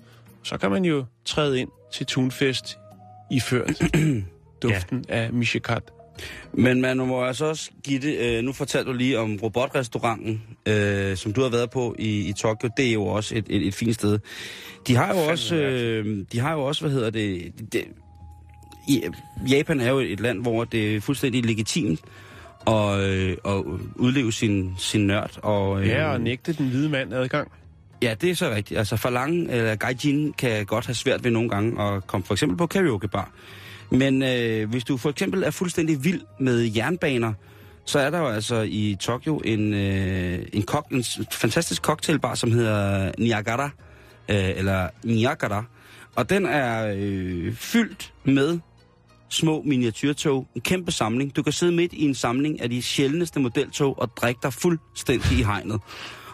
Så 0.44 0.58
kan 0.58 0.72
man 0.72 0.86
jo 0.86 1.06
træde 1.26 1.60
ind 1.60 1.70
til 1.94 2.06
Tunfest 2.06 2.78
iført 3.32 3.82
duften 4.64 5.06
ja. 5.10 5.16
af 5.16 5.34
Mishikat. 5.34 5.84
Men 6.54 6.82
man 6.82 6.98
må 6.98 7.24
altså 7.24 7.46
også 7.46 7.72
give 7.84 8.00
det... 8.00 8.18
Øh, 8.18 8.44
nu 8.44 8.54
fortalte 8.54 8.92
du 8.92 8.98
lige 8.98 9.20
om 9.20 9.40
robotrestauranten, 9.44 10.42
øh, 10.66 11.18
som 11.18 11.34
du 11.34 11.42
har 11.42 11.50
været 11.50 11.70
på 11.70 11.96
i, 12.00 12.30
i 12.30 12.34
Tokyo. 12.34 12.70
Det 12.78 12.88
er 12.88 12.94
jo 12.94 13.06
også 13.06 13.36
et, 13.36 13.46
et, 13.50 13.68
et 13.68 13.74
fint 13.74 13.96
sted. 13.96 14.20
De 14.88 14.96
har 14.96 15.14
jo 15.14 15.20
også... 15.20 15.56
Øh, 15.56 16.26
de 16.32 16.40
har 16.40 16.54
jo 16.54 16.62
også, 16.62 16.82
hvad 16.82 16.92
hedder 16.92 17.10
det... 17.10 17.54
det 17.74 17.84
Japan 19.50 19.80
er 19.80 19.90
jo 19.90 20.00
et 20.00 20.20
land, 20.20 20.42
hvor 20.42 20.64
det 20.64 20.96
er 20.96 21.02
fuldstændig 21.02 21.46
legitimt 21.46 22.00
at, 22.68 23.00
øh, 23.00 23.38
at 23.46 23.64
udleve 23.96 24.32
sin, 24.32 24.74
sin 24.78 25.08
nørd. 25.08 25.40
Og, 25.42 25.82
øh, 25.82 25.88
Ja, 25.88 26.14
og 26.14 26.22
nægte 26.22 26.54
den 26.54 26.70
hvide 26.70 26.90
mand 26.90 27.14
adgang. 27.14 27.52
Ja, 28.02 28.16
det 28.22 28.30
er 28.30 28.36
så 28.36 28.50
rigtigt. 28.50 28.78
Altså 28.78 28.96
Falang 28.96 29.52
eller 29.52 29.76
Gaijin 29.76 30.34
kan 30.34 30.66
godt 30.66 30.86
have 30.86 30.96
svært 30.96 31.24
ved 31.24 31.32
nogle 31.32 31.50
gange 31.50 31.84
at 31.84 32.08
komme 32.08 32.26
for 32.26 32.34
eksempel 32.34 32.58
på 32.58 32.68
karaokebar. 32.68 33.32
Men 33.92 34.24
øh, 34.24 34.70
hvis 34.70 34.84
du 34.84 34.98
for 34.98 35.10
eksempel 35.10 35.44
er 35.44 35.52
fuldstændig 35.52 36.04
vild 36.04 36.22
med 36.40 36.72
jernbaner, 36.76 37.34
så 37.86 38.00
er 38.00 38.10
der 38.10 38.20
jo 38.20 38.28
altså 38.28 38.62
i 38.62 38.98
Tokyo 39.00 39.38
en, 39.38 39.74
øh, 39.74 40.46
en, 40.54 40.64
kok, 40.64 40.88
en 40.92 41.04
fantastisk 41.32 41.82
cocktailbar, 41.82 42.36
som 42.36 42.52
hedder 42.52 43.12
Niagara, 43.18 43.70
øh, 44.30 44.50
eller 44.50 44.88
Niagara. 45.04 45.66
Og 46.16 46.30
den 46.30 46.46
er 46.46 46.94
øh, 46.98 47.56
fyldt 47.56 48.14
med 48.24 48.60
små 49.30 49.62
miniatyrtog. 49.66 50.48
En 50.56 50.62
kæmpe 50.62 50.92
samling. 50.92 51.36
Du 51.36 51.44
kan 51.44 51.54
sidde 51.54 51.72
midt 51.72 51.94
i 51.94 52.04
en 52.06 52.16
samling 52.16 52.62
af 52.62 52.70
de 52.70 52.82
sjældneste 52.82 53.40
modeltog 53.40 54.00
og 54.00 54.18
drikke 54.18 54.40
dig 54.44 54.54
fuldstændig 54.54 55.40
i 55.40 55.44
hegnet. 55.44 55.80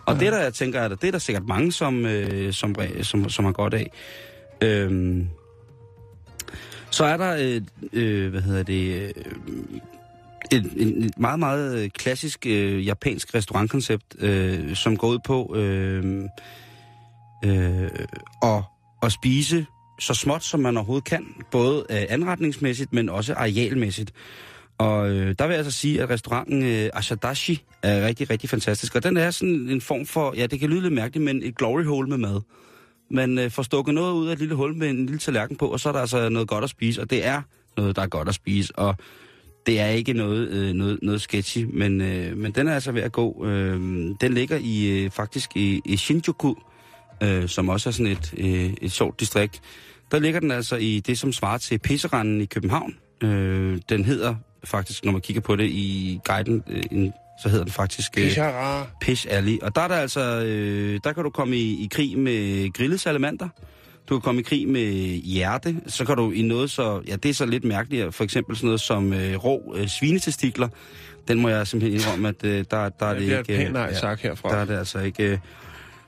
Og 0.05 0.19
det 0.19 0.31
der, 0.31 0.39
jeg 0.39 0.53
tænker, 0.53 0.79
er 0.79 0.87
der, 0.87 0.95
det 0.95 1.07
er 1.07 1.11
der 1.11 1.19
sikkert 1.19 1.47
mange, 1.47 1.71
som, 1.71 2.05
øh, 2.05 2.53
som, 2.53 2.75
som, 3.01 3.29
som 3.29 3.45
har 3.45 3.51
godt 3.51 3.73
af. 3.73 3.91
Øhm, 4.61 5.27
så 6.91 7.05
er 7.05 7.17
der, 7.17 7.33
et, 7.33 7.65
øh, 7.93 8.31
hvad 8.31 8.41
hedder 8.41 8.63
det, 8.63 9.01
øh, 9.01 9.13
et, 10.51 10.73
en, 10.77 11.03
et 11.03 11.19
meget, 11.19 11.39
meget 11.39 11.77
øh, 11.83 11.89
klassisk 11.89 12.45
øh, 12.45 12.85
japansk 12.85 13.35
restaurantkoncept, 13.35 14.15
øh, 14.19 14.75
som 14.75 14.97
går 14.97 15.07
ud 15.07 15.19
på 15.25 15.55
øh, 15.55 16.23
øh, 17.45 17.89
at, 18.43 18.63
at 19.03 19.11
spise 19.11 19.65
så 19.99 20.13
småt, 20.13 20.43
som 20.43 20.59
man 20.59 20.77
overhovedet 20.77 21.05
kan, 21.05 21.25
både 21.51 21.85
øh, 21.89 22.03
anretningsmæssigt, 22.09 22.93
men 22.93 23.09
også 23.09 23.33
arealmæssigt. 23.33 24.13
Og 24.77 25.09
øh, 25.09 25.35
der 25.39 25.47
vil 25.47 25.53
jeg 25.53 25.65
altså 25.65 25.79
sige, 25.79 26.01
at 26.01 26.09
restauranten 26.09 26.63
øh, 26.63 26.89
Ashadashi 26.93 27.63
er 27.83 28.07
rigtig, 28.07 28.29
rigtig 28.29 28.49
fantastisk. 28.49 28.95
Og 28.95 29.03
den 29.03 29.17
er 29.17 29.31
sådan 29.31 29.69
en 29.69 29.81
form 29.81 30.05
for, 30.05 30.33
ja, 30.37 30.45
det 30.45 30.59
kan 30.59 30.69
lyde 30.69 30.81
lidt 30.81 30.93
mærkeligt, 30.93 31.25
men 31.25 31.43
et 31.43 31.57
glory 31.57 31.83
hole 31.83 32.09
med 32.09 32.17
mad. 32.17 32.41
Man 33.11 33.39
øh, 33.39 33.51
får 33.51 33.63
stukket 33.63 33.93
noget 33.93 34.13
ud 34.13 34.27
af 34.27 34.33
et 34.33 34.39
lille 34.39 34.55
hul 34.55 34.75
med 34.75 34.89
en 34.89 35.05
lille 35.05 35.19
tallerken 35.19 35.57
på, 35.57 35.67
og 35.67 35.79
så 35.79 35.89
er 35.89 35.93
der 35.93 35.99
altså 35.99 36.29
noget 36.29 36.47
godt 36.47 36.63
at 36.63 36.69
spise. 36.69 37.01
Og 37.01 37.09
det 37.09 37.25
er 37.25 37.41
noget, 37.77 37.95
der 37.95 38.01
er 38.01 38.07
godt 38.07 38.27
at 38.27 38.35
spise. 38.35 38.75
Og 38.75 38.95
det 39.65 39.79
er 39.79 39.87
ikke 39.87 40.13
noget, 40.13 40.47
øh, 40.49 40.73
noget, 40.73 40.99
noget 41.01 41.21
sketchy, 41.21 41.63
men, 41.73 42.01
øh, 42.01 42.37
men 42.37 42.51
den 42.51 42.67
er 42.67 42.73
altså 42.73 42.91
ved 42.91 43.01
at 43.01 43.11
gå. 43.11 43.45
Øh, 43.45 43.79
den 44.21 44.33
ligger 44.33 44.57
i 44.61 44.87
øh, 44.87 45.11
faktisk 45.11 45.49
i, 45.55 45.81
i 45.85 45.97
Shinjuku, 45.97 46.55
øh, 47.23 47.47
som 47.49 47.69
også 47.69 47.89
er 47.89 47.91
sådan 47.91 48.11
et, 48.11 48.33
øh, 48.37 48.73
et 48.81 48.91
sjovt 48.91 49.19
distrikt. 49.19 49.61
Der 50.11 50.19
ligger 50.19 50.39
den 50.39 50.51
altså 50.51 50.75
i 50.75 50.99
det, 50.99 51.19
som 51.19 51.33
svarer 51.33 51.57
til 51.57 51.79
Pisseranden 51.79 52.41
i 52.41 52.45
København. 52.45 52.95
Øh, 53.23 53.79
den 53.89 54.05
hedder 54.05 54.35
faktisk, 54.63 55.05
når 55.05 55.11
man 55.11 55.21
kigger 55.21 55.41
på 55.41 55.55
det 55.55 55.69
i 55.69 56.19
guiden, 56.25 56.63
øh, 56.69 56.83
en, 56.91 57.13
så 57.43 57.49
hedder 57.49 57.63
den 57.63 57.73
faktisk... 57.73 58.17
Øh, 58.17 58.23
Pishara. 58.23 58.87
Pish 59.01 59.27
Alley. 59.29 59.59
Og 59.61 59.75
der 59.75 59.81
er 59.81 59.87
der 59.87 59.95
altså, 59.95 60.43
øh, 60.45 60.99
der 61.03 61.13
kan 61.13 61.23
du 61.23 61.29
komme 61.29 61.55
i, 61.55 61.83
i 61.83 61.87
krig 61.91 62.17
med 62.19 62.73
grillet 62.73 62.99
salamander. 62.99 63.49
Du 64.09 64.15
kan 64.15 64.21
komme 64.21 64.41
i 64.41 64.43
krig 64.43 64.67
med 64.67 64.91
hjerte. 65.23 65.75
Så 65.87 66.05
kan 66.05 66.15
du 66.17 66.31
i 66.31 66.41
noget 66.41 66.71
så, 66.71 67.01
ja 67.07 67.15
det 67.15 67.29
er 67.29 67.33
så 67.33 67.45
lidt 67.45 67.63
mærkeligt, 67.63 68.15
for 68.15 68.23
eksempel 68.23 68.55
sådan 68.55 68.67
noget 68.67 68.81
som 68.81 69.13
øh, 69.13 69.35
rå 69.35 69.75
øh, 69.77 69.87
svinetestikler. 69.87 70.67
Den 71.27 71.39
må 71.41 71.49
jeg 71.49 71.67
simpelthen 71.67 71.99
indrømme, 72.01 72.27
at 72.27 72.43
øh, 72.43 72.65
der, 72.71 72.89
der 72.89 73.05
er 73.05 73.13
Ja, 73.13 73.19
det 73.19 73.27
det 73.27 73.33
er 73.33 73.39
ikke... 73.39 73.53
et 73.61 73.67
øh, 73.67 73.73
nej 73.73 73.93
tak 73.93 74.19
herfra. 74.21 74.49
Der 74.49 74.55
er 74.55 74.65
det 74.65 74.77
altså 74.77 74.99
ikke... 74.99 75.23
Øh, 75.23 75.37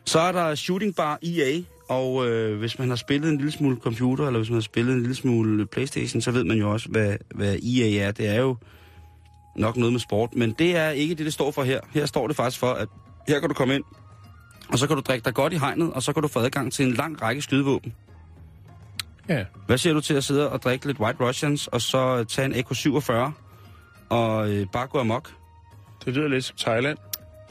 Så 0.06 0.20
er 0.20 0.32
der 0.32 0.56
Shooting 0.56 0.96
Bar 0.96 1.20
EA, 1.24 1.62
og 1.90 2.28
øh, 2.28 2.60
hvis 2.60 2.80
man 2.80 2.90
har 2.90 2.96
spillet 2.96 3.30
en 3.30 3.38
lille 3.38 3.52
smule 3.52 3.78
computer, 3.82 4.28
eller 4.28 4.40
hvis 4.40 4.50
man 4.50 4.56
har 4.56 4.62
spillet 4.62 4.94
en 4.94 5.00
lille 5.00 5.16
smule 5.16 5.66
Playstation, 5.66 6.22
så 6.22 6.32
ved 6.32 6.44
man 6.44 6.58
jo 6.58 6.72
også, 6.72 6.90
hvad, 6.90 7.16
hvad 7.36 7.56
EA 7.56 8.08
er. 8.08 8.12
Det 8.12 8.28
er 8.28 8.40
jo 8.42 8.56
nok 9.60 9.78
noget 9.78 9.94
med 9.94 10.00
sport, 10.00 10.36
men 10.36 10.52
det 10.52 10.76
er 10.76 10.90
ikke 10.90 11.16
det, 11.16 11.26
det 11.26 11.34
står 11.34 11.52
for 11.52 11.64
her. 11.64 11.80
Her 11.92 12.06
står 12.06 12.28
det 12.28 12.36
faktisk 12.36 12.60
for, 12.60 12.72
at 12.72 12.88
her 13.28 13.40
kan 13.40 13.50
du 13.50 13.56
komme 13.56 13.76
ind, 13.76 13.84
og 14.70 14.80
så 14.80 14.88
kan 14.88 14.96
du 14.96 15.02
drikke 15.02 15.26
dig 15.26 15.34
godt 15.34 15.54
i 15.54 15.58
hegnet, 15.58 15.94
og 15.94 16.04
så 16.04 16.14
kan 16.14 16.22
du 16.22 16.28
få 16.28 16.40
adgang 16.40 16.74
til 16.74 16.86
en 16.86 16.94
lang 16.94 17.22
række 17.22 17.42
skydevåben. 17.42 17.94
Ja. 19.30 19.46
Hvad 19.68 19.78
siger 19.78 19.94
du 19.94 20.02
til 20.02 20.14
at 20.14 20.24
sidde 20.24 20.50
og 20.50 20.62
drikke 20.64 20.86
lidt 20.86 21.00
White 21.00 21.24
Russians, 21.24 21.68
og 21.68 21.82
så 21.82 22.24
tage 22.24 22.46
en 22.46 22.54
AK-47 22.54 23.32
og 24.10 24.50
øh, 24.50 24.68
bare 24.74 24.88
gå 24.88 25.00
amok? 25.00 25.32
Det 26.06 26.14
lyder 26.14 26.28
lidt 26.28 26.46
som 26.46 26.58
Thailand. 26.58 26.98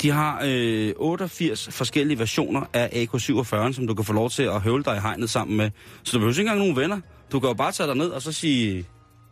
De 0.03 0.11
har 0.11 0.42
øh, 0.44 0.92
88 0.97 1.68
forskellige 1.71 2.18
versioner 2.18 2.62
af 2.73 2.87
AK-47, 2.87 3.73
som 3.73 3.87
du 3.87 3.94
kan 3.94 4.05
få 4.05 4.12
lov 4.12 4.31
til 4.31 4.42
at 4.42 4.61
høvle 4.61 4.85
dig 4.85 4.97
i 4.97 5.01
hegnet 5.01 5.31
sammen 5.31 5.57
med. 5.57 5.71
Så 6.03 6.12
du 6.12 6.18
behøver 6.18 6.33
ikke 6.33 6.40
engang 6.40 6.59
nogen 6.59 6.77
venner. 6.77 7.01
Du 7.33 7.40
kan 7.40 7.49
jo 7.49 7.55
bare 7.55 7.73
tage 7.73 7.87
dig 7.87 7.97
ned 7.97 8.09
og 8.09 8.23
så 8.23 8.33
sige, 8.33 8.87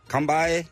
kom 0.09 0.27
bare 0.27 0.63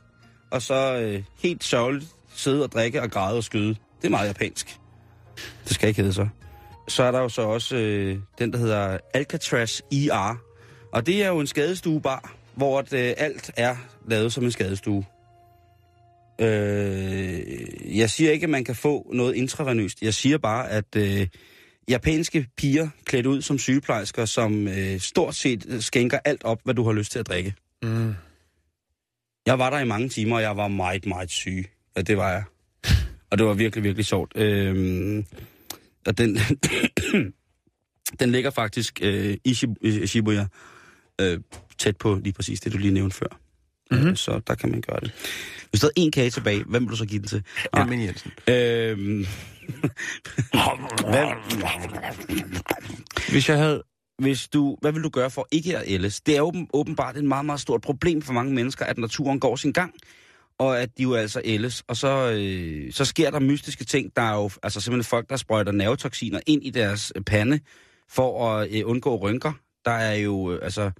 og 0.51 0.61
så 0.61 0.99
øh, 1.01 1.23
helt 1.43 1.63
sørgeligt 1.63 2.05
sidde 2.35 2.63
og 2.63 2.71
drikke 2.71 3.01
og 3.01 3.11
græde 3.11 3.37
og 3.37 3.43
skyde. 3.43 3.75
Det 4.01 4.05
er 4.05 4.09
meget 4.09 4.27
japansk. 4.27 4.77
Det 5.67 5.75
skal 5.75 5.89
ikke 5.89 6.01
hedde 6.01 6.13
så. 6.13 6.27
Så 6.87 7.03
er 7.03 7.11
der 7.11 7.19
jo 7.19 7.29
så 7.29 7.41
også 7.41 7.75
øh, 7.75 8.17
den, 8.39 8.53
der 8.53 8.57
hedder 8.57 8.97
Alcatraz 9.13 9.81
IR. 9.91 10.41
Og 10.91 11.05
det 11.05 11.23
er 11.23 11.27
jo 11.27 11.39
en 11.39 11.47
skadestuebar, 11.47 12.35
hvor 12.55 12.79
at, 12.79 12.93
øh, 12.93 13.13
alt 13.17 13.51
er 13.57 13.75
lavet 14.07 14.33
som 14.33 14.43
en 14.43 14.51
skadestue. 14.51 15.05
Øh, 16.41 17.97
jeg 17.97 18.09
siger 18.09 18.31
ikke, 18.31 18.43
at 18.43 18.49
man 18.49 18.63
kan 18.63 18.75
få 18.75 19.11
noget 19.13 19.35
intravenøst. 19.35 20.01
Jeg 20.01 20.13
siger 20.13 20.37
bare, 20.37 20.69
at 20.69 20.95
øh, 20.97 21.27
japanske 21.89 22.47
piger 22.57 22.89
klædt 23.05 23.25
ud 23.25 23.41
som 23.41 23.57
sygeplejersker, 23.57 24.25
som 24.25 24.67
øh, 24.67 24.99
stort 24.99 25.35
set 25.35 25.65
øh, 25.67 25.81
skænker 25.81 26.19
alt 26.25 26.43
op, 26.43 26.59
hvad 26.63 26.73
du 26.73 26.83
har 26.83 26.91
lyst 26.91 27.11
til 27.11 27.19
at 27.19 27.27
drikke. 27.27 27.53
Mm. 27.83 28.13
Jeg 29.45 29.59
var 29.59 29.69
der 29.69 29.79
i 29.79 29.85
mange 29.85 30.09
timer, 30.09 30.35
og 30.35 30.41
jeg 30.41 30.57
var 30.57 30.67
meget, 30.67 31.05
meget 31.05 31.31
syg. 31.31 31.69
Ja, 31.97 32.01
det 32.01 32.17
var 32.17 32.31
jeg. 32.31 32.43
Og 33.31 33.37
det 33.37 33.45
var 33.45 33.53
virkelig, 33.53 33.83
virkelig 33.83 34.05
sjovt. 34.05 34.31
Øhm, 34.35 35.25
og 36.05 36.17
den, 36.17 36.37
den 38.19 38.31
ligger 38.31 38.49
faktisk 38.49 38.99
øh, 39.01 39.37
i 39.43 39.51
Shib- 39.51 39.75
i 39.87 40.07
Shibuya, 40.07 40.45
øh, 41.21 41.39
tæt 41.77 41.97
på 41.97 42.15
lige 42.23 42.33
præcis 42.33 42.59
det, 42.61 42.73
du 42.73 42.77
lige 42.77 42.93
nævnte 42.93 43.15
før. 43.15 43.39
Mm-hmm. 43.91 44.07
Øh, 44.07 44.15
så 44.15 44.41
der 44.47 44.55
kan 44.55 44.71
man 44.71 44.81
gøre 44.81 44.99
det. 44.99 45.11
Hvis 45.69 45.81
der 45.81 45.87
er 45.87 45.91
en 45.95 46.11
kage 46.11 46.29
tilbage, 46.29 46.63
hvem 46.63 46.83
vil 46.83 46.91
du 46.91 46.95
så 46.95 47.05
give 47.05 47.19
den 47.19 47.27
til? 47.27 47.43
Ah, 47.73 47.79
Jamen 47.79 48.01
Jensen. 48.05 48.31
øhm, 48.47 49.25
Hvis 53.31 53.49
jeg 53.49 53.57
havde 53.57 53.83
hvis 54.17 54.47
du, 54.47 54.77
hvad 54.81 54.91
vil 54.91 55.03
du 55.03 55.09
gøre 55.09 55.29
for 55.29 55.47
ikke 55.51 55.77
at 55.77 55.83
ældes? 55.87 56.21
Det 56.21 56.37
er 56.37 56.41
åben, 56.41 56.67
åbenbart 56.73 57.17
et 57.17 57.23
meget, 57.23 57.45
meget 57.45 57.59
stort 57.61 57.81
problem 57.81 58.21
for 58.21 58.33
mange 58.33 58.53
mennesker, 58.53 58.85
at 58.85 58.97
naturen 58.97 59.39
går 59.39 59.55
sin 59.55 59.71
gang, 59.71 59.93
og 60.57 60.81
at 60.81 60.97
de 60.97 61.03
jo 61.03 61.13
altså 61.13 61.41
ældes. 61.43 61.83
Og 61.87 61.97
så, 61.97 62.31
øh, 62.31 62.93
så 62.93 63.05
sker 63.05 63.31
der 63.31 63.39
mystiske 63.39 63.85
ting. 63.85 64.15
Der 64.15 64.21
er 64.21 64.35
jo 64.35 64.49
altså 64.63 64.81
simpelthen 64.81 65.09
folk, 65.09 65.29
der 65.29 65.37
sprøjter 65.37 65.71
nervetoksiner 65.71 66.39
ind 66.47 66.63
i 66.63 66.69
deres 66.69 67.13
øh, 67.15 67.21
pande 67.21 67.59
for 68.09 68.49
at 68.49 68.71
øh, 68.71 68.81
undgå 68.85 69.15
rynker. 69.15 69.53
Der 69.85 69.91
er 69.91 70.15
jo, 70.15 70.53
øh, 70.53 70.59
altså... 70.63 70.91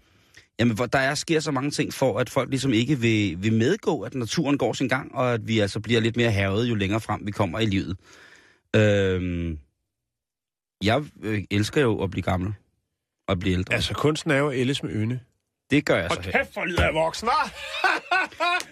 Jamen, 0.60 0.78
der 0.78 1.00
er, 1.00 1.16
sker 1.16 1.40
så 1.40 1.52
mange 1.52 1.72
ting 1.72 1.94
for, 1.94 2.20
at 2.20 2.30
folk 2.30 2.50
ligesom 2.50 2.74
ikke 2.74 3.00
vil, 3.00 3.44
vil 3.44 3.54
medgå, 3.54 4.02
at 4.02 4.16
naturen 4.16 4.58
går 4.58 4.74
sin 4.74 4.88
gang, 4.88 5.16
og 5.16 5.34
at 5.34 5.48
vi 5.48 5.60
altså 5.60 5.80
bliver 5.80 6.02
lidt 6.02 6.18
mere 6.18 6.32
havet, 6.32 6.70
jo 6.70 6.76
længere 6.76 7.02
frem 7.02 7.22
vi 7.26 7.32
kommer 7.32 7.60
i 7.60 7.66
livet. 7.66 7.98
Øh, 8.76 9.58
jeg 10.84 11.04
øh, 11.24 11.44
elsker 11.52 11.82
jo 11.82 12.04
at 12.04 12.12
blive 12.12 12.24
gammel 12.24 12.54
og 13.28 13.40
blive 13.40 13.54
ældre. 13.54 13.74
Altså, 13.74 13.94
kunsten 13.94 14.32
er 14.32 14.38
jo 14.38 14.50
at 14.50 14.58
ældes 14.58 14.84
med 14.84 14.92
øne. 14.92 15.20
Det 15.72 15.86
gør 15.86 15.98
jeg 15.98 16.10
så 16.12 16.18
Og 16.18 16.24
kæft, 16.24 16.54
hvor 16.54 16.66
lyder 16.66 16.84
jeg 16.86 16.94
voksen, 16.94 17.28
hva'? 17.30 17.50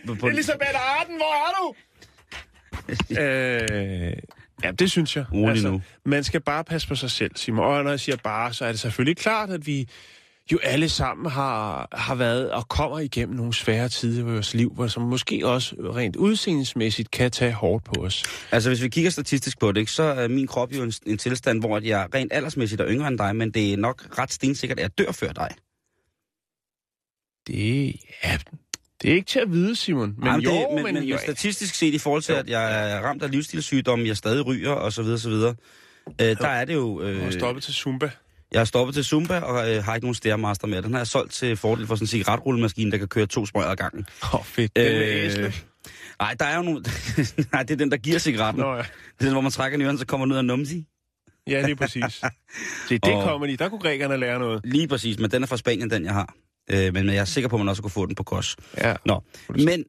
På- 0.19 0.27
Elisabeth 0.27 0.99
Arden, 0.99 1.15
hvor 1.15 1.33
er 1.47 1.51
du? 1.59 1.73
øh, 3.21 4.13
ja, 4.63 4.71
det 4.71 4.91
synes 4.91 5.15
jeg. 5.15 5.25
Rolig 5.33 5.63
nu. 5.63 5.81
Man 6.05 6.23
skal 6.23 6.41
bare 6.41 6.63
passe 6.63 6.87
på 6.87 6.95
sig 6.95 7.11
selv, 7.11 7.31
Simon. 7.35 7.65
Og 7.65 7.83
når 7.83 7.89
jeg 7.89 7.99
siger 7.99 8.15
bare, 8.23 8.53
så 8.53 8.65
er 8.65 8.69
det 8.71 8.79
selvfølgelig 8.79 9.17
klart, 9.17 9.49
at 9.49 9.67
vi 9.67 9.89
jo 10.51 10.59
alle 10.63 10.89
sammen 10.89 11.31
har, 11.31 11.87
har 11.91 12.15
været 12.15 12.51
og 12.51 12.69
kommer 12.69 12.99
igennem 12.99 13.35
nogle 13.35 13.53
svære 13.53 13.89
tider 13.89 14.19
i 14.19 14.23
vores 14.23 14.53
liv, 14.53 14.73
hvor 14.73 14.87
som 14.87 15.03
måske 15.03 15.47
også 15.47 15.75
rent 15.79 16.15
udseendelsmæssigt 16.15 17.11
kan 17.11 17.31
tage 17.31 17.51
hårdt 17.53 17.83
på 17.83 18.05
os. 18.05 18.23
Altså, 18.51 18.69
hvis 18.69 18.83
vi 18.83 18.89
kigger 18.89 19.11
statistisk 19.11 19.59
på 19.59 19.71
det, 19.71 19.79
ikke, 19.79 19.91
så 19.91 20.03
er 20.03 20.27
min 20.27 20.47
krop 20.47 20.71
jo 20.71 20.83
en, 20.83 20.93
en 21.05 21.17
tilstand, 21.17 21.59
hvor 21.59 21.77
at 21.77 21.83
jeg 21.85 22.07
rent 22.15 22.33
aldersmæssigt 22.33 22.81
er 22.81 22.87
yngre 22.89 23.07
end 23.07 23.17
dig, 23.17 23.35
men 23.35 23.51
det 23.51 23.73
er 23.73 23.77
nok 23.77 24.19
ret 24.19 24.33
stensikkert, 24.33 24.79
at 24.79 24.83
jeg 24.83 24.97
dør 24.97 25.11
før 25.11 25.31
dig. 25.31 25.49
Det, 27.47 27.95
ja, 28.23 28.37
det 29.01 29.11
er 29.11 29.15
ikke 29.15 29.27
til 29.27 29.39
at 29.39 29.51
vide, 29.51 29.75
Simon. 29.75 30.15
Men 30.17 30.27
Ej, 30.27 30.35
jo, 30.35 30.51
det, 30.51 30.67
men, 30.75 30.83
men, 30.83 30.93
men 30.93 31.03
jo, 31.03 31.17
statistisk 31.17 31.75
set 31.75 31.93
i 31.93 31.97
forhold 31.97 32.21
til, 32.21 32.33
Jo. 32.33 32.39
at 32.39 32.49
jeg 32.49 32.91
er 32.91 33.01
ramt 33.01 33.23
af 33.23 33.31
livsstilssygdomme, 33.31 34.07
jeg 34.07 34.17
stadig 34.17 34.45
ryger 34.45 34.71
og 34.71 34.93
så 34.93 35.03
videre, 35.03 35.19
så 35.19 35.29
videre. 35.29 35.55
Øh, 36.21 36.37
der 36.37 36.47
er 36.47 36.65
det 36.65 36.73
jo... 36.73 37.01
Øh, 37.01 37.23
har 37.23 37.31
stoppet 37.31 37.63
til 37.63 37.73
Zumba. 37.73 38.11
Jeg 38.53 38.59
har 38.59 38.65
stoppet 38.65 38.93
til 38.95 39.03
Zumba 39.03 39.39
og 39.39 39.71
øh, 39.71 39.83
har 39.83 39.95
ikke 39.95 40.05
nogen 40.05 40.15
Stairmaster 40.15 40.67
med. 40.67 40.81
Den 40.81 40.91
har 40.93 40.99
jeg 40.99 41.07
solgt 41.07 41.33
til 41.33 41.57
fordel 41.57 41.87
for 41.87 41.95
sådan 41.95 42.03
en 42.03 42.07
cigaretrullemaskine, 42.07 42.91
der 42.91 42.97
kan 42.97 43.07
køre 43.07 43.25
to 43.25 43.45
sprøjter 43.45 43.71
ad 43.71 43.75
gangen. 43.75 44.05
Åh, 44.23 44.35
oh, 44.35 44.45
fedt. 44.45 44.71
Æsle. 44.75 45.53
Nej, 46.19 46.35
der 46.39 46.45
er 46.45 46.55
jo 46.55 46.61
nogle... 46.61 46.83
Nej, 47.53 47.63
det 47.63 47.71
er 47.71 47.77
den, 47.77 47.91
der 47.91 47.97
giver 47.97 48.19
cigaretten. 48.19 48.61
Nå, 48.63 48.71
ja. 48.75 48.77
Det 48.77 48.85
er 49.19 49.23
den, 49.25 49.31
hvor 49.31 49.41
man 49.41 49.51
trækker 49.51 49.81
ørerne, 49.81 49.97
så 49.97 50.05
kommer 50.05 50.25
den 50.25 50.31
ud 50.31 50.37
af 50.37 50.45
numsi. 50.45 50.85
Ja, 51.47 51.61
det 51.61 51.71
er 51.71 51.75
præcis. 51.75 52.03
Se, 52.87 52.97
det 52.97 53.13
Og- 53.13 53.23
kommer 53.23 53.47
de. 53.47 53.57
Der 53.57 53.69
kunne 53.69 53.79
grækerne 53.81 54.17
lære 54.17 54.39
noget. 54.39 54.61
Lige 54.65 54.87
præcis, 54.87 55.19
men 55.19 55.31
den 55.31 55.43
er 55.43 55.47
fra 55.47 55.57
Spanien, 55.57 55.89
den 55.89 56.05
jeg 56.05 56.13
har. 56.13 56.33
Øh, 56.71 56.93
men 56.93 57.05
jeg 57.07 57.15
er 57.17 57.25
sikker 57.25 57.47
på, 57.47 57.55
at 57.55 57.59
man 57.59 57.69
også 57.69 57.81
kunne 57.81 57.91
få 57.91 58.05
den 58.05 58.15
på 58.15 58.23
kos. 58.23 58.55
Ja. 58.77 58.95
Nå, 59.05 59.23
men 59.49 59.83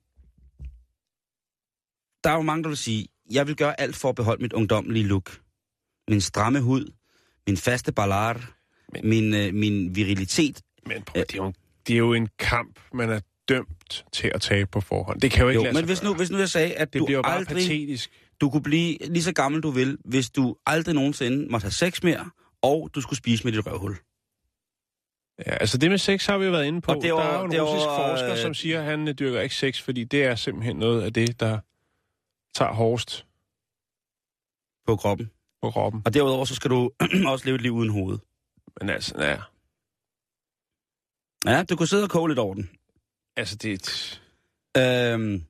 der 2.24 2.30
er 2.30 2.34
jo 2.34 2.42
mange, 2.42 2.62
der 2.62 2.68
vil 2.68 2.78
sige, 2.78 3.06
jeg 3.30 3.46
vil 3.46 3.56
gøre 3.56 3.80
alt 3.80 3.96
for 3.96 4.08
at 4.08 4.14
beholde 4.14 4.42
mit 4.42 4.52
ungdommelige 4.52 5.06
look. 5.06 5.38
Min 6.10 6.20
stramme 6.20 6.60
hud, 6.60 6.92
min 7.46 7.56
faste 7.56 7.92
ballard, 7.92 8.40
Men- 8.92 9.08
min, 9.08 9.34
øh, 9.34 9.54
min 9.54 9.96
virilitet. 9.96 10.62
Men 10.86 11.02
prøv, 11.02 11.22
det, 11.22 11.32
er 11.32 11.36
jo, 11.36 11.52
det 11.86 11.94
er 11.94 11.98
jo 11.98 12.12
en 12.12 12.28
kamp, 12.38 12.80
man 12.94 13.10
er 13.10 13.20
dømt 13.48 14.04
til 14.12 14.30
at 14.34 14.40
tabe 14.40 14.70
på 14.70 14.80
forhånd. 14.80 15.20
Det 15.20 15.30
kan 15.30 15.42
jo 15.42 15.48
ikke 15.48 15.58
Jo, 15.58 15.62
lade 15.62 15.72
men 15.74 15.78
sig 15.78 15.86
hvis 15.86 16.02
nu, 16.02 16.14
hvis 16.14 16.30
nu 16.30 16.38
jeg 16.38 16.48
sagde, 16.48 16.74
at 16.74 16.92
Det 16.92 17.00
du 17.00 17.06
bliver 17.06 17.22
bare 17.22 17.36
aldrig, 17.36 17.56
patetisk. 17.56 18.10
du 18.40 18.50
kunne 18.50 18.62
blive 18.62 18.98
lige 19.00 19.22
så 19.22 19.32
gammel 19.32 19.60
du 19.62 19.70
vil, 19.70 19.98
hvis 20.04 20.30
du 20.30 20.56
aldrig 20.66 20.94
nogensinde 20.94 21.46
måtte 21.50 21.64
have 21.64 21.70
sex 21.72 22.02
mere, 22.02 22.30
og 22.62 22.90
du 22.94 23.00
skulle 23.00 23.18
spise 23.18 23.44
med 23.44 23.52
dit 23.52 23.66
røvhul. 23.66 23.96
Ja, 25.46 25.52
altså 25.56 25.78
det 25.78 25.90
med 25.90 25.98
sex 25.98 26.26
har 26.26 26.38
vi 26.38 26.44
jo 26.44 26.50
været 26.50 26.66
inde 26.66 26.80
på. 26.80 26.92
Og 26.92 27.02
det 27.02 27.12
var- 27.12 27.22
der 27.22 27.28
er 27.28 27.38
jo 27.38 27.44
en 27.44 27.50
det 27.50 27.60
var, 27.60 27.66
russisk 27.66 27.86
forsker, 27.86 28.32
øh, 28.32 28.38
som 28.38 28.54
siger, 28.54 28.78
at 28.78 28.84
han 28.84 29.08
øh, 29.08 29.14
dyrker 29.14 29.40
ikke 29.40 29.54
sex, 29.54 29.82
fordi 29.82 30.04
det 30.04 30.24
er 30.24 30.34
simpelthen 30.34 30.76
noget 30.76 31.02
af 31.02 31.12
det, 31.12 31.40
der 31.40 31.58
tager 32.54 32.72
hårdest 32.72 33.26
på 34.86 34.96
kroppen. 34.96 35.30
På 35.66 35.70
kroppen. 35.70 36.02
Og 36.04 36.14
derudover 36.14 36.44
så 36.44 36.54
skal 36.54 36.70
du 36.70 36.90
også 37.32 37.44
leve 37.44 37.54
et 37.54 37.60
liv 37.62 37.72
uden 37.72 37.90
hoved. 37.90 38.18
Men 38.80 38.90
altså, 38.90 39.14
ja, 39.18 39.36
Ja, 41.46 41.62
du 41.62 41.76
kunne 41.76 41.86
sidde 41.88 42.02
og 42.04 42.10
koge 42.10 42.28
lidt 42.28 42.38
over 42.38 42.54
den. 42.54 42.70
altså 43.36 43.56
det 43.56 43.70
er 43.70 43.74
et... 43.74 44.20
Øhm, 44.78 45.42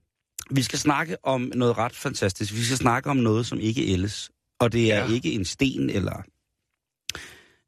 vi 0.50 0.62
skal 0.62 0.78
snakke 0.78 1.16
om 1.22 1.52
noget 1.54 1.78
ret 1.78 1.92
fantastisk. 1.96 2.54
Vi 2.54 2.62
skal 2.64 2.76
snakke 2.76 3.10
om 3.10 3.16
noget, 3.16 3.46
som 3.46 3.60
ikke 3.60 3.92
ældes. 3.92 4.30
Og 4.60 4.72
det 4.72 4.92
er 4.92 5.04
Ja. 5.04 5.12
ikke 5.12 5.32
en 5.32 5.44
sten 5.44 5.90
eller 5.90 6.22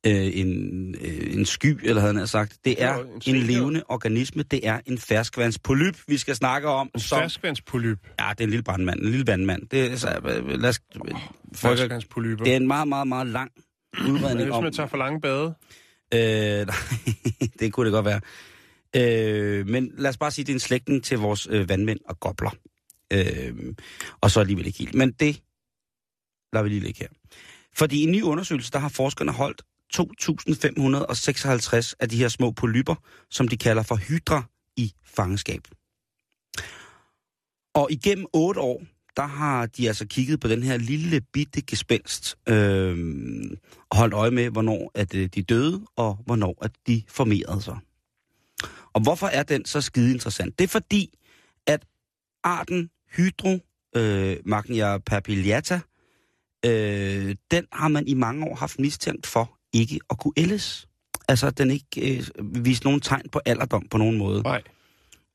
øh, 0.06 0.38
en, 0.40 0.94
øh, 1.00 1.34
en 1.34 1.46
sky, 1.46 1.78
eller 1.82 2.00
havde 2.00 2.14
han 2.14 2.26
sagt. 2.26 2.58
Det 2.64 2.82
er 2.82 2.98
en 3.26 3.34
en, 3.34 3.42
levende 3.42 3.82
organisme. 3.88 4.42
Det 4.42 4.66
er 4.66 4.80
en 4.86 4.98
ferskvandspolyp, 4.98 5.96
vi 6.08 6.18
skal 6.18 6.36
snakke 6.36 6.68
om. 6.68 6.90
En 6.94 7.00
som, 7.00 7.18
ferskvandspolyp. 7.18 7.98
ja, 8.20 8.30
det 8.30 8.40
er 8.40 8.44
en 8.44 8.50
lille 8.50 8.62
brandmand, 8.62 9.00
en 9.00 9.10
lille 9.10 9.26
vandmand. 9.26 9.68
Det 9.68 9.92
er, 9.92 9.96
så, 9.96 10.20
øh, 10.24 10.60
lad 10.60 10.68
os, 10.68 10.80
folk, 11.54 11.78
Ferskvandspolyper. 11.78 12.44
det 12.44 12.52
er 12.52 12.56
en 12.56 12.66
meget, 12.66 12.88
meget, 12.88 13.08
meget 13.08 13.26
lang 13.26 13.50
udredning 14.08 14.44
Hvis 14.44 14.54
om... 14.54 14.62
man 14.62 14.72
tager 14.72 14.86
for 14.86 14.96
lange 14.96 15.20
bade. 15.20 15.54
Øh, 16.14 16.20
nej, 16.66 16.76
det 17.60 17.72
kunne 17.72 17.86
det 17.86 17.92
godt 17.92 18.06
være. 18.06 18.20
Øh, 18.96 19.66
men 19.66 19.92
lad 19.98 20.10
os 20.10 20.18
bare 20.18 20.30
sige, 20.30 20.42
at 20.42 20.46
det 20.46 20.52
er 20.52 20.56
en 20.56 20.60
slægtning 20.60 21.04
til 21.04 21.18
vores 21.18 21.48
øh, 21.50 21.68
vandmænd 21.68 21.98
og 22.08 22.20
gobler. 22.20 22.50
Øh, 23.12 23.54
og 24.20 24.30
så 24.30 24.40
alligevel 24.40 24.66
ikke 24.66 24.78
helt. 24.78 24.94
Men 24.94 25.12
det 25.12 25.42
lader 26.52 26.62
vi 26.62 26.68
lige 26.68 26.80
ligge 26.80 26.98
her. 27.00 27.08
Fordi 27.76 28.00
i 28.00 28.02
en 28.02 28.12
ny 28.12 28.22
undersøgelse, 28.22 28.72
der 28.72 28.78
har 28.78 28.88
forskerne 28.88 29.32
holdt 29.32 29.62
2.556 29.94 31.92
af 32.00 32.08
de 32.08 32.16
her 32.16 32.28
små 32.28 32.50
polyper, 32.50 32.94
som 33.30 33.48
de 33.48 33.56
kalder 33.56 33.82
for 33.82 33.96
hydra, 33.96 34.44
i 34.76 34.92
fangenskab. 35.04 35.60
Og 37.74 37.92
igennem 37.92 38.26
otte 38.32 38.60
år, 38.60 38.82
der 39.16 39.26
har 39.26 39.66
de 39.66 39.88
altså 39.88 40.06
kigget 40.06 40.40
på 40.40 40.48
den 40.48 40.62
her 40.62 40.76
lille 40.76 41.20
bitte 41.20 41.62
gespenst, 41.62 42.36
øh, 42.48 42.96
og 43.90 43.96
holdt 43.96 44.14
øje 44.14 44.30
med, 44.30 44.50
hvornår 44.50 44.90
at, 44.94 45.14
øh, 45.14 45.28
de 45.34 45.42
døde, 45.42 45.86
og 45.96 46.18
hvornår 46.26 46.58
at 46.64 46.70
de 46.86 47.02
formerede 47.08 47.62
sig. 47.62 47.78
Og 48.92 49.02
hvorfor 49.02 49.26
er 49.26 49.42
den 49.42 49.64
så 49.64 49.80
skide 49.80 50.12
interessant? 50.12 50.58
Det 50.58 50.64
er 50.64 50.68
fordi, 50.68 51.18
at 51.66 51.86
arten 52.44 52.90
Hydro 53.16 53.58
øh, 53.96 54.36
Magnia 54.44 54.98
papillata, 54.98 55.80
øh, 56.66 57.36
den 57.50 57.66
har 57.72 57.88
man 57.88 58.08
i 58.08 58.14
mange 58.14 58.46
år 58.46 58.54
haft 58.54 58.78
mistænkt 58.78 59.26
for 59.26 59.55
ikke 59.80 60.00
at 60.10 60.18
kunne 60.18 60.32
ældes. 60.36 60.88
Altså, 61.28 61.46
at 61.46 61.58
den 61.58 61.70
ikke 61.70 62.16
øh, 62.18 62.24
viste 62.64 62.86
nogen 62.86 63.00
tegn 63.00 63.28
på 63.32 63.40
alderdom 63.46 63.88
på 63.90 63.98
nogen 63.98 64.18
måde. 64.18 64.42
Nej. 64.42 64.62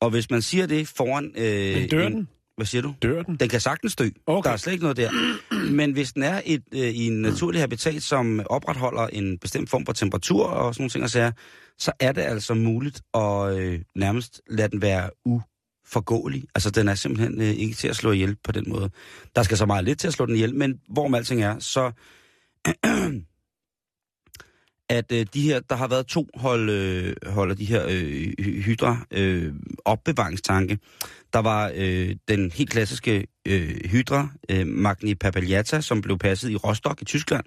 Og 0.00 0.10
hvis 0.10 0.30
man 0.30 0.42
siger 0.42 0.66
det 0.66 0.88
foran... 0.88 1.32
Øh, 1.36 1.76
Men 1.76 1.88
dør 1.88 2.06
en, 2.06 2.12
den? 2.12 2.28
Hvad 2.56 2.66
siger 2.66 2.82
du? 2.82 2.94
Dør 3.02 3.22
den? 3.22 3.36
Den 3.36 3.48
kan 3.48 3.60
sagtens 3.60 3.96
dø. 3.96 4.08
Okay. 4.26 4.48
Der 4.48 4.52
er 4.52 4.56
slet 4.56 4.72
ikke 4.72 4.84
noget 4.84 4.96
der. 4.96 5.10
Men 5.78 5.92
hvis 5.92 6.12
den 6.12 6.22
er 6.22 6.40
et, 6.44 6.62
øh, 6.72 6.80
i 6.80 7.06
en 7.06 7.22
naturlig 7.22 7.60
habitat, 7.60 8.02
som 8.02 8.42
opretholder 8.46 9.06
en 9.06 9.38
bestemt 9.38 9.70
form 9.70 9.86
for 9.86 9.92
temperatur 9.92 10.46
og 10.46 10.74
sådan 10.74 10.82
nogle 10.82 10.90
ting, 10.90 11.04
og 11.04 11.10
sager, 11.10 11.32
så 11.78 11.92
er 12.00 12.12
det 12.12 12.22
altså 12.22 12.54
muligt 12.54 13.02
at 13.14 13.56
øh, 13.56 13.80
nærmest 13.96 14.40
lade 14.50 14.68
den 14.68 14.82
være 14.82 15.10
uforgåelig. 15.24 16.44
Altså, 16.54 16.70
den 16.70 16.88
er 16.88 16.94
simpelthen 16.94 17.40
øh, 17.40 17.48
ikke 17.48 17.74
til 17.74 17.88
at 17.88 17.96
slå 17.96 18.12
ihjel 18.12 18.36
på 18.44 18.52
den 18.52 18.64
måde. 18.68 18.90
Der 19.36 19.42
skal 19.42 19.56
så 19.56 19.66
meget 19.66 19.84
lidt 19.84 19.98
til 19.98 20.08
at 20.08 20.14
slå 20.14 20.26
den 20.26 20.34
ihjel, 20.34 20.54
men 20.54 20.80
hvorom 20.88 21.14
alting 21.14 21.42
er, 21.42 21.58
så 21.58 21.92
at 24.92 25.12
øh, 25.12 25.26
de 25.34 25.42
her, 25.42 25.60
der 25.60 25.76
har 25.76 25.88
været 25.88 26.06
to 26.06 26.28
hold, 26.34 26.70
øh, 26.70 27.14
hold 27.26 27.50
af 27.50 27.56
de 27.56 27.64
her 27.64 27.86
øh, 27.88 28.32
hy- 28.40 28.62
hydra 28.62 29.06
øh, 29.10 29.52
opbevaringstanke. 29.84 30.78
Der 31.32 31.38
var 31.38 31.72
øh, 31.74 32.16
den 32.28 32.50
helt 32.50 32.70
klassiske 32.70 33.26
øh, 33.48 33.80
hydra, 33.84 34.28
øh, 34.48 34.66
Magni 34.66 35.14
papiliata, 35.14 35.80
som 35.80 36.02
blev 36.02 36.18
passet 36.18 36.50
i 36.50 36.56
Rostock 36.56 37.02
i 37.02 37.04
Tyskland. 37.04 37.44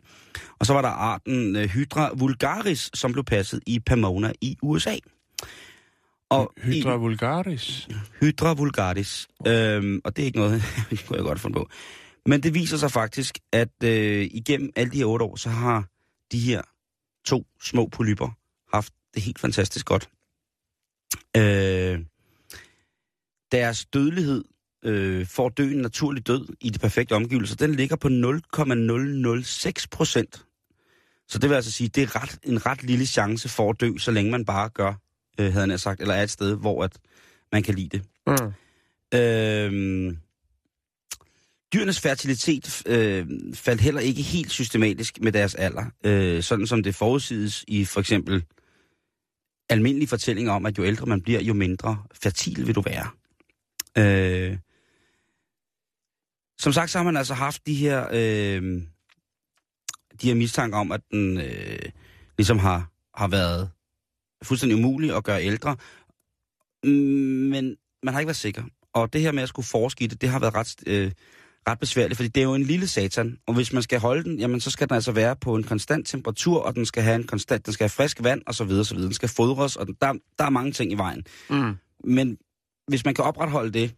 Og 0.59 0.65
så 0.65 0.73
var 0.73 0.81
der 0.81 0.89
arten 0.89 1.55
øh, 1.55 1.69
Hydra 1.69 2.09
vulgaris, 2.17 2.89
som 2.93 3.11
blev 3.11 3.23
passet 3.23 3.59
i 3.67 3.79
Pomona 3.79 4.31
i 4.41 4.57
USA. 4.61 4.95
Og 6.29 6.53
Hydra 6.57 6.95
vulgaris. 6.95 7.87
i, 7.89 7.93
Hydra 8.21 8.53
vulgaris. 8.53 9.27
Øhm, 9.47 10.01
og 10.03 10.15
det 10.15 10.21
er 10.21 10.25
ikke 10.25 10.39
noget, 10.39 10.63
det 10.89 11.05
kunne 11.07 11.17
jeg 11.17 11.25
godt 11.25 11.39
finde 11.39 11.53
på. 11.53 11.69
Men 12.25 12.43
det 12.43 12.53
viser 12.53 12.77
sig 12.77 12.91
faktisk, 12.91 13.39
at 13.53 13.83
øh, 13.83 14.27
igennem 14.31 14.69
alle 14.75 14.91
de 14.91 14.97
her 14.97 15.05
otte 15.05 15.25
år, 15.25 15.35
så 15.35 15.49
har 15.49 15.87
de 16.31 16.39
her 16.39 16.61
to 17.25 17.45
små 17.61 17.87
polyper 17.87 18.29
haft 18.73 18.93
det 19.13 19.23
helt 19.23 19.39
fantastisk 19.39 19.85
godt. 19.85 20.09
Øh, 21.37 21.99
deres 23.51 23.85
dødelighed 23.85 24.43
øh, 24.83 25.25
for 25.25 25.47
at 25.47 25.57
dø 25.57 25.71
en 25.71 25.81
naturlig 25.81 26.27
død 26.27 26.55
i 26.61 26.69
de 26.69 26.79
perfekte 26.79 27.13
omgivelser, 27.13 27.55
den 27.55 27.75
ligger 27.75 27.95
på 27.95 28.09
0,006 28.09 29.87
procent. 29.87 30.45
Så 31.27 31.39
det 31.39 31.49
vil 31.49 31.55
altså 31.55 31.71
sige, 31.71 31.87
det 31.87 32.03
er 32.03 32.21
ret, 32.21 32.39
en 32.43 32.65
ret 32.65 32.83
lille 32.83 33.05
chance 33.05 33.49
for 33.49 33.69
at 33.69 33.81
dø, 33.81 33.97
så 33.97 34.11
længe 34.11 34.31
man 34.31 34.45
bare 34.45 34.69
gør, 34.69 34.93
øh, 35.39 35.53
havde 35.53 35.69
han 35.69 35.79
sagt, 35.79 36.01
eller 36.01 36.13
er 36.13 36.23
et 36.23 36.29
sted, 36.29 36.55
hvor 36.55 36.83
at 36.83 36.97
man 37.51 37.63
kan 37.63 37.75
lide 37.75 37.97
det. 37.97 38.03
Mm. 38.27 38.33
Øhm, 38.33 38.53
dyrenes 41.85 42.01
fertilitet 42.01 42.83
øh, 42.85 43.27
faldt 43.53 43.81
heller 43.81 44.01
ikke 44.01 44.21
helt 44.21 44.51
systematisk 44.51 45.21
med 45.21 45.31
deres 45.31 45.55
alder, 45.55 45.85
øh, 46.05 46.43
sådan 46.43 46.67
som 46.67 46.83
det 46.83 46.95
forudsiges 46.95 47.65
i 47.67 47.85
for 47.85 47.99
eksempel 47.99 48.45
almindelige 49.69 50.07
fortællinger 50.07 50.51
om, 50.51 50.65
at 50.65 50.77
jo 50.77 50.83
ældre 50.83 51.05
man 51.05 51.21
bliver, 51.21 51.41
jo 51.41 51.53
mindre 51.53 52.03
fertil 52.23 52.67
vil 52.67 52.75
du 52.75 52.81
være. 52.81 53.07
Øh, 53.97 54.57
som 56.59 56.73
sagt, 56.73 56.91
så 56.91 56.97
har 56.97 57.05
man 57.05 57.17
altså 57.17 57.33
haft 57.33 57.67
de 57.67 57.73
her, 57.73 58.07
øh, 58.11 58.81
de 60.21 60.27
her 60.27 60.35
mistanker 60.35 60.77
om, 60.77 60.91
at 60.91 61.01
den 61.11 61.37
øh, 61.37 61.89
ligesom 62.37 62.59
har, 62.59 62.91
har 63.15 63.27
været 63.27 63.69
fuldstændig 64.43 64.77
umulig 64.77 65.15
at 65.15 65.23
gøre 65.23 65.43
ældre. 65.43 65.77
Mm, 66.83 66.91
men 67.51 67.75
man 68.03 68.13
har 68.13 68.21
ikke 68.21 68.27
været 68.27 68.37
sikker. 68.37 68.63
Og 68.93 69.13
det 69.13 69.21
her 69.21 69.31
med 69.31 69.43
at 69.43 69.49
skulle 69.49 69.65
forske 69.65 70.03
i 70.03 70.07
det, 70.07 70.21
det 70.21 70.29
har 70.29 70.39
været 70.39 70.55
ret, 70.55 70.75
øh, 70.87 71.11
ret 71.67 71.79
besværligt, 71.79 72.15
fordi 72.15 72.29
det 72.29 72.41
er 72.41 72.45
jo 72.45 72.53
en 72.53 72.63
lille 72.63 72.87
satan, 72.87 73.37
og 73.47 73.53
hvis 73.53 73.73
man 73.73 73.83
skal 73.83 73.99
holde 73.99 74.23
den, 74.23 74.39
jamen 74.39 74.59
så 74.59 74.71
skal 74.71 74.89
den 74.89 74.95
altså 74.95 75.11
være 75.11 75.35
på 75.35 75.55
en 75.55 75.63
konstant 75.63 76.07
temperatur, 76.07 76.61
og 76.61 76.75
den 76.75 76.85
skal 76.85 77.03
have 77.03 77.15
en 77.15 77.27
konstant, 77.27 77.65
den 77.65 77.73
skal 77.73 77.83
have 77.83 77.89
frisk 77.89 78.23
vand, 78.23 78.41
og 78.47 78.55
så 78.55 78.63
videre, 78.63 78.85
så 78.85 78.93
videre. 78.93 79.07
Den 79.07 79.13
skal 79.13 79.29
fodres, 79.29 79.75
og 79.75 79.87
den, 79.87 79.95
der, 80.01 80.13
der 80.39 80.45
er 80.45 80.49
mange 80.49 80.71
ting 80.71 80.91
i 80.91 80.95
vejen. 80.95 81.25
Mm. 81.49 81.75
Men 82.03 82.37
hvis 82.87 83.05
man 83.05 83.13
kan 83.13 83.23
opretholde 83.23 83.71
det, 83.71 83.95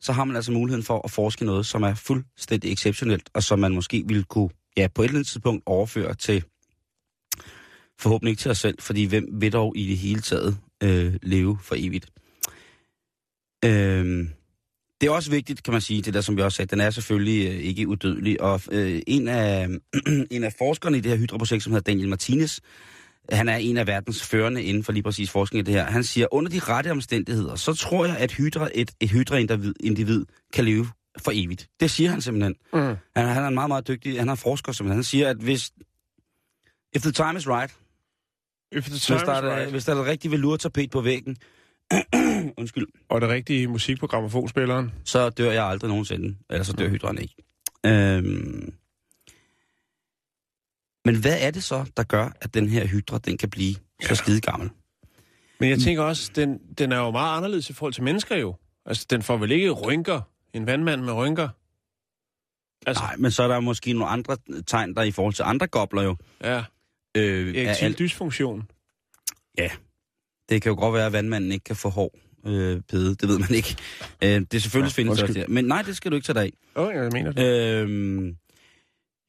så 0.00 0.12
har 0.12 0.24
man 0.24 0.36
altså 0.36 0.52
muligheden 0.52 0.84
for 0.84 1.00
at 1.04 1.10
forske 1.10 1.44
noget, 1.44 1.66
som 1.66 1.82
er 1.82 1.94
fuldstændig 1.94 2.72
exceptionelt, 2.72 3.30
og 3.34 3.42
som 3.42 3.58
man 3.58 3.72
måske 3.74 4.04
ville 4.06 4.24
kunne, 4.24 4.48
ja, 4.76 4.88
på 4.94 5.02
et 5.02 5.06
eller 5.06 5.18
andet 5.18 5.26
tidspunkt 5.26 5.62
overføre 5.66 6.14
til, 6.14 6.44
forhåbentlig 8.00 8.30
ikke 8.30 8.40
til 8.40 8.50
os 8.50 8.58
selv, 8.58 8.80
fordi 8.80 9.04
hvem 9.04 9.28
vil 9.32 9.52
dog 9.52 9.72
i 9.76 9.86
det 9.86 9.98
hele 9.98 10.20
taget 10.20 10.56
øh, 10.82 11.14
leve 11.22 11.58
for 11.62 11.74
evigt? 11.78 12.06
Øh, 13.64 14.28
det 15.04 15.10
er 15.10 15.14
også 15.14 15.30
vigtigt, 15.30 15.62
kan 15.62 15.72
man 15.72 15.80
sige, 15.80 16.02
det 16.02 16.14
der, 16.14 16.20
som 16.20 16.36
vi 16.36 16.42
også 16.42 16.56
sagde, 16.56 16.70
den 16.70 16.80
er 16.80 16.90
selvfølgelig 16.90 17.48
øh, 17.48 17.60
ikke 17.60 17.88
udødelig, 17.88 18.40
og 18.40 18.60
øh, 18.70 19.02
en, 19.06 19.28
af, 19.28 19.68
en 20.30 20.44
af 20.44 20.52
forskerne 20.58 20.98
i 20.98 21.00
det 21.00 21.10
her 21.10 21.18
hydroprojekt, 21.18 21.62
som 21.62 21.72
hedder 21.72 21.92
Daniel 21.92 22.08
Martinez, 22.08 22.60
han 23.32 23.48
er 23.48 23.56
en 23.56 23.76
af 23.76 23.86
verdens 23.86 24.22
førende 24.22 24.62
inden 24.62 24.84
for 24.84 24.92
lige 24.92 25.02
præcis 25.02 25.30
forskning 25.30 25.58
af 25.58 25.64
det 25.64 25.74
her. 25.74 25.84
Han 25.84 26.04
siger, 26.04 26.26
under 26.30 26.50
de 26.50 26.58
rette 26.58 26.90
omstændigheder, 26.90 27.56
så 27.56 27.74
tror 27.74 28.06
jeg, 28.06 28.16
at 28.16 28.32
hydra, 28.32 28.68
et, 28.74 28.90
et 29.00 29.10
hydra-individ 29.10 29.74
individ 29.80 30.24
kan 30.52 30.64
leve 30.64 30.86
for 31.18 31.32
evigt. 31.34 31.68
Det 31.80 31.90
siger 31.90 32.10
han 32.10 32.20
simpelthen. 32.20 32.54
Mm. 32.72 32.78
Han, 32.80 32.96
han 33.16 33.44
er 33.44 33.48
en 33.48 33.54
meget, 33.54 33.68
meget 33.68 33.88
dygtig, 33.88 34.18
han 34.18 34.28
er 34.28 34.34
forsker 34.34 34.72
simpelthen. 34.72 34.96
Han 34.96 35.04
siger, 35.04 35.28
at 35.28 35.36
hvis, 35.36 35.70
if 36.94 37.02
the 37.02 37.12
time 37.12 37.36
is 37.36 37.48
right, 37.48 37.74
If 38.72 38.84
the 38.84 38.90
hvis 38.90 39.02
time 39.02 39.18
der, 39.18 39.32
er, 39.32 39.38
is 39.38 39.58
right. 39.58 39.70
hvis 39.70 39.84
der 39.84 39.94
er 39.94 40.00
et 40.00 40.06
rigtigt 40.06 40.32
velurtapet 40.32 40.90
på 40.90 41.00
væggen, 41.00 41.36
undskyld, 42.58 42.86
Og 43.08 43.20
det 43.20 43.28
rigtige 43.28 43.66
musik 43.68 44.00
på 44.00 44.06
gramofonspilleren. 44.06 44.92
så 45.04 45.30
dør 45.30 45.52
jeg 45.52 45.64
aldrig 45.64 45.88
nogensinde. 45.88 46.36
Ellers 46.50 46.66
så 46.66 46.72
dør 46.72 46.88
hydren 46.88 47.18
ikke. 47.18 47.34
Øhm. 47.86 48.74
Men 51.04 51.20
hvad 51.20 51.36
er 51.40 51.50
det 51.50 51.64
så, 51.64 51.90
der 51.96 52.02
gør, 52.02 52.30
at 52.40 52.54
den 52.54 52.68
her 52.68 52.86
hydra, 52.86 53.18
den 53.18 53.38
kan 53.38 53.50
blive 53.50 53.74
så 54.02 54.14
skide 54.14 54.40
gammel? 54.40 54.70
Men 55.60 55.70
jeg 55.70 55.78
tænker 55.78 56.02
også, 56.02 56.32
den, 56.36 56.58
den 56.78 56.92
er 56.92 56.96
jo 56.98 57.10
meget 57.10 57.36
anderledes 57.36 57.70
i 57.70 57.72
forhold 57.72 57.92
til 57.92 58.02
mennesker 58.02 58.36
jo. 58.36 58.56
Altså, 58.86 59.06
den 59.10 59.22
får 59.22 59.36
vel 59.36 59.50
ikke 59.52 59.70
rynker. 59.70 60.20
En 60.52 60.66
vandmand 60.66 61.02
med 61.02 61.12
rynker. 61.12 61.48
Altså, 62.86 63.02
Nej, 63.02 63.16
men 63.16 63.30
så 63.30 63.42
er 63.42 63.48
der 63.48 63.60
måske 63.60 63.92
nogle 63.92 64.06
andre 64.06 64.36
tegn, 64.66 64.94
der 64.94 65.02
i 65.02 65.10
forhold 65.10 65.34
til 65.34 65.42
andre 65.42 65.66
gobler 65.66 66.02
jo. 66.02 66.16
ja. 66.44 66.64
Øh, 67.16 67.54
er 67.56 67.66
Erektil 67.66 67.84
alt, 67.84 67.98
dysfunktion. 67.98 68.62
Det 70.48 70.62
kan 70.62 70.70
jo 70.70 70.76
godt 70.76 70.94
være, 70.94 71.06
at 71.06 71.12
vandmanden 71.12 71.52
ikke 71.52 71.64
kan 71.64 71.76
få 71.76 71.88
hår 71.88 72.18
øh, 72.46 72.80
pede. 72.88 73.14
Det 73.14 73.28
ved 73.28 73.38
man 73.38 73.50
ikke. 73.50 73.76
Øh, 74.22 74.28
det 74.28 74.54
er 74.54 74.58
selvfølgelig 74.58 74.90
Nå, 74.90 74.94
findes 74.94 75.22
også 75.22 75.34
der. 75.34 75.48
Men 75.48 75.64
nej, 75.64 75.82
det 75.82 75.96
skal 75.96 76.10
du 76.10 76.16
ikke 76.16 76.26
tage 76.26 76.34
dig 76.34 76.42
af. 76.42 76.52
Åh, 76.76 76.86
oh, 76.86 76.94
jeg 76.94 77.10
mener 77.12 77.32
det. 77.32 77.80
Øhm, 77.80 78.36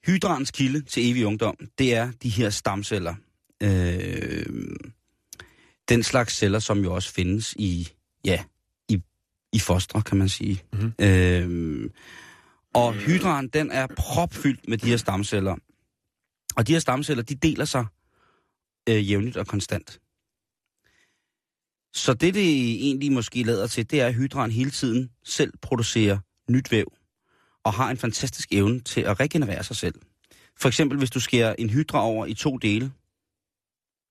hydrans 0.07 0.51
kilde 0.51 0.81
til 0.81 1.11
evig 1.11 1.25
ungdom, 1.25 1.55
det 1.77 1.95
er 1.95 2.11
de 2.23 2.29
her 2.29 2.49
stamceller. 2.49 3.15
Øhm, 3.63 4.91
den 5.89 6.03
slags 6.03 6.37
celler, 6.37 6.59
som 6.59 6.79
jo 6.83 6.93
også 6.93 7.13
findes 7.13 7.53
i, 7.53 7.89
ja, 8.25 8.43
i, 8.89 9.01
i 9.53 9.59
fostre, 9.59 10.01
kan 10.01 10.17
man 10.17 10.29
sige. 10.29 10.63
Mhm. 10.73 10.93
Øhm, 10.99 11.91
og 12.73 12.93
hydran, 12.93 13.47
den 13.47 13.71
er 13.71 13.87
propfyldt 13.97 14.67
med 14.67 14.77
de 14.77 14.87
her 14.87 14.97
stamceller. 14.97 15.55
Og 16.55 16.67
de 16.67 16.73
her 16.73 16.79
stamceller, 16.79 17.23
de 17.23 17.35
deler 17.35 17.65
sig 17.65 17.85
øh, 18.89 19.09
jævnligt 19.09 19.37
og 19.37 19.47
konstant. 19.47 19.99
Så 21.95 22.13
det, 22.13 22.33
det 22.33 22.43
egentlig 22.87 23.11
måske 23.11 23.43
lader 23.43 23.67
til, 23.67 23.91
det 23.91 24.01
er, 24.01 24.07
at 24.07 24.13
hydran 24.15 24.51
hele 24.51 24.71
tiden 24.71 25.09
selv 25.23 25.53
producerer 25.61 26.17
nyt 26.51 26.71
væv 26.71 26.91
og 27.63 27.73
har 27.73 27.91
en 27.91 27.97
fantastisk 27.97 28.51
evne 28.51 28.79
til 28.79 29.01
at 29.01 29.19
regenerere 29.19 29.63
sig 29.63 29.75
selv. 29.75 29.95
For 30.57 30.67
eksempel, 30.67 30.97
hvis 30.97 31.09
du 31.11 31.19
skærer 31.19 31.55
en 31.59 31.69
hydra 31.69 32.01
over 32.03 32.25
i 32.25 32.33
to 32.33 32.57
dele, 32.57 32.91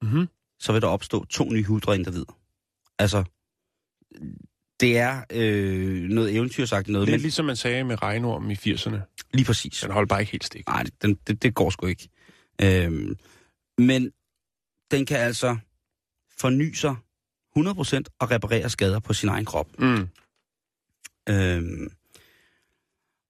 Mm-hmm. 0.03 0.28
så 0.59 0.72
vil 0.72 0.82
der 0.82 0.89
opstå 0.89 1.24
to 1.24 1.45
nye 1.51 1.64
hydra-individer. 1.64 2.39
Altså, 2.99 3.24
det 4.80 4.99
er 4.99 5.24
øh, 5.32 6.03
noget 6.03 6.35
eventyrsagt 6.37 6.89
noget, 6.89 7.07
Det 7.07 7.12
er 7.12 7.16
men 7.16 7.22
ligesom 7.22 7.45
man 7.45 7.57
sagde 7.57 7.85
med 7.85 8.03
regnormen 8.03 8.51
i 8.51 8.55
80'erne. 8.55 9.28
lige 9.35 9.45
præcis. 9.47 9.80
Den 9.80 9.91
holdt 9.91 10.09
bare 10.09 10.20
ikke 10.20 10.32
helt 10.32 10.45
stik. 10.45 10.66
Nej, 10.68 10.85
den, 11.03 11.14
det, 11.26 11.43
det 11.43 11.55
går 11.55 11.70
sgu 11.70 11.87
ikke. 11.87 12.09
Øhm, 12.62 13.16
men 13.78 14.11
den 14.91 15.07
kan 15.07 15.16
altså 15.18 15.57
forny 16.39 16.72
sig 16.72 16.97
100% 17.59 18.02
og 18.20 18.30
reparere 18.30 18.70
skader 18.70 18.98
på 18.98 19.12
sin 19.12 19.28
egen 19.28 19.44
krop. 19.44 19.66
Mm. 19.78 20.09
Øhm, 21.28 21.88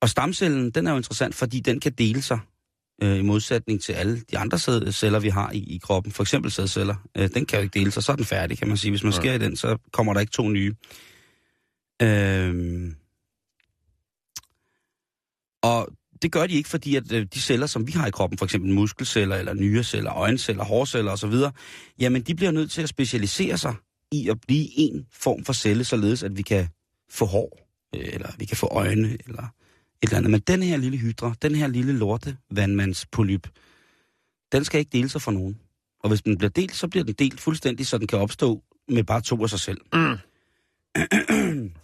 og 0.02 0.08
stamcellen, 0.08 0.70
den 0.70 0.86
er 0.86 0.90
jo 0.90 0.96
interessant, 0.96 1.34
fordi 1.34 1.60
den 1.60 1.80
kan 1.80 1.92
dele 1.92 2.22
sig 2.22 2.38
øh, 3.02 3.18
i 3.18 3.22
modsætning 3.22 3.82
til 3.82 3.92
alle 3.92 4.20
de 4.20 4.38
andre 4.38 4.58
celler, 4.92 5.18
vi 5.20 5.28
har 5.28 5.50
i, 5.52 5.58
i 5.58 5.78
kroppen. 5.78 6.12
For 6.12 6.22
eksempel 6.22 6.50
sædceller. 6.50 6.94
Øh, 7.16 7.28
den 7.34 7.46
kan 7.46 7.58
jo 7.58 7.62
ikke 7.62 7.78
dele 7.78 7.90
sig, 7.90 8.02
så 8.02 8.12
er 8.12 8.16
den 8.16 8.24
færdig, 8.24 8.58
kan 8.58 8.68
man 8.68 8.76
sige. 8.76 8.90
Hvis 8.90 9.02
man 9.04 9.12
Ja. 9.12 9.16
skærer 9.16 9.34
i 9.34 9.38
den, 9.38 9.56
så 9.56 9.78
kommer 9.92 10.12
der 10.12 10.20
ikke 10.20 10.32
to 10.32 10.48
nye. 10.48 10.74
Øhm, 12.02 12.96
og 15.62 15.88
det 16.22 16.32
gør 16.32 16.46
de 16.46 16.54
ikke, 16.54 16.68
fordi 16.68 16.96
at 16.96 17.12
øh, 17.12 17.26
de 17.34 17.40
celler, 17.40 17.66
som 17.66 17.86
vi 17.86 17.92
har 17.92 18.06
i 18.06 18.10
kroppen, 18.10 18.38
for 18.38 18.44
eksempel 18.44 18.72
muskelceller, 18.74 19.36
eller 19.36 19.54
nyreceller, 19.54 20.12
øjenceller, 20.12 20.64
hårceller 20.64 21.12
osv., 21.12 21.34
jamen 21.98 22.22
de 22.22 22.34
bliver 22.34 22.50
nødt 22.50 22.70
til 22.70 22.82
at 22.82 22.88
specialisere 22.88 23.58
sig 23.58 23.74
i 24.12 24.28
at 24.28 24.40
blive 24.40 24.68
en 24.76 25.07
form 25.12 25.44
for 25.44 25.52
celle, 25.52 25.84
således 25.84 26.22
at 26.22 26.36
vi 26.36 26.42
kan 26.42 26.68
få 27.11 27.24
hår, 27.24 27.68
øh, 27.94 28.09
eller 28.12 28.28
vi 28.38 28.44
kan 28.44 28.57
få 28.57 28.66
øjne, 28.66 29.09
eller 29.26 29.42
et 29.42 30.09
eller 30.09 30.16
andet. 30.16 30.30
Men 30.30 30.40
den 30.40 30.62
her 30.62 30.76
lille 30.76 30.98
hydra, 30.98 31.34
den 31.42 31.55
her 31.55 31.66
lille 31.66 31.92
lorte 31.92 32.36
vandmandspolyp, 32.50 33.48
den 34.52 34.64
skal 34.64 34.78
ikke 34.78 34.90
dele 34.92 35.09
sig 35.09 35.22
for 35.22 35.32
nogen. 35.32 35.61
Og 36.00 36.09
hvis 36.09 36.22
den 36.22 36.38
bliver 36.38 36.50
delt, 36.50 36.74
så 36.74 36.88
bliver 36.88 37.05
den 37.05 37.14
delt 37.14 37.40
fuldstændig, 37.40 37.86
så 37.86 37.98
den 37.98 38.07
kan 38.07 38.18
opstå 38.18 38.62
med 38.88 39.05
bare 39.05 39.20
to 39.20 39.42
af 39.42 39.50
sig 39.50 39.61
selv. 39.61 39.80
Mm. 39.92 40.16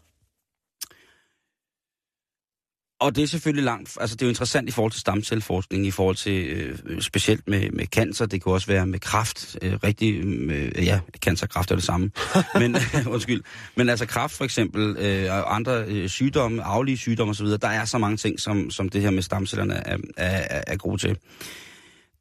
Og 3.01 3.17
det 3.17 3.23
er 3.23 3.27
selvfølgelig 3.27 3.65
langt, 3.65 3.97
altså 4.01 4.17
det 4.17 4.23
er 4.23 4.27
jo 4.27 4.31
interessant 4.31 4.69
i 4.69 4.73
forhold 4.73 4.93
til 4.93 5.01
stamcelleforskning, 5.01 5.87
i 5.87 5.91
forhold 5.91 6.17
til 6.17 6.47
øh, 6.47 7.01
specielt 7.03 7.49
med, 7.49 7.71
med 7.71 7.87
cancer, 7.87 8.27
det 8.27 8.43
kan 8.43 8.53
også 8.53 8.67
være 8.67 8.87
med 8.87 9.01
kræft, 9.01 9.59
øh, 9.63 9.79
rigtig, 9.85 10.25
øh, 10.25 10.87
ja, 10.87 11.01
cancer 11.25 11.47
og 11.47 11.51
kræft 11.51 11.71
er 11.71 11.75
det 11.75 11.85
samme, 11.85 12.11
men 12.61 12.77
undskyld, 13.15 13.43
men 13.77 13.89
altså 13.89 14.07
kræft 14.07 14.35
for 14.35 14.45
eksempel, 14.45 14.97
øh, 14.97 15.33
og 15.33 15.55
andre 15.55 15.85
øh, 15.87 16.09
sygdomme, 16.09 16.63
aflige 16.63 16.97
sygdomme 16.97 17.31
osv., 17.31 17.47
der 17.47 17.69
er 17.69 17.85
så 17.85 17.99
mange 17.99 18.17
ting, 18.17 18.41
som, 18.41 18.71
som 18.71 18.89
det 18.89 19.03
her 19.03 19.11
med 19.11 19.23
stamcellerne 19.23 19.75
er, 19.75 19.97
er, 20.17 20.63
er, 20.67 20.77
gode 20.77 20.99
til. 20.99 21.19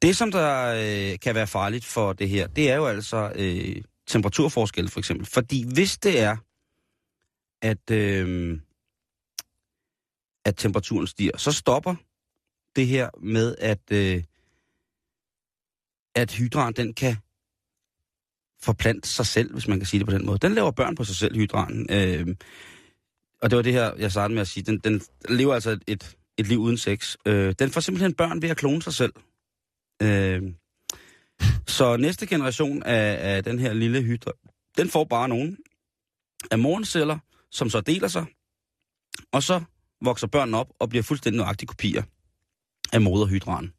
Det, 0.02 0.16
som 0.16 0.32
der 0.32 0.74
øh, 1.12 1.18
kan 1.18 1.34
være 1.34 1.46
farligt 1.46 1.84
for 1.84 2.12
det 2.12 2.28
her, 2.28 2.46
det 2.46 2.70
er 2.70 2.76
jo 2.76 2.86
altså 2.86 3.32
øh, 3.34 3.76
temperaturforskel 4.08 4.88
for 4.88 4.98
eksempel, 4.98 5.26
fordi 5.26 5.64
hvis 5.74 5.98
det 5.98 6.20
er, 6.20 6.36
at... 7.62 7.90
Øh, 7.90 8.58
at 10.44 10.56
temperaturen 10.56 11.06
stiger, 11.06 11.38
så 11.38 11.52
stopper 11.52 11.94
det 12.76 12.86
her 12.86 13.10
med, 13.22 13.56
at, 13.58 13.80
øh, 13.92 14.22
at 16.14 16.32
hydraen 16.32 16.74
den 16.74 16.94
kan 16.94 17.16
forplante 18.62 19.08
sig 19.08 19.26
selv, 19.26 19.52
hvis 19.52 19.68
man 19.68 19.78
kan 19.78 19.86
sige 19.86 19.98
det 19.98 20.06
på 20.06 20.14
den 20.14 20.26
måde. 20.26 20.38
Den 20.38 20.54
laver 20.54 20.70
børn 20.70 20.96
på 20.96 21.04
sig 21.04 21.16
selv, 21.16 21.36
hydranen. 21.36 21.86
Øh, 21.90 22.36
og 23.42 23.50
det 23.50 23.56
var 23.56 23.62
det 23.62 23.72
her, 23.72 23.94
jeg 23.98 24.10
startede 24.10 24.34
med 24.34 24.40
at 24.40 24.48
sige. 24.48 24.64
Den, 24.64 24.78
den 24.78 25.02
lever 25.28 25.54
altså 25.54 25.70
et, 25.70 25.82
et, 25.86 26.16
et 26.36 26.46
liv 26.46 26.58
uden 26.58 26.78
sex. 26.78 27.16
Øh, 27.26 27.54
den 27.58 27.70
får 27.70 27.80
simpelthen 27.80 28.14
børn 28.14 28.42
ved 28.42 28.48
at 28.48 28.56
klone 28.56 28.82
sig 28.82 28.94
selv. 28.94 29.12
Øh, 30.02 30.42
så 31.66 31.96
næste 31.96 32.26
generation 32.26 32.82
af, 32.82 33.34
af 33.34 33.44
den 33.44 33.58
her 33.58 33.72
lille 33.72 34.02
hydra, 34.02 34.32
den 34.76 34.88
får 34.88 35.04
bare 35.04 35.28
nogen 35.28 35.58
af 36.50 36.58
morgenceller, 36.58 37.18
som 37.50 37.70
så 37.70 37.80
deler 37.80 38.08
sig, 38.08 38.26
og 39.32 39.42
så 39.42 39.60
vokser 40.02 40.26
børn 40.26 40.54
op 40.54 40.72
og 40.78 40.88
bliver 40.88 41.02
fuldstændig 41.02 41.38
nøjagtige 41.38 41.66
kopier 41.66 42.02
af 42.92 43.00
moderhydraen. 43.00 43.72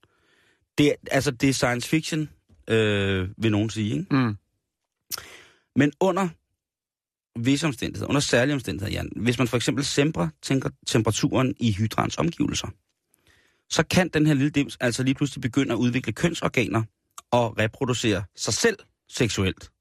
Det, 0.78 0.96
altså, 1.12 1.32
det 1.32 1.50
er 1.50 1.54
science 1.54 1.90
fiction, 1.90 2.30
øh, 2.68 3.30
vil 3.38 3.52
nogen 3.52 3.70
sige, 3.70 4.00
ikke? 4.00 4.16
Mm. 4.16 4.38
Men 5.76 5.92
under 6.00 6.30
visse 7.40 7.68
omstændigheder, 7.68 8.10
under 8.10 8.22
særlige 8.22 8.54
omstændigheder, 8.54 8.94
Jan, 8.94 9.12
hvis 9.16 9.38
man 9.38 9.48
for 9.48 9.58
eksempel 9.58 9.86
sæmper 9.86 10.28
tænker 10.42 10.70
temperaturen 10.88 11.56
i 11.60 11.72
hydrans 11.72 12.18
omgivelser, 12.18 12.68
så 13.70 13.84
kan 13.84 14.10
den 14.10 14.26
her 14.28 14.34
lille 14.34 14.50
dims 14.50 14.78
altså 14.80 15.04
lige 15.04 15.16
pludselig 15.16 15.42
begynde 15.42 15.74
at 15.74 15.78
udvikle 15.78 16.14
kønsorganer 16.14 16.84
og 17.32 17.58
reproducere 17.60 18.24
sig 18.36 18.54
selv 18.54 18.78
seksuelt. 19.10 19.72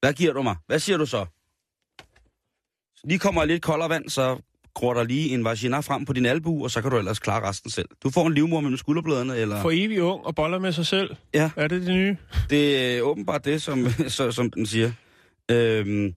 Hvad 0.00 0.12
giver 0.12 0.32
du 0.32 0.42
mig? 0.42 0.56
Hvad 0.66 0.78
siger 0.78 0.96
du 0.96 1.06
så? 1.06 1.26
Lige 3.04 3.18
kommer 3.18 3.44
lidt 3.44 3.62
koldere 3.62 3.88
vand, 3.88 4.08
så 4.08 4.42
gror 4.74 4.94
der 4.94 5.04
lige 5.04 5.28
en 5.34 5.44
vagina 5.44 5.80
frem 5.80 6.04
på 6.04 6.12
din 6.12 6.26
albu, 6.26 6.64
og 6.64 6.70
så 6.70 6.82
kan 6.82 6.90
du 6.90 6.98
ellers 6.98 7.18
klare 7.18 7.48
resten 7.48 7.70
selv. 7.70 7.88
Du 8.02 8.10
får 8.10 8.26
en 8.26 8.34
livmor 8.34 8.60
mellem 8.60 8.76
skulderbladene, 8.76 9.36
eller... 9.36 9.62
For 9.62 9.70
evig 9.70 10.02
ung 10.02 10.26
og 10.26 10.34
boller 10.34 10.58
med 10.58 10.72
sig 10.72 10.86
selv. 10.86 11.10
Ja. 11.34 11.50
Er 11.56 11.68
det 11.68 11.82
det 11.82 11.94
nye? 11.94 12.16
Det 12.50 12.96
er 12.96 13.02
åbenbart 13.02 13.44
det, 13.44 13.62
som, 13.62 13.86
så, 14.08 14.32
som 14.32 14.50
den 14.50 14.66
siger. 14.66 14.92
Øhm, 15.50 16.14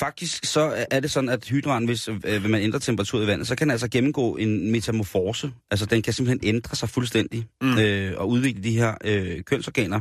faktisk 0.00 0.44
så 0.44 0.86
er 0.90 1.00
det 1.00 1.10
sådan, 1.10 1.28
at 1.28 1.44
hydraen, 1.48 1.84
hvis 1.84 2.08
øh, 2.08 2.44
man 2.50 2.60
ændrer 2.62 2.78
temperatur 2.80 3.22
i 3.22 3.26
vandet, 3.26 3.46
så 3.48 3.56
kan 3.56 3.66
den 3.66 3.70
altså 3.70 3.88
gennemgå 3.88 4.36
en 4.36 4.70
metamorfose. 4.70 5.52
Altså 5.70 5.86
den 5.86 6.02
kan 6.02 6.12
simpelthen 6.12 6.54
ændre 6.54 6.76
sig 6.76 6.88
fuldstændig 6.88 7.46
mm. 7.60 7.78
øh, 7.78 8.12
og 8.16 8.28
udvikle 8.28 8.62
de 8.62 8.70
her 8.70 8.94
øh, 9.04 9.42
kønsorganer. 9.42 10.00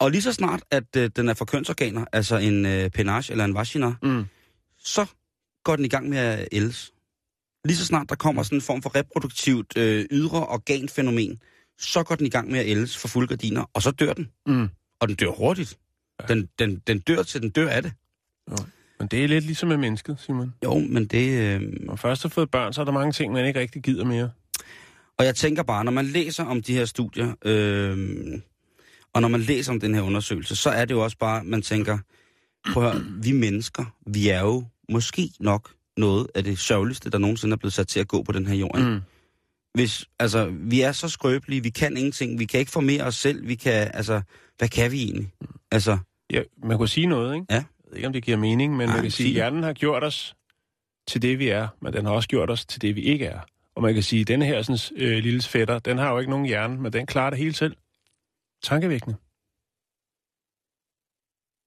Og 0.00 0.10
lige 0.10 0.22
så 0.22 0.32
snart, 0.32 0.60
at 0.70 0.96
øh, 0.96 1.10
den 1.16 1.28
er 1.28 1.34
for 1.34 1.44
kønsorganer, 1.44 2.04
altså 2.12 2.36
en 2.36 2.66
øh, 2.66 2.90
penage 2.90 3.32
eller 3.32 3.44
en 3.44 3.54
vagina, 3.54 3.92
Mm. 4.02 4.24
så 4.78 5.06
går 5.68 5.76
den 5.76 5.84
i 5.84 5.88
gang 5.88 6.08
med 6.08 6.18
at 6.18 6.48
ældes. 6.52 6.92
Lige 7.64 7.76
så 7.76 7.84
snart 7.84 8.08
der 8.08 8.14
kommer 8.14 8.42
sådan 8.42 8.58
en 8.58 8.62
form 8.62 8.82
for 8.82 8.96
reproduktivt 8.96 9.78
øh, 9.78 10.06
ydre 10.10 10.46
organfænomen, 10.46 11.40
så 11.78 12.02
går 12.02 12.14
den 12.14 12.26
i 12.26 12.30
gang 12.30 12.50
med 12.50 12.60
at 12.60 12.66
ældes 12.66 12.96
for 12.96 13.08
fulde 13.08 13.28
gardiner, 13.28 13.70
og 13.74 13.82
så 13.82 13.90
dør 13.90 14.12
den. 14.12 14.28
Mm. 14.46 14.68
Og 15.00 15.08
den 15.08 15.16
dør 15.16 15.30
hurtigt. 15.30 15.78
Den, 16.28 16.48
den, 16.58 16.82
den 16.86 16.98
dør 16.98 17.22
til 17.22 17.42
den 17.42 17.50
dør 17.50 17.68
af 17.68 17.82
det. 17.82 17.92
Men 18.98 19.08
det 19.08 19.24
er 19.24 19.28
lidt 19.28 19.44
ligesom 19.44 19.68
med 19.68 19.76
mennesket, 19.76 20.16
Simon. 20.20 20.54
Jo, 20.64 20.78
men 20.78 21.06
det... 21.06 21.28
Øh... 21.40 21.60
Når 21.80 21.96
først 21.96 22.22
har 22.22 22.28
fået 22.28 22.50
børn, 22.50 22.72
så 22.72 22.80
er 22.80 22.84
der 22.84 22.92
mange 22.92 23.12
ting, 23.12 23.32
man 23.32 23.46
ikke 23.46 23.60
rigtig 23.60 23.82
gider 23.82 24.04
mere. 24.04 24.30
Og 25.18 25.24
jeg 25.24 25.34
tænker 25.34 25.62
bare, 25.62 25.84
når 25.84 25.92
man 25.92 26.04
læser 26.04 26.44
om 26.44 26.62
de 26.62 26.74
her 26.74 26.84
studier, 26.84 27.34
øh... 27.44 27.98
og 29.12 29.20
når 29.20 29.28
man 29.28 29.40
læser 29.40 29.72
om 29.72 29.80
den 29.80 29.94
her 29.94 30.02
undersøgelse, 30.02 30.56
så 30.56 30.70
er 30.70 30.84
det 30.84 30.94
jo 30.94 31.04
også 31.04 31.18
bare, 31.18 31.44
man 31.44 31.62
tænker, 31.62 31.98
prøv 32.72 32.86
at 32.86 32.92
høre, 32.92 33.04
vi 33.22 33.32
mennesker, 33.32 33.84
vi 34.06 34.28
er 34.28 34.40
jo 34.40 34.64
måske 34.88 35.30
nok 35.40 35.70
noget 35.96 36.26
af 36.34 36.44
det 36.44 36.58
sørgeligste, 36.58 37.10
der 37.10 37.18
nogensinde 37.18 37.52
er 37.52 37.56
blevet 37.56 37.72
sat 37.72 37.88
til 37.88 38.00
at 38.00 38.08
gå 38.08 38.22
på 38.22 38.32
den 38.32 38.46
her 38.46 38.54
jord. 38.54 38.80
Mm. 38.80 39.00
Hvis, 39.74 40.04
altså, 40.18 40.52
vi 40.52 40.80
er 40.80 40.92
så 40.92 41.08
skrøbelige, 41.08 41.62
vi 41.62 41.70
kan 41.70 41.96
ingenting, 41.96 42.38
vi 42.38 42.44
kan 42.44 42.60
ikke 42.60 42.72
formere 42.72 43.02
os 43.02 43.16
selv, 43.16 43.48
vi 43.48 43.54
kan, 43.54 43.90
altså, 43.94 44.20
hvad 44.58 44.68
kan 44.68 44.92
vi 44.92 45.02
egentlig? 45.02 45.32
Altså, 45.70 45.98
Ja, 46.32 46.42
man 46.64 46.78
kunne 46.78 46.88
sige 46.88 47.06
noget, 47.06 47.34
ikke? 47.34 47.46
Ja. 47.50 47.54
Jeg 47.54 47.64
ved 47.90 47.96
ikke, 47.96 48.06
om 48.06 48.12
det 48.12 48.24
giver 48.24 48.36
mening, 48.36 48.76
men 48.76 48.88
Nej, 48.88 48.96
man 48.96 49.02
kan 49.02 49.10
sige, 49.10 49.26
sig 49.26 49.30
at 49.30 49.34
hjernen 49.34 49.62
har 49.62 49.72
gjort 49.72 50.04
os 50.04 50.34
til 51.06 51.22
det, 51.22 51.38
vi 51.38 51.48
er, 51.48 51.68
men 51.82 51.92
den 51.92 52.04
har 52.04 52.12
også 52.12 52.28
gjort 52.28 52.50
os 52.50 52.66
til 52.66 52.82
det, 52.82 52.96
vi 52.96 53.00
ikke 53.00 53.26
er. 53.26 53.40
Og 53.74 53.82
man 53.82 53.94
kan 53.94 54.02
sige, 54.02 54.20
at 54.20 54.28
denne 54.28 54.44
her 54.44 54.62
sådan, 54.62 55.02
øh, 55.02 55.18
lille 55.18 55.42
fætter, 55.42 55.78
den 55.78 55.98
har 55.98 56.12
jo 56.12 56.18
ikke 56.18 56.30
nogen 56.30 56.46
hjerne, 56.46 56.80
men 56.80 56.92
den 56.92 57.06
klarer 57.06 57.30
det 57.30 57.38
hele 57.38 57.54
selv. 57.54 57.76
Tankevækkende. 58.62 59.16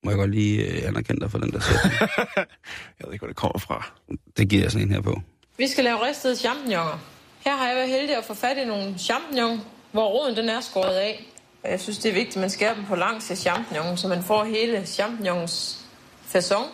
Må 0.03 0.11
jeg 0.11 0.17
godt 0.17 0.31
lige 0.31 0.65
øh, 0.67 0.87
anerkende 0.87 1.21
dig 1.21 1.31
for 1.31 1.37
den 1.37 1.51
der 1.51 1.59
sætning. 1.59 1.93
Jeg 2.99 3.05
ved 3.05 3.13
ikke, 3.13 3.21
hvor 3.21 3.27
det 3.27 3.35
kommer 3.35 3.59
fra. 3.59 3.91
det 4.37 4.49
giver 4.49 4.61
jeg 4.61 4.71
sådan 4.71 4.87
en 4.87 4.93
her 4.93 5.01
på. 5.01 5.21
Vi 5.57 5.67
skal 5.67 5.83
lave 5.83 6.07
ristede 6.07 6.35
champignoner. 6.35 6.99
Her 7.45 7.55
har 7.57 7.67
jeg 7.67 7.75
været 7.75 7.89
heldig 7.89 8.17
at 8.17 8.23
få 8.25 8.33
fat 8.33 8.57
i 8.57 8.65
nogle 8.65 8.97
champignon, 8.97 9.59
hvor 9.91 10.07
roden 10.07 10.35
den 10.37 10.49
er 10.49 10.61
skåret 10.61 10.95
af. 10.95 11.25
Og 11.63 11.71
Jeg 11.71 11.79
synes, 11.79 11.97
det 11.97 12.09
er 12.09 12.13
vigtigt, 12.13 12.35
at 12.37 12.41
man 12.41 12.49
skærer 12.49 12.75
dem 12.75 12.85
på 12.85 12.95
langs 12.95 13.31
af 13.31 13.37
champignon, 13.37 13.97
så 13.97 14.07
man 14.07 14.23
får 14.23 14.43
hele 14.43 14.85
champignons 14.85 15.85
fasong. 16.25 16.65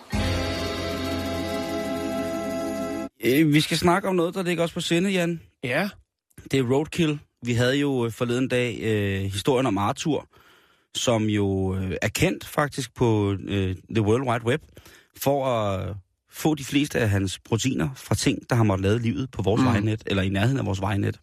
Øh, 3.25 3.53
vi 3.53 3.61
skal 3.61 3.77
snakke 3.77 4.07
om 4.07 4.15
noget, 4.15 4.35
der 4.35 4.43
ligger 4.43 4.63
også 4.63 4.73
på 4.73 4.81
sinde, 4.81 5.09
Jan. 5.09 5.41
Ja. 5.63 5.89
Det 6.51 6.59
er 6.59 6.63
roadkill. 6.63 7.19
Vi 7.45 7.53
havde 7.53 7.75
jo 7.75 8.05
øh, 8.05 8.11
forleden 8.11 8.47
dag 8.47 8.79
øh, 8.81 9.21
historien 9.21 9.65
om 9.65 9.77
Arthur, 9.77 10.27
som 10.97 11.23
jo 11.23 11.75
øh, 11.75 11.91
er 12.01 12.07
kendt 12.07 12.45
faktisk 12.45 12.95
på 12.95 13.37
øh, 13.39 13.75
The 13.95 14.01
World 14.01 14.27
Wide 14.27 14.45
Web, 14.45 14.61
for 15.17 15.45
at 15.45 15.95
få 16.31 16.55
de 16.55 16.63
fleste 16.63 16.99
af 16.99 17.09
hans 17.09 17.39
proteiner 17.39 17.89
fra 17.95 18.15
ting, 18.15 18.49
der 18.49 18.55
har 18.55 18.63
måttet 18.63 18.83
lade 18.83 18.99
livet 18.99 19.31
på 19.31 19.41
vores 19.41 19.61
mm. 19.61 19.67
vejnet, 19.67 20.03
eller 20.05 20.23
i 20.23 20.29
nærheden 20.29 20.59
af 20.59 20.65
vores 20.65 20.81
vejnet. 20.81 21.19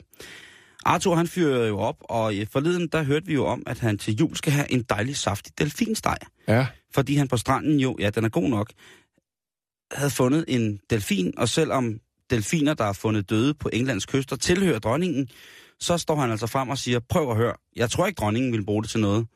Arthur, 0.85 1.15
han 1.15 1.27
fyrer 1.27 1.67
jo 1.67 1.79
op, 1.79 1.97
og 2.01 2.37
øh, 2.37 2.47
forleden, 2.53 2.89
der 2.89 3.03
hørte 3.03 3.27
vi 3.27 3.35
jo 3.35 3.47
om, 3.47 3.63
at 3.67 3.79
han 3.79 3.99
til 3.99 4.17
jul 4.17 4.37
skal 4.37 4.53
have 4.53 4.73
en 4.73 4.83
dejlig 4.83 5.17
saftig 5.17 5.59
delfinsteg. 5.59 6.17
Ja. 6.49 6.67
Fordi 6.95 7.15
han 7.15 7.29
på 7.29 7.37
stranden 7.37 7.81
jo, 7.81 7.97
ja, 7.99 8.11
den 8.11 8.25
er 8.25 8.29
god 8.29 8.49
nok, 8.49 8.73
havde 9.93 10.11
fundet 10.11 10.45
en 10.49 10.81
delfin, 10.91 11.35
og 11.39 11.49
selvom 11.49 11.99
delfiner, 12.31 12.75
der 12.75 12.85
er 12.85 12.93
fundet 12.93 13.31
døde 13.31 13.55
på 13.55 13.71
Englands 13.73 14.07
kyster, 14.07 14.37
tilhører 14.37 14.79
dronningen, 14.79 15.29
så 15.81 15.99
står 15.99 16.17
han 16.17 16.31
altså 16.31 16.47
frem 16.47 16.69
og 16.69 16.79
siger, 16.79 17.01
prøv 17.09 17.31
at 17.31 17.37
høre, 17.37 17.55
jeg 17.77 17.91
tror 17.91 18.07
ikke, 18.07 18.19
dronningen 18.19 18.53
vil 18.53 18.65
bruge 18.65 18.83
det 18.83 18.91
til 18.91 19.01
noget. 19.01 19.27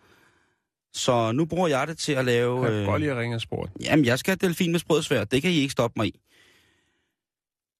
Så 0.99 1.33
nu 1.33 1.45
bruger 1.45 1.69
jeg 1.69 1.87
det 1.87 1.99
til 1.99 2.13
at 2.13 2.25
lave... 2.25 2.65
Jeg 2.65 2.73
kan 2.73 2.85
godt 2.85 3.01
lige 3.01 3.11
at 3.13 3.19
ringe 3.19 3.41
og. 3.41 3.69
Jamen, 3.81 4.05
jeg 4.05 4.19
skal 4.19 4.31
have 4.41 4.49
delfin 4.49 4.73
med 4.73 4.81
sprødsvær. 4.81 5.25
Det 5.25 5.43
kan 5.43 5.51
I 5.51 5.55
ikke 5.55 5.73
stoppe 5.73 5.95
mig 6.01 6.07
i. 6.07 6.21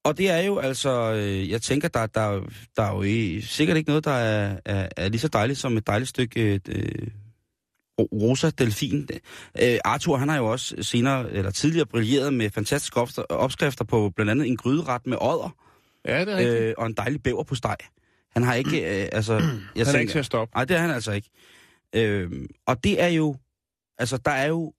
Og 0.03 0.17
det 0.17 0.29
er 0.29 0.37
jo 0.41 0.57
altså... 0.59 1.13
Øh, 1.13 1.49
jeg 1.49 1.61
tænker, 1.61 1.87
der, 1.87 2.05
der, 2.05 2.41
der 2.75 2.83
er 2.83 2.95
jo 2.95 3.01
i, 3.01 3.41
sikkert 3.41 3.77
ikke 3.77 3.89
noget, 3.89 4.05
der 4.05 4.11
er, 4.11 4.57
er, 4.65 4.89
er 4.97 5.09
lige 5.09 5.19
så 5.19 5.27
dejligt 5.27 5.59
som 5.59 5.77
et 5.77 5.87
dejligt 5.87 6.09
stykke 6.09 6.59
øh, 6.69 7.07
ro- 7.99 8.09
rosa 8.11 8.49
delfin. 8.49 9.07
Øh, 9.61 9.77
Arthur, 9.85 10.17
han 10.17 10.29
har 10.29 10.37
jo 10.37 10.45
også 10.45 10.75
senere, 10.81 11.31
eller 11.31 11.51
tidligere 11.51 11.85
brilleret 11.85 12.33
med 12.33 12.49
fantastiske 12.49 12.99
opskrifter 13.29 13.85
på 13.85 14.09
blandt 14.15 14.31
andet 14.31 14.47
en 14.47 14.57
gryderet 14.57 15.07
med 15.07 15.17
odder 15.21 15.55
Ja, 16.05 16.25
det 16.25 16.33
er 16.33 16.37
rigtigt. 16.37 16.59
øh, 16.59 16.73
og 16.77 16.85
en 16.87 16.93
dejlig 16.93 17.23
bæver 17.23 17.43
på 17.43 17.55
steg. 17.55 17.75
Han 18.33 18.43
har 18.43 18.53
ikke... 18.53 19.01
Øh, 19.01 19.09
altså, 19.11 19.33
jeg 19.75 19.85
Han 19.85 19.95
er 19.95 19.99
ikke 19.99 20.11
til 20.11 20.19
at 20.19 20.25
stoppe. 20.25 20.55
Nej, 20.55 20.65
det 20.65 20.77
er 20.77 20.81
han 20.81 20.91
altså 20.91 21.11
ikke. 21.11 21.29
Øhm, 21.95 22.47
og 22.65 22.83
det 22.83 23.01
er 23.01 23.07
jo, 23.07 23.35
altså 23.97 24.17
der 24.17 24.31
er 24.31 24.45
jo 24.47 24.73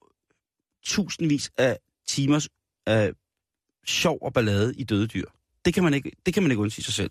tusindvis 0.82 1.50
af 1.58 1.78
timers 2.08 2.48
af 2.86 3.12
sjov 3.86 4.18
og 4.22 4.32
ballade 4.32 4.74
i 4.76 4.84
døde 4.84 5.06
dyr. 5.06 5.26
Det 5.64 5.74
kan 5.74 5.82
man 5.84 5.94
ikke, 5.94 6.12
det 6.26 6.34
kan 6.34 6.42
man 6.42 6.52
ikke 6.52 6.62
undsige 6.62 6.84
sig 6.84 6.94
selv. 6.94 7.10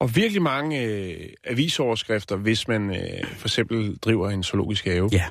Og 0.00 0.16
virkelig 0.16 0.42
mange 0.42 0.82
øh, 0.84 1.32
avisoverskrifter, 1.44 2.36
hvis 2.36 2.68
man 2.68 2.90
øh, 2.90 3.26
for 3.36 3.48
eksempel 3.48 3.96
driver 3.96 4.30
en 4.30 4.42
zoologisk 4.42 4.84
have. 4.84 5.08
Ja. 5.12 5.26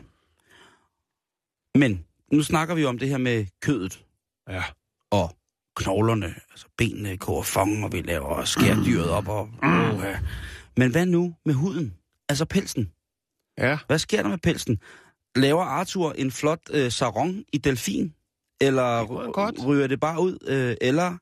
Men 1.76 2.06
nu 2.32 2.44
snakker 2.44 2.76
vi 2.76 2.86
om 2.86 3.00
det 3.00 3.10
her 3.10 3.18
med 3.18 3.46
kødet 3.62 4.04
Ja. 4.50 4.64
og 5.12 5.38
knoglerne, 5.76 6.36
altså 6.52 6.68
benene 6.78 7.18
koger 7.18 7.84
og 7.84 7.92
vi 7.92 8.02
laver 8.02 8.26
og 8.26 8.48
skærer 8.48 8.84
dyret 8.86 9.10
op. 9.10 9.28
Og, 9.28 9.48
mm. 9.48 10.02
Men 10.78 10.92
hvad 10.92 11.06
nu 11.06 11.36
med 11.46 11.54
huden? 11.54 11.94
Altså 12.30 12.46
pelsen. 12.46 12.92
Ja. 13.58 13.78
Hvad 13.88 14.00
sker 14.00 14.22
der 14.22 14.30
med 14.30 14.38
pelsen? 14.38 14.80
Laver 15.36 15.64
Arthur 15.64 16.12
en 16.12 16.32
flot 16.32 16.60
øh, 16.72 16.92
sarong 16.92 17.44
i 17.54 17.58
delfin? 17.58 18.14
Eller 18.62 19.00
Det 19.58 19.66
ryger 19.66 19.88
det 19.88 20.00
bare 20.00 20.22
ud? 20.22 20.38
Øh, 20.48 20.76
eller 20.82 21.18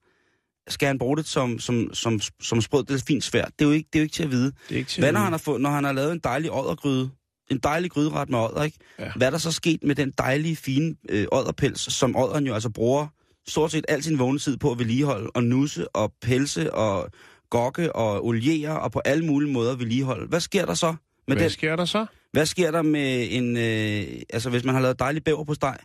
skal 0.68 0.88
han 0.88 1.00
bruge 1.00 1.18
det 1.18 1.26
som, 1.26 1.60
som, 1.60 1.94
som, 1.94 2.20
som 2.42 2.62
sprød 2.62 2.84
delfinsvær? 2.84 3.46
Det 3.46 3.62
er, 3.62 3.66
jo 3.66 3.72
ikke, 3.72 3.90
det 3.94 4.00
er 4.00 4.02
jo 4.02 4.04
ikke 4.04 4.14
til 4.14 4.24
at 4.24 4.32
vide. 4.32 4.52
Det 4.70 4.76
er 4.76 4.78
ikke 4.78 4.90
til 4.90 5.02
Hvad 5.02 5.12
når 5.12 5.20
han 5.20 5.34
har, 5.34 5.38
fået, 5.38 5.62
når 5.62 5.70
han 5.70 5.84
har 5.84 5.92
lavet 5.92 6.12
en 6.12 6.20
dejlig 6.20 6.52
oddergryde? 6.52 7.10
En 7.52 7.58
dejlig 7.58 7.92
gryderet 7.92 8.30
med 8.30 8.40
odder, 8.40 8.64
ikke? 8.64 8.78
Ja. 9.00 9.12
Hvad 9.16 9.28
er 9.28 9.32
der 9.32 9.38
så 9.38 9.52
sket 9.52 9.84
med 9.84 9.96
den 9.96 10.12
dejlige, 10.18 10.56
fine 10.56 10.96
øh, 11.10 11.28
odderpels, 11.32 11.94
som 11.94 12.16
odderen 12.16 12.48
jo 12.48 12.54
altså 12.54 12.70
bruger 12.70 13.08
stort 13.48 13.72
set 13.72 13.86
al 13.88 14.04
sin 14.04 14.20
vågne 14.20 14.40
tid 14.40 14.58
på 14.58 14.72
at 14.72 14.80
vedligeholde, 14.80 15.30
og 15.30 15.44
nusse, 15.44 15.96
og 15.96 16.14
pelse, 16.22 16.74
og 16.74 17.10
gokke, 17.58 17.96
og 17.96 18.26
oliere, 18.26 18.80
og 18.80 18.92
på 18.92 19.00
alle 19.06 19.26
mulige 19.26 19.52
måder 19.52 19.76
vedligeholde. 19.76 20.28
Hvad 20.28 20.40
sker 20.40 20.66
der 20.66 20.74
så 20.74 20.96
med 21.28 21.36
Hvad 21.36 21.44
den? 21.44 21.52
sker 21.52 21.76
der 21.76 21.86
så? 21.86 22.06
Hvad 22.32 22.46
sker 22.46 22.72
der 22.72 22.82
med 22.82 23.28
en... 23.32 23.58
Øh, 23.58 24.22
altså, 24.30 24.50
hvis 24.50 24.64
man 24.64 24.76
har 24.76 24.82
lavet 24.82 25.00
dejlig 25.00 25.24
bæver 25.24 25.44
på 25.44 25.54
steg, 25.54 25.78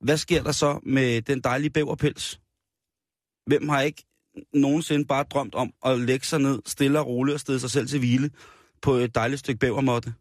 hvad 0.00 0.16
sker 0.16 0.42
der 0.42 0.52
så 0.52 0.80
med 0.82 1.22
den 1.22 1.40
dejlige 1.40 1.70
bæverpels? 1.70 2.40
Hvem 3.46 3.68
har 3.68 3.80
ikke 3.80 4.04
nogensinde 4.54 5.04
bare 5.04 5.24
drømt 5.24 5.54
om 5.54 5.72
at 5.86 6.00
lægge 6.00 6.26
sig 6.26 6.40
ned 6.40 6.58
stille 6.66 6.98
og 6.98 7.06
roligt 7.06 7.34
og 7.34 7.40
stede 7.40 7.60
sig 7.60 7.70
selv 7.70 7.86
til 7.86 7.98
hvile 7.98 8.30
på 8.82 8.92
et 8.92 9.14
dejligt 9.14 9.40
stykke 9.40 9.58
bævermåtte? 9.58 10.14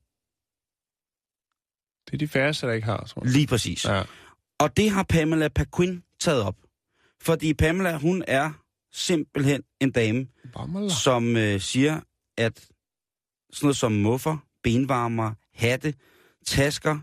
Det 2.05 2.13
er 2.13 2.17
de 2.17 2.28
færreste, 2.28 2.67
der 2.67 2.73
ikke 2.73 2.86
har, 2.86 3.03
tror 3.03 3.23
jeg. 3.23 3.32
Lige 3.32 3.47
præcis. 3.47 3.86
Ja. 3.86 4.03
Og 4.59 4.78
det 4.78 4.89
har 4.89 5.03
Pamela 5.03 5.47
Paquin 5.47 6.03
taget 6.19 6.41
op. 6.41 6.55
Fordi 7.21 7.53
Pamela, 7.53 7.97
hun 7.97 8.23
er 8.28 8.51
simpelthen 8.91 9.61
en 9.81 9.91
dame, 9.91 10.27
Bammler. 10.53 10.89
som 10.89 11.38
øh, 11.38 11.61
siger, 11.61 11.99
at 12.38 12.59
sådan 13.53 13.65
noget 13.65 13.77
som 13.77 13.91
muffer, 13.91 14.38
benvarmer, 14.63 15.33
hatte, 15.53 15.93
tasker, 16.45 16.99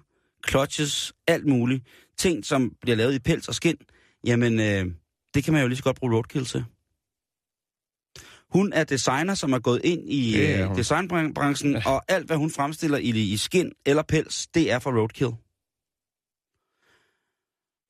clutches, 0.49 1.13
alt 1.27 1.47
muligt, 1.47 1.85
ting, 2.19 2.45
som 2.45 2.73
bliver 2.81 2.97
lavet 2.97 3.15
i 3.15 3.19
pels 3.19 3.49
og 3.49 3.55
skin, 3.55 3.77
jamen, 4.27 4.61
øh, 4.61 4.87
det 5.35 5.45
kan 5.45 5.53
man 5.53 5.63
jo 5.63 5.69
lige 5.69 5.77
så 5.77 5.85
godt 5.85 5.97
bruge 5.97 6.15
roadkill 6.15 6.45
til. 6.45 6.65
Hun 8.51 8.73
er 8.73 8.85
designer, 8.85 9.35
som 9.35 9.53
er 9.53 9.59
gået 9.59 9.81
ind 9.85 10.11
i 10.11 10.43
øh, 10.43 10.77
designbranchen, 10.77 11.73
ja. 11.73 11.83
og 11.91 12.03
alt, 12.09 12.27
hvad 12.27 12.37
hun 12.37 12.51
fremstiller 12.51 12.99
i, 12.99 13.09
i 13.09 13.37
skin 13.37 13.73
eller 13.87 14.03
pels, 14.03 14.47
det 14.47 14.73
er 14.73 14.79
for 14.79 14.91
roadkill. 14.91 15.33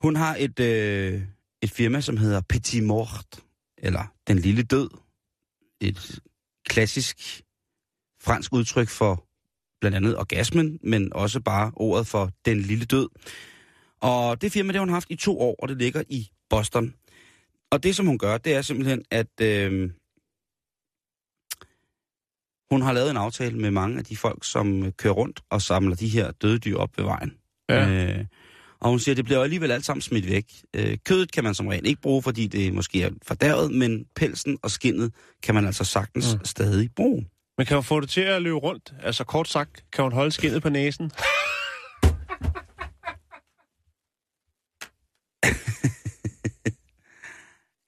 Hun 0.00 0.16
har 0.16 0.36
et, 0.38 0.60
øh, 0.60 1.22
et 1.62 1.70
firma, 1.70 2.00
som 2.00 2.16
hedder 2.16 2.40
Petit 2.48 2.82
Mort, 2.82 3.43
eller 3.84 4.12
Den 4.28 4.38
Lille 4.38 4.62
Død. 4.62 4.88
Et 5.80 6.20
klassisk 6.66 7.42
fransk 8.20 8.52
udtryk 8.52 8.88
for 8.88 9.26
blandt 9.80 9.96
andet 9.96 10.18
orgasmen, 10.18 10.78
men 10.82 11.12
også 11.12 11.40
bare 11.40 11.72
ordet 11.76 12.06
for 12.06 12.30
Den 12.44 12.60
Lille 12.60 12.84
Død. 12.84 13.08
Og 14.00 14.40
det 14.42 14.52
firma, 14.52 14.68
det 14.68 14.76
har 14.76 14.80
hun 14.84 14.88
haft 14.88 15.10
i 15.10 15.16
to 15.16 15.40
år, 15.40 15.56
og 15.58 15.68
det 15.68 15.78
ligger 15.78 16.02
i 16.08 16.30
Boston. 16.50 16.94
Og 17.70 17.82
det, 17.82 17.96
som 17.96 18.06
hun 18.06 18.18
gør, 18.18 18.38
det 18.38 18.54
er 18.54 18.62
simpelthen, 18.62 19.04
at 19.10 19.40
øh, 19.40 19.90
hun 22.70 22.82
har 22.82 22.92
lavet 22.92 23.10
en 23.10 23.16
aftale 23.16 23.58
med 23.58 23.70
mange 23.70 23.98
af 23.98 24.04
de 24.04 24.16
folk, 24.16 24.44
som 24.44 24.92
kører 24.92 25.14
rundt 25.14 25.40
og 25.50 25.62
samler 25.62 25.96
de 25.96 26.08
her 26.08 26.30
døde 26.30 26.58
dyr 26.58 26.76
op 26.76 26.98
ved 26.98 27.04
vejen. 27.04 27.38
Ja. 27.68 28.18
Øh, 28.18 28.26
og 28.84 28.90
hun 28.90 28.98
siger, 28.98 29.14
det 29.14 29.24
bliver 29.24 29.42
alligevel 29.42 29.70
alt 29.70 29.84
sammen 29.84 30.02
smidt 30.02 30.26
væk. 30.26 30.44
Øh, 30.74 30.98
kødet 31.04 31.32
kan 31.32 31.44
man 31.44 31.54
som 31.54 31.66
regel 31.66 31.86
ikke 31.86 32.00
bruge, 32.00 32.22
fordi 32.22 32.46
det 32.46 32.74
måske 32.74 33.02
er 33.02 33.10
fordærvet, 33.22 33.72
men 33.72 34.04
pelsen 34.16 34.58
og 34.62 34.70
skinnet 34.70 35.12
kan 35.42 35.54
man 35.54 35.66
altså 35.66 35.84
sagtens 35.84 36.34
mm. 36.34 36.44
stadig 36.44 36.90
bruge. 36.96 37.26
Men 37.58 37.66
kan 37.66 37.76
hun 37.76 37.84
få 37.84 38.00
det 38.00 38.08
til 38.08 38.20
at 38.20 38.42
løbe 38.42 38.56
rundt? 38.56 38.94
Altså 39.02 39.24
kort 39.24 39.48
sagt, 39.48 39.84
kan 39.92 40.02
hun 40.02 40.12
holde 40.12 40.32
skinnet 40.32 40.62
på 40.62 40.68
næsen? 40.68 41.10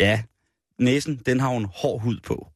Ja, 0.00 0.22
næsen, 0.78 1.20
den 1.26 1.40
har 1.40 1.48
hun 1.48 1.66
hård 1.74 2.02
hud 2.02 2.20
på. 2.26 2.48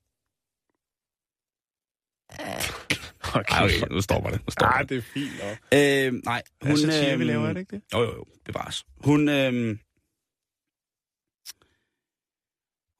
Okay, 3.34 3.54
Ej, 3.54 3.64
okay, 3.64 3.94
nu 3.94 4.00
stopper 4.00 4.30
det. 4.30 4.40
Nu 4.46 4.50
stopper 4.50 4.74
Ah, 4.74 4.80
det. 4.80 4.88
det 4.90 4.98
er 4.98 5.02
fint 5.02 5.30
nok. 5.42 5.56
Øh, 5.74 6.20
nej, 6.24 6.42
Hun, 6.62 6.70
altså, 6.70 6.86
siger, 6.92 7.06
vi 7.06 7.12
øhm, 7.12 7.20
laver, 7.26 7.48
er 7.48 7.52
det 7.52 7.60
ikke 7.60 7.76
det? 7.76 7.82
Jo, 7.94 7.98
jo, 8.00 8.06
jo, 8.14 8.24
bevares. 8.44 8.84
Hun, 9.04 9.28
øh, 9.28 9.76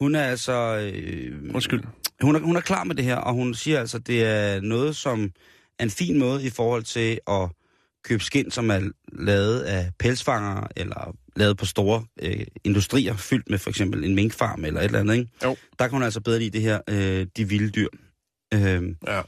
hun 0.00 0.14
er 0.14 0.22
altså... 0.24 0.52
Øh, 0.94 1.54
Undskyld. 1.54 1.82
hun 2.22 2.36
er, 2.36 2.40
hun 2.40 2.56
er 2.56 2.60
klar 2.60 2.84
med 2.84 2.94
det 2.94 3.04
her, 3.04 3.16
og 3.16 3.34
hun 3.34 3.54
siger 3.54 3.80
altså, 3.80 3.98
det 3.98 4.24
er 4.24 4.60
noget, 4.60 4.96
som 4.96 5.30
er 5.78 5.84
en 5.84 5.90
fin 5.90 6.18
måde 6.18 6.46
i 6.46 6.50
forhold 6.50 6.82
til 6.82 7.20
at 7.28 7.48
købe 8.04 8.22
skind, 8.24 8.50
som 8.50 8.70
er 8.70 8.90
lavet 9.12 9.60
af 9.60 9.90
pelsfangere, 9.98 10.68
eller 10.76 11.16
lavet 11.36 11.56
på 11.58 11.66
store 11.66 12.04
øh, 12.22 12.46
industrier, 12.64 13.16
fyldt 13.16 13.50
med 13.50 13.58
for 13.58 13.70
eksempel 13.70 14.04
en 14.04 14.14
minkfarm 14.14 14.64
eller 14.64 14.80
et 14.80 14.84
eller 14.84 15.00
andet. 15.00 15.14
Ikke? 15.14 15.30
Jo. 15.44 15.56
Der 15.78 15.84
kan 15.88 15.90
hun 15.92 16.02
altså 16.02 16.20
bedre 16.20 16.38
lide 16.38 16.50
det 16.50 16.60
her, 16.62 16.80
øh, 16.88 17.26
de 17.36 17.48
vilde 17.48 17.70
dyr. 17.70 17.88
Øh, 18.54 18.82
Ja. 19.06 19.22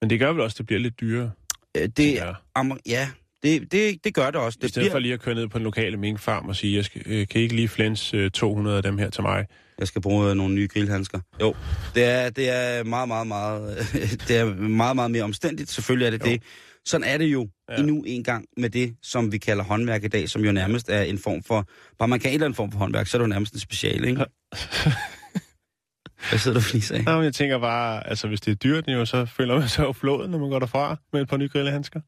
Men 0.00 0.10
det 0.10 0.18
gør 0.18 0.32
vel 0.32 0.40
også, 0.40 0.54
at 0.54 0.58
det 0.58 0.66
bliver 0.66 0.80
lidt 0.80 1.00
dyrere. 1.00 1.30
øh, 1.76 1.88
det, 1.96 2.20
amer, 2.54 2.76
ja, 2.86 3.08
det, 3.42 3.72
det, 3.72 4.04
det 4.04 4.14
gør 4.14 4.26
det 4.30 4.40
også. 4.40 4.58
I 4.60 4.62
Det 4.62 4.70
stedet 4.70 4.84
bliver, 4.84 4.92
for 4.94 4.98
lige 4.98 5.14
at 5.14 5.20
køre 5.20 5.34
ned 5.34 5.48
på 5.48 5.58
den 5.58 5.64
lokale 5.64 5.96
minkfarm 5.96 6.48
og 6.48 6.56
sige, 6.56 6.76
jeg 6.76 6.84
skal, 6.84 7.02
øh, 7.06 7.28
kan 7.28 7.40
I 7.40 7.42
ikke 7.44 7.56
lige 7.56 7.68
flens 7.68 8.14
øh, 8.14 8.30
200 8.30 8.76
af 8.76 8.82
dem 8.82 8.98
her 8.98 9.10
til 9.10 9.22
mig? 9.22 9.46
Jeg 9.78 9.86
skal 9.86 10.02
bruge 10.02 10.34
nogle 10.34 10.54
nye 10.54 10.68
grillhandsker. 10.72 11.20
Jo, 11.40 11.54
det 11.94 12.04
er, 12.04 12.30
det 12.30 12.48
er 12.50 12.84
meget, 12.84 13.08
meget, 13.08 13.26
meget, 13.26 13.78
det 14.28 14.36
er 14.36 14.54
meget, 14.54 14.96
meget 14.96 15.10
mere 15.10 15.22
omstændigt. 15.22 15.70
Selvfølgelig 15.70 16.06
er 16.06 16.10
det 16.10 16.20
Jo. 16.26 16.30
det. 16.30 16.42
Sådan 16.86 17.04
er 17.06 17.18
det 17.18 17.24
jo 17.26 17.48
Ja. 17.68 17.74
ja. 17.74 17.80
endnu 17.80 18.02
en 18.06 18.24
gang 18.24 18.44
med 18.56 18.70
det, 18.70 18.94
som 19.02 19.32
vi 19.32 19.38
kalder 19.38 19.64
håndværk 19.64 20.04
i 20.04 20.08
dag, 20.08 20.28
som 20.28 20.44
jo 20.44 20.52
nærmest 20.52 20.88
er 20.88 21.02
en 21.02 21.18
form 21.18 21.42
for, 21.42 21.68
bare 21.98 22.08
man 22.08 22.20
kan 22.20 22.30
en 22.30 22.34
eller 22.34 22.44
anden 22.46 22.54
form 22.56 22.72
for 22.72 22.78
håndværk, 22.78 23.06
så 23.06 23.16
er 23.16 23.18
det 23.18 23.24
jo 23.24 23.28
nærmest 23.28 23.54
en 23.54 23.60
special, 23.60 24.04
ikke? 24.04 24.24
Hvad 26.28 26.38
sidder 26.38 26.54
du 26.54 26.58
og 26.58 26.64
fniser 26.64 26.94
af? 26.94 27.04
Nå, 27.04 27.14
men 27.14 27.24
jeg 27.24 27.34
tænker 27.34 27.58
bare, 27.58 28.08
altså 28.08 28.28
hvis 28.28 28.40
det 28.40 28.50
er 28.50 28.54
dyrt, 28.54 28.88
jo, 28.88 29.04
så 29.04 29.24
føler 29.24 29.58
man 29.58 29.68
sig 29.68 29.82
jo 29.82 29.92
flået, 29.92 30.30
når 30.30 30.38
man 30.38 30.50
går 30.50 30.58
derfra 30.58 30.96
med 31.12 31.22
et 31.22 31.28
par 31.28 31.36
nye 31.36 31.48
grillehandsker. 31.48 32.00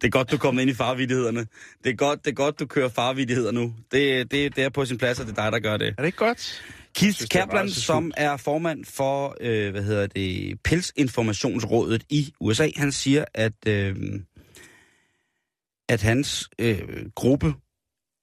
Det 0.00 0.06
er 0.06 0.10
godt, 0.10 0.30
du 0.30 0.38
kommer 0.38 0.60
ind 0.60 0.70
i 0.70 0.74
farvidighederne. 0.74 1.46
Det 1.84 1.90
er 1.90 1.96
godt, 1.96 2.24
det 2.24 2.30
er 2.30 2.34
godt 2.34 2.60
du 2.60 2.66
kører 2.66 2.88
farvidigheder 2.88 3.52
nu. 3.52 3.74
Det, 3.92 4.30
det, 4.30 4.56
det 4.56 4.64
er 4.64 4.68
på 4.68 4.84
sin 4.84 4.98
plads, 4.98 5.20
og 5.20 5.26
det 5.26 5.38
er 5.38 5.42
dig, 5.42 5.52
der 5.52 5.58
gør 5.58 5.76
det. 5.76 5.88
Er 5.88 5.92
det 5.92 6.06
ikke 6.06 6.18
godt? 6.18 6.62
Keith 6.94 7.14
synes, 7.14 7.28
det 7.28 7.36
er 7.36 7.40
Kaplan, 7.40 7.70
så 7.70 7.80
som 7.80 8.12
er 8.16 8.36
formand 8.36 8.84
for, 8.84 9.36
øh, 9.40 9.70
hvad 9.70 9.82
hedder 9.82 10.06
det, 10.06 10.60
Pelsinformationsrådet 10.64 12.04
i 12.08 12.32
USA, 12.40 12.68
han 12.76 12.92
siger, 12.92 13.24
at, 13.34 13.52
øh, 13.66 13.96
at 15.88 16.02
hans 16.02 16.48
øh, 16.58 17.06
gruppe 17.14 17.54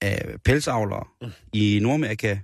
af 0.01 0.35
pelsavlere 0.45 1.03
mm. 1.21 1.31
i 1.53 1.79
Nordamerika 1.81 2.39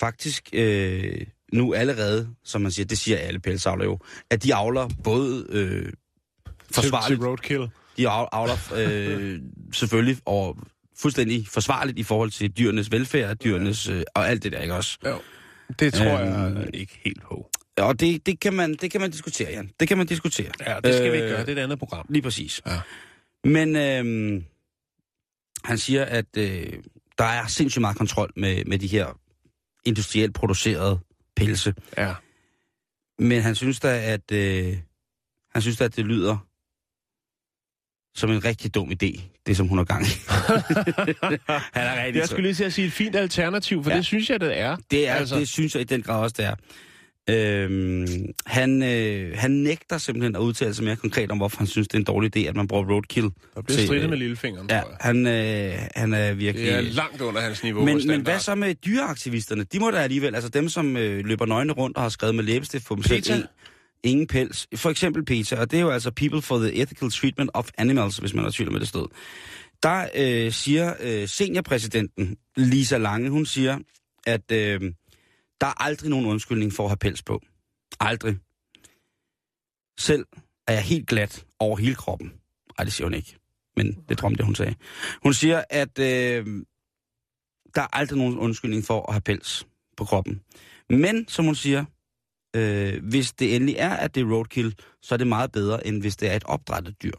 faktisk 0.00 0.48
øh, 0.52 1.26
nu 1.52 1.74
allerede, 1.74 2.28
som 2.44 2.60
man 2.60 2.70
siger, 2.70 2.86
det 2.86 2.98
siger 2.98 3.18
alle 3.18 3.40
pelsavlere 3.40 3.84
jo, 3.88 3.98
at 4.30 4.42
de 4.42 4.54
avler 4.54 4.88
både 5.04 5.46
øh, 5.48 5.92
forsvarligt, 6.72 7.20
Til, 7.20 7.26
roadkill. 7.28 7.68
de 7.96 8.08
av- 8.08 8.28
avler 8.32 8.72
øh, 8.76 9.40
selvfølgelig 9.72 10.16
og 10.24 10.58
fuldstændig 10.98 11.48
forsvarligt 11.48 11.98
i 11.98 12.02
forhold 12.02 12.30
til 12.30 12.50
dyrenes 12.58 12.90
velfærd, 12.92 13.36
dyrenes 13.36 13.88
øh, 13.88 14.02
og 14.14 14.28
alt 14.28 14.42
det 14.42 14.52
der, 14.52 14.60
ikke 14.60 14.74
også? 14.74 14.98
Jo. 15.06 15.18
Det 15.78 15.94
tror 15.94 16.18
Øhm, 16.18 16.56
jeg 16.56 16.66
ikke 16.74 17.00
helt 17.04 17.22
på. 17.22 17.50
Og 17.78 18.00
det, 18.00 18.26
det, 18.26 18.40
kan 18.40 18.52
man, 18.54 18.74
det 18.74 18.90
kan 18.90 19.00
man 19.00 19.10
diskutere, 19.10 19.50
Jan. 19.50 19.70
Det 19.80 19.88
kan 19.88 19.98
man 19.98 20.06
diskutere. 20.06 20.50
Ja, 20.66 20.76
det 20.84 20.94
skal 20.94 21.06
øh, 21.06 21.12
vi 21.12 21.16
ikke 21.16 21.24
Øh, 21.28 21.30
gøre. 21.30 21.40
Det 21.46 21.48
er 21.48 21.56
et 21.56 21.64
andet 21.64 21.78
program. 21.78 22.06
Lige 22.08 22.22
præcis. 22.22 22.60
Ja. 22.66 22.80
Men 23.44 23.76
øh, 23.76 24.42
han 25.64 25.78
siger, 25.78 26.04
at 26.04 26.26
øh, 26.38 26.72
der 27.18 27.24
er 27.24 27.46
sindssygt 27.46 27.80
meget 27.80 27.96
kontrol 27.96 28.32
med, 28.36 28.64
med 28.64 28.78
de 28.78 28.86
her 28.86 29.18
industrielt 29.86 30.34
producerede 30.34 30.98
pelse. 31.36 31.74
Ja. 31.98 32.14
Men 33.18 33.42
han 33.42 33.54
synes 33.54 33.80
da, 33.80 34.12
at, 34.12 34.32
øh, 34.32 34.76
han 35.52 35.62
synes 35.62 35.76
da, 35.76 35.84
at 35.84 35.96
det 35.96 36.04
lyder 36.04 36.36
som 38.14 38.30
en 38.30 38.44
rigtig 38.44 38.74
dum 38.74 38.90
idé, 38.90 39.20
det 39.46 39.56
som 39.56 39.68
hun 39.68 39.78
har 39.78 39.84
gang 39.84 40.02
i. 40.02 40.06
han 41.74 41.86
er 41.86 42.04
rigtig 42.04 42.20
Jeg 42.20 42.28
skulle 42.28 42.42
lige 42.42 42.54
til 42.54 42.64
at 42.64 42.72
sige 42.72 42.86
et 42.86 42.92
fint 42.92 43.16
alternativ, 43.16 43.84
for 43.84 43.90
Ja. 43.90 43.96
det 43.96 44.06
synes 44.06 44.30
jeg, 44.30 44.40
det 44.40 44.58
er. 44.58 44.76
Det, 44.90 45.08
er, 45.08 45.14
altså. 45.14 45.38
det 45.38 45.48
synes 45.48 45.74
jeg 45.74 45.80
i 45.80 45.84
den 45.84 46.02
grad 46.02 46.22
også, 46.22 46.34
det 46.38 46.44
er. 46.44 46.54
Øhm, 47.30 48.06
han, 48.46 48.82
øh, 48.82 49.32
han 49.38 49.50
nægter 49.50 49.98
simpelthen 49.98 50.36
at 50.36 50.40
udtale 50.40 50.74
sig 50.74 50.84
mere 50.84 50.96
konkret 50.96 51.30
om, 51.30 51.36
hvorfor 51.38 51.58
han 51.58 51.66
synes, 51.66 51.88
det 51.88 51.94
er 51.94 51.98
en 51.98 52.04
dårlig 52.04 52.36
idé, 52.36 52.48
at 52.48 52.56
man 52.56 52.68
bruger 52.68 52.84
roadkill. 52.92 53.30
Der 53.54 53.62
bliver 53.62 53.76
til, 53.78 53.86
stridtet 53.86 54.04
øh, 54.04 54.10
med 54.10 54.18
lillefingeren, 54.18 54.66
Ja, 54.70 54.80
tror 54.80 54.88
jeg. 54.88 54.96
han, 55.00 55.26
øh, 55.26 55.88
han 55.96 56.14
er 56.14 56.32
virkelig... 56.34 56.66
Det 56.66 56.74
er 56.76 56.80
langt 56.80 57.20
under 57.20 57.40
hans 57.40 57.62
niveau. 57.62 57.84
men, 57.84 58.06
men 58.06 58.20
hvad 58.20 58.38
så 58.38 58.54
med 58.54 58.74
dyreaktivisterne? 58.74 59.64
De 59.64 59.78
må 59.78 59.90
da 59.90 59.96
alligevel, 59.96 60.34
altså 60.34 60.50
dem, 60.50 60.68
som 60.68 60.96
øh, 60.96 61.24
løber 61.26 61.46
nøgne 61.46 61.72
rundt 61.72 61.96
og 61.96 62.02
har 62.02 62.08
skrevet 62.08 62.34
med 62.34 62.44
læbestift 62.44 62.86
på 62.86 62.94
dem 62.94 63.02
selv, 63.02 63.22
PETA? 63.22 63.42
ingen, 64.04 64.26
pels. 64.26 64.66
For 64.76 64.90
eksempel 64.90 65.24
PETA, 65.24 65.56
og 65.60 65.70
det 65.70 65.76
er 65.76 65.80
jo 65.80 65.90
altså 65.90 66.10
People 66.10 66.42
for 66.42 66.58
the 66.58 66.74
Ethical 66.82 67.10
Treatment 67.10 67.50
of 67.54 67.68
Animals, 67.78 68.16
hvis 68.16 68.34
man 68.34 68.44
har 68.44 68.50
tvivl 68.50 68.72
med 68.72 68.80
det 68.80 68.88
stod. 68.88 69.06
Der 69.82 70.06
øh, 70.14 70.52
siger 70.52 70.94
øh, 71.02 71.28
seniorpræsidenten 71.28 72.36
Lisa 72.56 72.98
Lange, 72.98 73.30
hun 73.30 73.46
siger, 73.46 73.78
at 74.26 74.52
øh, 74.52 74.80
der 75.60 75.66
er 75.66 75.82
aldrig 75.82 76.10
nogen 76.10 76.26
undskyldning 76.26 76.72
for 76.72 76.84
at 76.84 76.90
have 76.90 76.96
pels 76.96 77.22
på. 77.22 77.40
Aldrig. 78.00 78.38
Selv 79.98 80.26
er 80.68 80.72
jeg 80.72 80.82
helt 80.82 81.08
glat 81.08 81.46
over 81.58 81.76
hele 81.76 81.94
kroppen. 81.94 82.28
Nej, 82.78 82.84
det 82.84 82.92
siger 82.92 83.06
hun 83.06 83.14
ikke. 83.14 83.36
Men 83.76 84.04
det 84.08 84.18
drømte 84.18 84.36
det 84.36 84.44
hun 84.44 84.54
sagde. 84.54 84.74
Hun 85.22 85.34
siger, 85.34 85.64
at 85.70 85.98
øh, 85.98 86.46
der 87.74 87.82
er 87.82 87.96
aldrig 87.96 88.18
nogen 88.18 88.38
undskyldning 88.38 88.84
for 88.84 89.06
at 89.06 89.14
have 89.14 89.20
pels 89.20 89.66
på 89.96 90.04
kroppen. 90.04 90.40
Men, 90.90 91.28
som 91.28 91.44
hun 91.44 91.54
siger, 91.54 91.84
øh, 92.56 93.04
hvis 93.04 93.32
det 93.32 93.56
endelig 93.56 93.74
er, 93.78 93.90
at 93.90 94.14
det 94.14 94.20
er 94.20 94.32
roadkill, 94.34 94.74
så 95.02 95.14
er 95.14 95.16
det 95.16 95.26
meget 95.26 95.52
bedre, 95.52 95.86
end 95.86 96.00
hvis 96.00 96.16
det 96.16 96.30
er 96.30 96.36
et 96.36 96.44
opdrættet 96.44 97.02
dyr. 97.02 97.12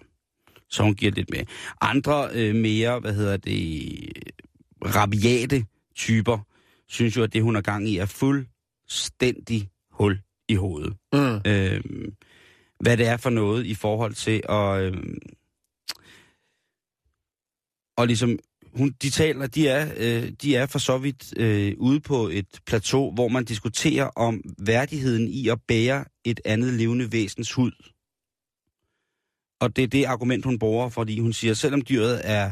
Så 0.69 0.83
hun 0.83 0.95
giver 0.95 1.11
lidt 1.11 1.29
med. 1.29 1.45
Andre 1.81 2.29
øh, 2.33 2.55
mere, 2.55 2.99
hvad 2.99 3.13
hedder 3.13 3.37
det, 3.37 4.11
rabiate 4.85 5.65
typer, 5.95 6.39
synes 6.89 7.17
jo, 7.17 7.23
at 7.23 7.33
det, 7.33 7.43
hun 7.43 7.55
har 7.55 7.61
gang 7.61 7.89
i, 7.89 7.97
er 7.97 8.05
fuldstændig 8.05 9.69
hul 9.91 10.21
i 10.49 10.55
hovedet. 10.55 10.97
Mm. 11.13 11.51
Øh, 11.51 11.83
hvad 12.79 12.97
det 12.97 13.07
er 13.07 13.17
for 13.17 13.29
noget 13.29 13.65
i 13.65 13.73
forhold 13.73 14.13
til 14.13 14.43
at... 14.49 14.81
Øh, 14.81 15.03
og 17.97 18.07
ligesom, 18.07 18.39
hun, 18.73 18.95
de 19.01 19.09
taler, 19.09 19.47
de 19.47 19.67
er, 19.67 19.93
øh, 19.97 20.31
de 20.31 20.55
er 20.55 20.65
for 20.65 20.79
så 20.79 20.97
vidt 20.97 21.39
øh, 21.39 21.75
ude 21.77 21.99
på 21.99 22.27
et 22.27 22.59
plateau, 22.65 23.13
hvor 23.13 23.27
man 23.27 23.45
diskuterer 23.45 24.05
om 24.05 24.41
værdigheden 24.57 25.27
i 25.27 25.47
at 25.47 25.61
bære 25.67 26.05
et 26.23 26.39
andet 26.45 26.73
levende 26.73 27.11
væsens 27.11 27.53
hud. 27.53 27.71
Og 29.59 29.75
det 29.75 29.83
er 29.83 29.87
det 29.87 30.05
argument, 30.05 30.45
hun 30.45 30.59
bruger, 30.59 30.89
fordi 30.89 31.19
hun 31.19 31.33
siger, 31.33 31.53
selvom 31.53 31.81
dyret 31.81 32.21
er 32.23 32.51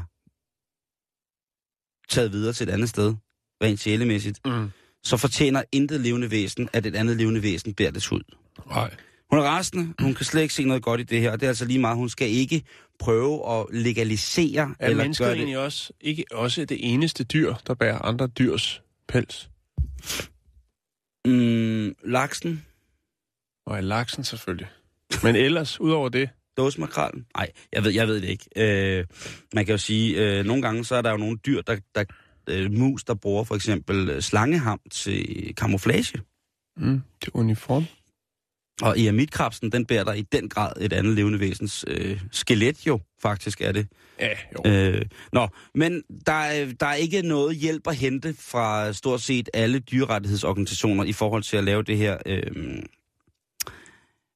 taget 2.09 2.31
videre 2.31 2.53
til 2.53 2.67
et 2.69 2.73
andet 2.73 2.89
sted, 2.89 3.15
rent 3.64 3.80
sjælemæssigt, 3.80 4.39
Mm. 4.45 4.70
så 5.03 5.18
fortjener 5.18 5.64
intet 5.72 6.01
levende 6.01 6.32
væsen, 6.32 6.70
at 6.74 6.86
et 6.86 6.95
andet 6.95 7.18
levende 7.18 7.43
væsen 7.43 7.74
bærer 7.74 7.91
dets 7.91 8.08
hud. 8.08 8.22
Nej. 8.70 8.93
Hun 9.30 9.39
er 9.39 9.43
rasende, 9.43 9.93
hun 9.99 10.14
kan 10.14 10.26
slet 10.26 10.41
ikke 10.41 10.53
se 10.53 10.64
noget 10.64 10.84
godt 10.84 10.99
i 11.01 11.03
det 11.03 11.22
her, 11.22 11.32
og 11.32 11.39
det 11.39 11.45
er 11.45 11.49
altså 11.49 11.66
lige 11.66 11.80
meget, 11.80 11.97
hun 11.97 12.10
skal 12.10 12.30
ikke 12.30 12.64
prøve 12.99 13.60
at 13.60 13.66
legalisere 13.72 14.76
Er 14.80 14.86
eller 14.88 15.03
mennesker 15.03 15.26
gøre 15.26 15.32
det. 15.34 15.38
egentlig 15.39 15.58
også, 15.58 15.93
ikke 16.01 16.26
også 16.32 16.66
det 16.66 16.93
eneste 16.93 17.24
dyr, 17.24 17.53
der 17.68 17.74
bærer 17.74 17.99
andre 17.99 18.28
dyrs 18.28 18.82
pels? 19.08 19.49
Mm, 21.26 21.95
laksen, 22.06 22.66
Og 23.66 23.84
laksen 23.84 24.24
selvfølgelig. 24.24 24.68
Men 25.24 25.36
ellers, 25.36 25.82
udover 25.82 26.10
det, 26.10 26.30
dåsemakrallen? 26.58 27.26
Nej, 27.38 27.51
jeg 27.74 27.84
ved, 27.84 27.91
jeg 27.91 28.08
ved 28.08 28.22
det 28.22 28.30
ikke. 28.30 28.45
Øh, 28.56 29.06
man 29.53 29.66
kan 29.66 29.74
jo 29.74 29.78
sige, 29.78 30.38
øh, 30.39 30.45
nogle 30.45 30.62
gange 30.62 30.86
så 30.86 30.95
er 30.95 31.01
der 31.01 31.12
jo 31.12 31.18
nogle 31.18 31.38
dyr, 31.45 31.62
der, 31.62 31.78
der 31.95 32.03
øh, 32.49 32.71
mus, 32.71 33.03
der 33.03 33.13
bruger 33.13 33.43
for 33.43 33.55
eksempel 33.55 34.09
øh, 34.09 34.21
slangeham 34.21 34.79
til 34.91 35.53
camouflage. 35.57 36.19
mm, 36.77 37.01
er 37.21 37.27
uniform. 37.33 37.85
Og 38.81 38.99
eremitkrabsen, 38.99 39.71
den 39.71 39.85
bærer 39.85 40.03
der 40.03 40.13
i 40.13 40.21
den 40.21 40.49
grad 40.49 40.71
et 40.81 40.93
andet 40.93 41.15
levende 41.15 41.39
væsens 41.39 41.85
øh, 41.87 42.21
skelet 42.31 42.87
jo, 42.87 42.99
faktisk 43.21 43.61
er 43.61 43.71
det. 43.71 43.87
Ja, 44.19 44.29
jo. 44.65 44.71
Øh, 44.71 45.05
nå, 45.33 45.47
men 45.75 46.03
der 46.25 46.33
er, 46.33 46.65
der 46.79 46.85
er 46.85 46.93
ikke 46.93 47.21
noget 47.21 47.55
hjælp 47.55 47.87
at 47.87 47.95
hente 47.95 48.35
fra 48.39 48.93
stort 48.93 49.21
set 49.21 49.49
alle 49.53 49.79
dyrerettighedsorganisationer 49.79 51.03
i 51.03 51.13
forhold 51.13 51.43
til 51.43 51.57
at 51.57 51.63
lave 51.63 51.83
det 51.83 51.97
her. 51.97 52.17
Øh, 52.25 52.83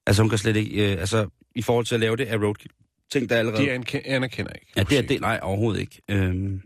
altså 0.08 0.22
hun 0.22 0.30
kan 0.30 0.38
slet 0.38 0.56
ikke, 0.56 0.92
øh, 0.94 1.00
altså 1.00 1.28
i 1.56 1.62
forhold 1.62 1.86
til 1.86 1.96
at 1.96 2.02
lave 2.02 2.16
det 2.18 2.26
af 2.26 2.38
roadkill. 2.38 2.72
Tænk 3.12 3.30
der 3.30 3.36
allerede. 3.36 3.64
De 3.64 3.72
anerkender 4.06 4.54
ikke. 4.54 4.68
Ja, 4.76 4.84
det 4.84 4.98
er 4.98 5.02
det. 5.02 5.22
Nej, 5.22 5.40
overhovedet 5.42 5.82
ikke. 5.82 6.02
Øhm. 6.10 6.62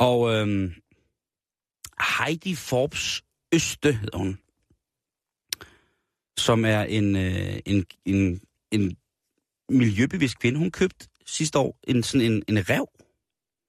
Og 0.00 0.34
øhm, 0.34 0.74
Heidi 2.18 2.54
Forbes 2.54 3.22
Øste 3.54 3.92
hedder 3.92 4.18
hun. 4.18 4.38
Som 6.38 6.64
er 6.64 6.80
en, 6.82 7.16
øh, 7.16 7.58
en, 7.66 7.86
en, 8.04 8.40
en 8.72 8.96
miljøbevidst 9.68 10.38
kvinde. 10.38 10.58
Hun 10.58 10.70
købte 10.70 11.08
sidste 11.26 11.58
år 11.58 11.78
en, 11.88 12.02
sådan 12.02 12.32
en, 12.32 12.42
en 12.48 12.70
rev. 12.70 12.86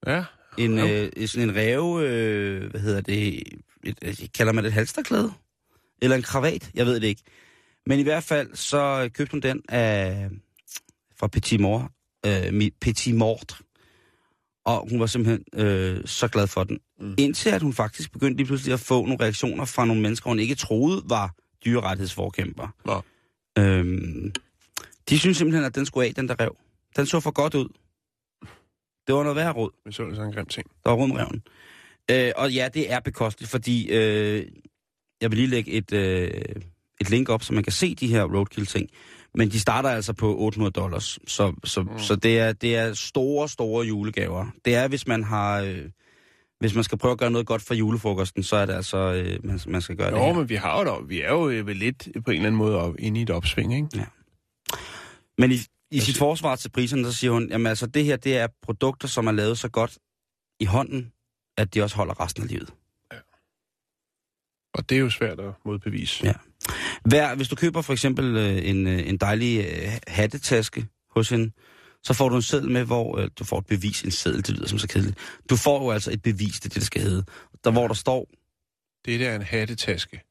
Ja, 0.07 0.23
En, 0.57 0.79
Rev? 0.83 1.09
øh, 1.17 1.27
sådan 1.27 1.49
en 1.49 1.55
rev, 1.55 2.01
øh, 2.03 2.71
hvad 2.71 2.81
hedder 2.81 3.01
det, 3.01 3.43
et, 3.83 4.31
kalder 4.33 4.53
man 4.53 4.63
det 4.63 4.69
et 4.69 4.73
halsterklæde? 4.73 5.33
Eller 6.01 6.15
en 6.15 6.21
kravat? 6.23 6.71
Jeg 6.73 6.85
ved 6.85 6.95
det 6.99 7.07
ikke. 7.07 7.21
Men 7.85 7.99
i 7.99 8.03
hvert 8.03 8.23
fald, 8.23 8.55
så 8.55 9.09
købte 9.13 9.31
hun 9.31 9.41
den 9.41 9.61
af, 9.69 10.29
fra 11.19 11.27
Petit 11.27 11.61
Mort, 11.61 11.91
øh, 12.25 12.71
Petit 12.81 13.15
Mort. 13.15 13.61
Og 14.65 14.87
hun 14.89 14.99
var 14.99 15.05
simpelthen 15.05 15.65
øh, 15.65 16.01
så 16.05 16.27
glad 16.27 16.47
for 16.47 16.63
den. 16.63 16.79
Mm. 16.99 17.15
Indtil 17.17 17.49
at 17.49 17.61
hun 17.61 17.73
faktisk 17.73 18.11
begyndte 18.11 18.37
lige 18.37 18.47
pludselig 18.47 18.73
at 18.73 18.79
få 18.79 19.05
nogle 19.05 19.23
reaktioner 19.23 19.65
fra 19.65 19.85
nogle 19.85 20.01
mennesker, 20.01 20.29
hun 20.29 20.39
ikke 20.39 20.55
troede 20.55 21.03
var 21.05 21.35
dyrerettighedsforkæmper. 21.65 22.67
Nå. 22.85 23.01
Øhm, 23.57 24.33
de 25.09 25.19
synes 25.19 25.37
simpelthen, 25.37 25.65
at 25.65 25.75
den 25.75 25.85
skulle 25.85 26.07
af, 26.07 26.13
den 26.15 26.27
der 26.27 26.39
rev. 26.39 26.55
Den 26.95 27.05
så 27.05 27.19
for 27.19 27.31
godt 27.31 27.55
ud. 27.55 27.67
Det 29.07 29.15
var 29.15 29.23
noget 29.23 29.35
værd 29.35 29.55
råd. 29.55 29.71
men 29.85 29.93
så 29.93 30.03
det 30.03 30.15
sådan 30.15 30.29
en 30.29 30.35
grim 30.35 30.45
ting. 30.45 30.67
Der 30.83 30.89
var 30.89 30.97
rumreven. 30.97 31.43
Øh, 32.11 32.31
og 32.35 32.51
ja, 32.51 32.69
det 32.73 32.91
er 32.91 32.99
bekosteligt, 32.99 33.51
fordi 33.51 33.89
øh, 33.89 34.45
jeg 35.21 35.31
vil 35.31 35.37
lige 35.37 35.47
lægge 35.47 35.71
et, 35.71 35.93
øh, 35.93 36.29
et 37.01 37.09
link 37.09 37.29
op, 37.29 37.43
så 37.43 37.53
man 37.53 37.63
kan 37.63 37.73
se 37.73 37.95
de 37.95 38.07
her 38.07 38.23
roadkill-ting. 38.23 38.89
Men 39.35 39.49
de 39.49 39.59
starter 39.59 39.89
altså 39.89 40.13
på 40.13 40.37
800 40.37 40.71
dollars. 40.71 41.19
Så, 41.27 41.53
så, 41.63 41.81
mm. 41.81 41.99
så 41.99 42.15
det, 42.15 42.39
er, 42.39 42.53
det 42.53 42.75
er 42.75 42.93
store, 42.93 43.49
store 43.49 43.85
julegaver. 43.85 44.47
Det 44.65 44.75
er, 44.75 44.87
hvis 44.87 45.07
man 45.07 45.23
har... 45.23 45.59
Øh, 45.61 45.89
hvis 46.59 46.75
man 46.75 46.83
skal 46.83 46.97
prøve 46.97 47.11
at 47.11 47.17
gøre 47.17 47.31
noget 47.31 47.47
godt 47.47 47.61
for 47.61 47.73
julefrokosten, 47.73 48.43
så 48.43 48.55
er 48.55 48.65
det 48.65 48.73
altså, 48.73 48.97
øh, 48.97 49.45
man, 49.45 49.59
man 49.67 49.81
skal 49.81 49.95
gøre 49.95 50.11
det 50.11 50.17
Jo, 50.17 50.25
her. 50.25 50.33
men 50.33 50.49
vi 50.49 50.55
har 50.55 50.79
jo 50.79 50.85
dog, 50.85 51.09
vi 51.09 51.21
er 51.21 51.31
jo 51.31 51.49
øh, 51.49 51.67
lidt 51.67 52.07
på 52.25 52.31
en 52.31 52.35
eller 52.35 52.47
anden 52.47 52.57
måde 52.57 52.77
op, 52.77 52.95
inde 52.99 53.19
i 53.19 53.23
et 53.23 53.29
opsving, 53.29 53.75
ikke? 53.75 54.05
Men 55.37 55.51
i, 55.51 55.55
i 55.91 55.99
sit 55.99 56.17
forsvar 56.17 56.55
til 56.55 56.69
priserne, 56.69 57.05
så 57.05 57.13
siger 57.13 57.31
hun, 57.31 57.49
jamen 57.49 57.67
altså, 57.67 57.87
det 57.87 58.05
her, 58.05 58.15
det 58.17 58.37
er 58.37 58.47
produkter, 58.61 59.07
som 59.07 59.27
er 59.27 59.31
lavet 59.31 59.57
så 59.57 59.69
godt 59.69 59.97
i 60.59 60.65
hånden, 60.65 61.11
at 61.57 61.73
de 61.73 61.81
også 61.81 61.95
holder 61.95 62.21
resten 62.23 62.43
af 62.43 62.49
livet. 62.49 62.73
Og 64.73 64.89
det 64.89 64.95
er 64.95 64.99
jo 64.99 65.09
svært 65.09 65.39
at 65.39 65.53
modbevise. 65.65 66.25
Ja. 66.25 66.33
Hver, 67.05 67.35
hvis 67.35 67.47
du 67.47 67.55
køber 67.55 67.81
for 67.81 67.93
eksempel 67.93 68.37
øh, 68.37 68.69
en, 68.69 68.87
øh, 68.87 69.09
en 69.09 69.17
dejlig 69.17 69.65
øh, 69.65 69.91
hattetaske 70.07 70.85
hos 71.15 71.29
hende, 71.29 71.51
så 72.03 72.13
får 72.13 72.29
du 72.29 72.35
en 72.35 72.41
seddel 72.41 72.71
med, 72.71 72.83
hvor 72.83 73.17
øh, 73.19 73.29
du 73.39 73.43
får 73.43 73.59
et 73.59 73.65
bevis, 73.65 74.01
en 74.01 74.11
seddel, 74.11 74.37
det 74.47 74.49
lyder 74.49 74.67
som 74.67 74.79
så 74.79 74.87
kedeligt. 74.87 75.17
Du 75.49 75.55
får 75.55 75.83
jo 75.83 75.91
altså 75.91 76.11
et 76.11 76.21
bevis, 76.21 76.53
det 76.59 76.65
er 76.65 76.69
det, 76.69 76.75
det 76.75 76.83
skal 76.83 77.01
hedde. 77.01 77.23
Der 77.63 77.71
hvor 77.71 77.87
der 77.87 77.93
står, 77.93 78.27
Det 79.05 79.19
der 79.19 79.29
er 79.29 79.35
en 79.35 79.41
hattetaske. 79.41 80.21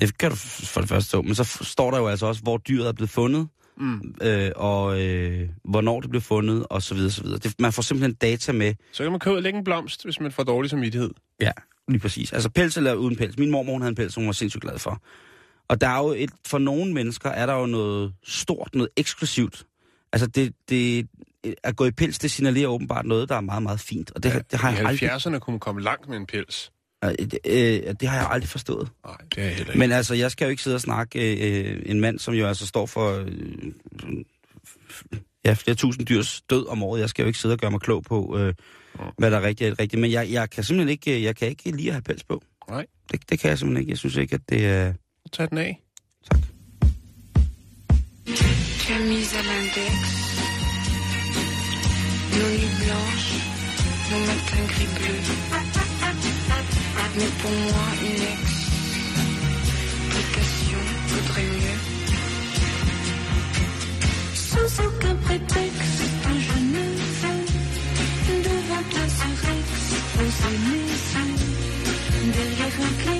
det 0.00 0.18
kan 0.18 0.30
du 0.30 0.36
for 0.36 0.80
det 0.80 0.88
første 0.88 1.08
stå, 1.08 1.22
men 1.22 1.34
så 1.34 1.44
står 1.62 1.90
der 1.90 1.98
jo 1.98 2.08
altså 2.08 2.26
også, 2.26 2.42
hvor 2.42 2.56
dyret 2.56 2.88
er 2.88 2.92
blevet 2.92 3.10
fundet, 3.10 3.48
Mm. 3.76 4.14
øh, 4.22 4.50
og 4.56 5.00
øh, 5.02 5.48
hvornår 5.64 6.00
det 6.00 6.10
blev 6.10 6.22
fundet, 6.22 6.66
og 6.70 6.82
så 6.82 6.94
videre, 6.94 7.10
så 7.10 7.22
videre. 7.22 7.38
Det, 7.38 7.54
man 7.58 7.72
får 7.72 7.82
simpelthen 7.82 8.14
data 8.14 8.52
med, 8.52 8.74
Så 8.92 9.02
kan 9.02 9.10
man 9.12 9.20
købe 9.20 9.36
og 9.36 9.42
lægge 9.42 9.58
en 9.58 9.64
blomst, 9.64 10.04
hvis 10.04 10.20
man 10.20 10.32
får 10.32 10.42
dårlig 10.42 10.70
samvittighed. 10.70 11.10
Ja, 11.40 11.50
lige 11.88 12.00
præcis. 12.00 12.32
Altså 12.32 12.48
pels 12.50 12.76
eller 12.76 12.94
uden 12.94 13.16
pels. 13.16 13.38
Min 13.38 13.50
mormor 13.50 13.72
hun 13.72 13.80
havde 13.82 13.88
en 13.90 13.94
pels, 13.94 14.14
hun 14.14 14.26
var 14.26 14.32
sindssygt 14.32 14.62
glad 14.62 14.78
for. 14.78 15.02
Og 15.70 15.80
der 15.80 15.88
er 15.88 15.98
jo 15.98 16.14
et, 16.16 16.30
for 16.46 16.58
nogle 16.58 16.92
mennesker 16.92 17.30
er 17.30 17.46
der 17.46 17.54
jo 17.54 17.66
noget 17.66 18.14
stort, 18.24 18.70
noget 18.74 18.90
eksklusivt. 18.96 19.66
Altså 20.12 20.26
det, 20.26 20.54
det, 20.68 21.08
at 21.62 21.76
gå 21.76 21.84
i 21.84 21.90
pels, 21.90 22.18
det 22.18 22.30
signalerer 22.30 22.68
åbenbart 22.68 23.06
noget, 23.06 23.28
der 23.28 23.34
er 23.34 23.40
meget, 23.40 23.62
meget 23.62 23.80
fint. 23.80 24.10
Og 24.14 24.22
det, 24.22 24.34
ja, 24.34 24.38
det, 24.50 24.60
har, 24.60 24.70
jeg 24.70 24.86
aldrig, 24.86 25.12
70'erne 25.12 25.38
kunne 25.38 25.52
man 25.52 25.60
komme 25.60 25.80
langt 25.80 26.08
med 26.08 26.16
en 26.16 26.26
pels. 26.26 26.72
øh, 27.04 27.10
det, 27.10 27.38
øh, 27.44 27.94
det 28.00 28.08
har 28.08 28.16
jeg 28.16 28.30
aldrig 28.30 28.48
forstået. 28.48 28.88
Nej, 29.04 29.16
det 29.34 29.44
er 29.44 29.48
heller 29.48 29.66
ikke. 29.66 29.78
Men 29.78 29.92
altså, 29.92 30.14
jeg 30.14 30.30
skal 30.30 30.44
jo 30.44 30.50
ikke 30.50 30.62
sidde 30.62 30.74
og 30.74 30.80
snakke 30.80 31.36
øh, 31.60 31.82
en 31.86 32.00
mand, 32.00 32.18
som 32.18 32.34
jo 32.34 32.46
altså 32.46 32.66
står 32.66 32.86
for 32.86 33.12
øh, 33.12 33.26
ja, 35.44 35.52
flere 35.52 35.74
tusind 35.74 36.06
dyrs 36.06 36.42
død 36.50 36.66
om 36.66 36.82
året. 36.82 37.00
Jeg 37.00 37.08
skal 37.08 37.22
jo 37.22 37.26
ikke 37.26 37.38
sidde 37.38 37.52
og 37.52 37.58
gøre 37.58 37.70
mig 37.70 37.80
klog 37.80 38.02
på, 38.02 38.38
øh, 38.38 38.54
hvad 39.18 39.30
der 39.30 39.36
er 39.36 39.42
rigtigt 39.42 39.72
og 39.72 39.78
rigtigt. 39.78 40.00
Men 40.00 40.10
jeg, 40.12 40.30
jeg 40.30 40.50
kan 40.50 40.64
simpelthen 40.64 40.88
ikke, 40.88 41.16
øh, 41.16 41.22
jeg 41.22 41.36
kan 41.36 41.48
ikke 41.48 41.70
lide 41.70 41.88
at 41.88 41.94
have 41.94 42.02
pels 42.02 42.24
på. 42.24 42.42
Nej. 42.68 42.86
Det, 43.12 43.30
det 43.30 43.38
kan 43.38 43.50
jeg 43.50 43.58
simpelthen 43.58 43.82
ikke. 43.82 43.90
Jeg 43.90 43.98
synes 43.98 44.16
ikke, 44.16 44.34
at 44.34 44.40
det 44.48 44.66
er... 44.66 44.92
Tag 45.32 45.50
den 45.50 45.58
af. 45.58 45.80
À 49.32 49.42
l'index, 49.42 49.94
nos 52.32 52.48
nuits 52.58 52.76
blanches, 52.80 53.32
nos 54.10 54.20
matins 54.26 54.66
gris 54.72 54.92
bleus. 54.98 55.28
Mais 57.16 57.32
pour 57.40 57.50
moi, 57.50 57.86
une 58.08 58.24
explication 60.02 60.82
vaudrait 61.08 61.50
mieux. 61.60 61.80
Sans 64.34 64.70
aucun 64.86 65.14
prétexte, 65.26 66.02
je 66.46 66.56
ne 66.74 66.84
veux 67.20 67.42
devant 68.42 68.84
toi 68.90 69.04
ce 69.18 69.28
Rex, 69.46 69.68
poser 70.14 70.54
mes 70.66 70.84
yeux. 71.12 71.34
Derrière 72.34 72.76
un 72.86 72.92
Kleenex, 73.02 73.19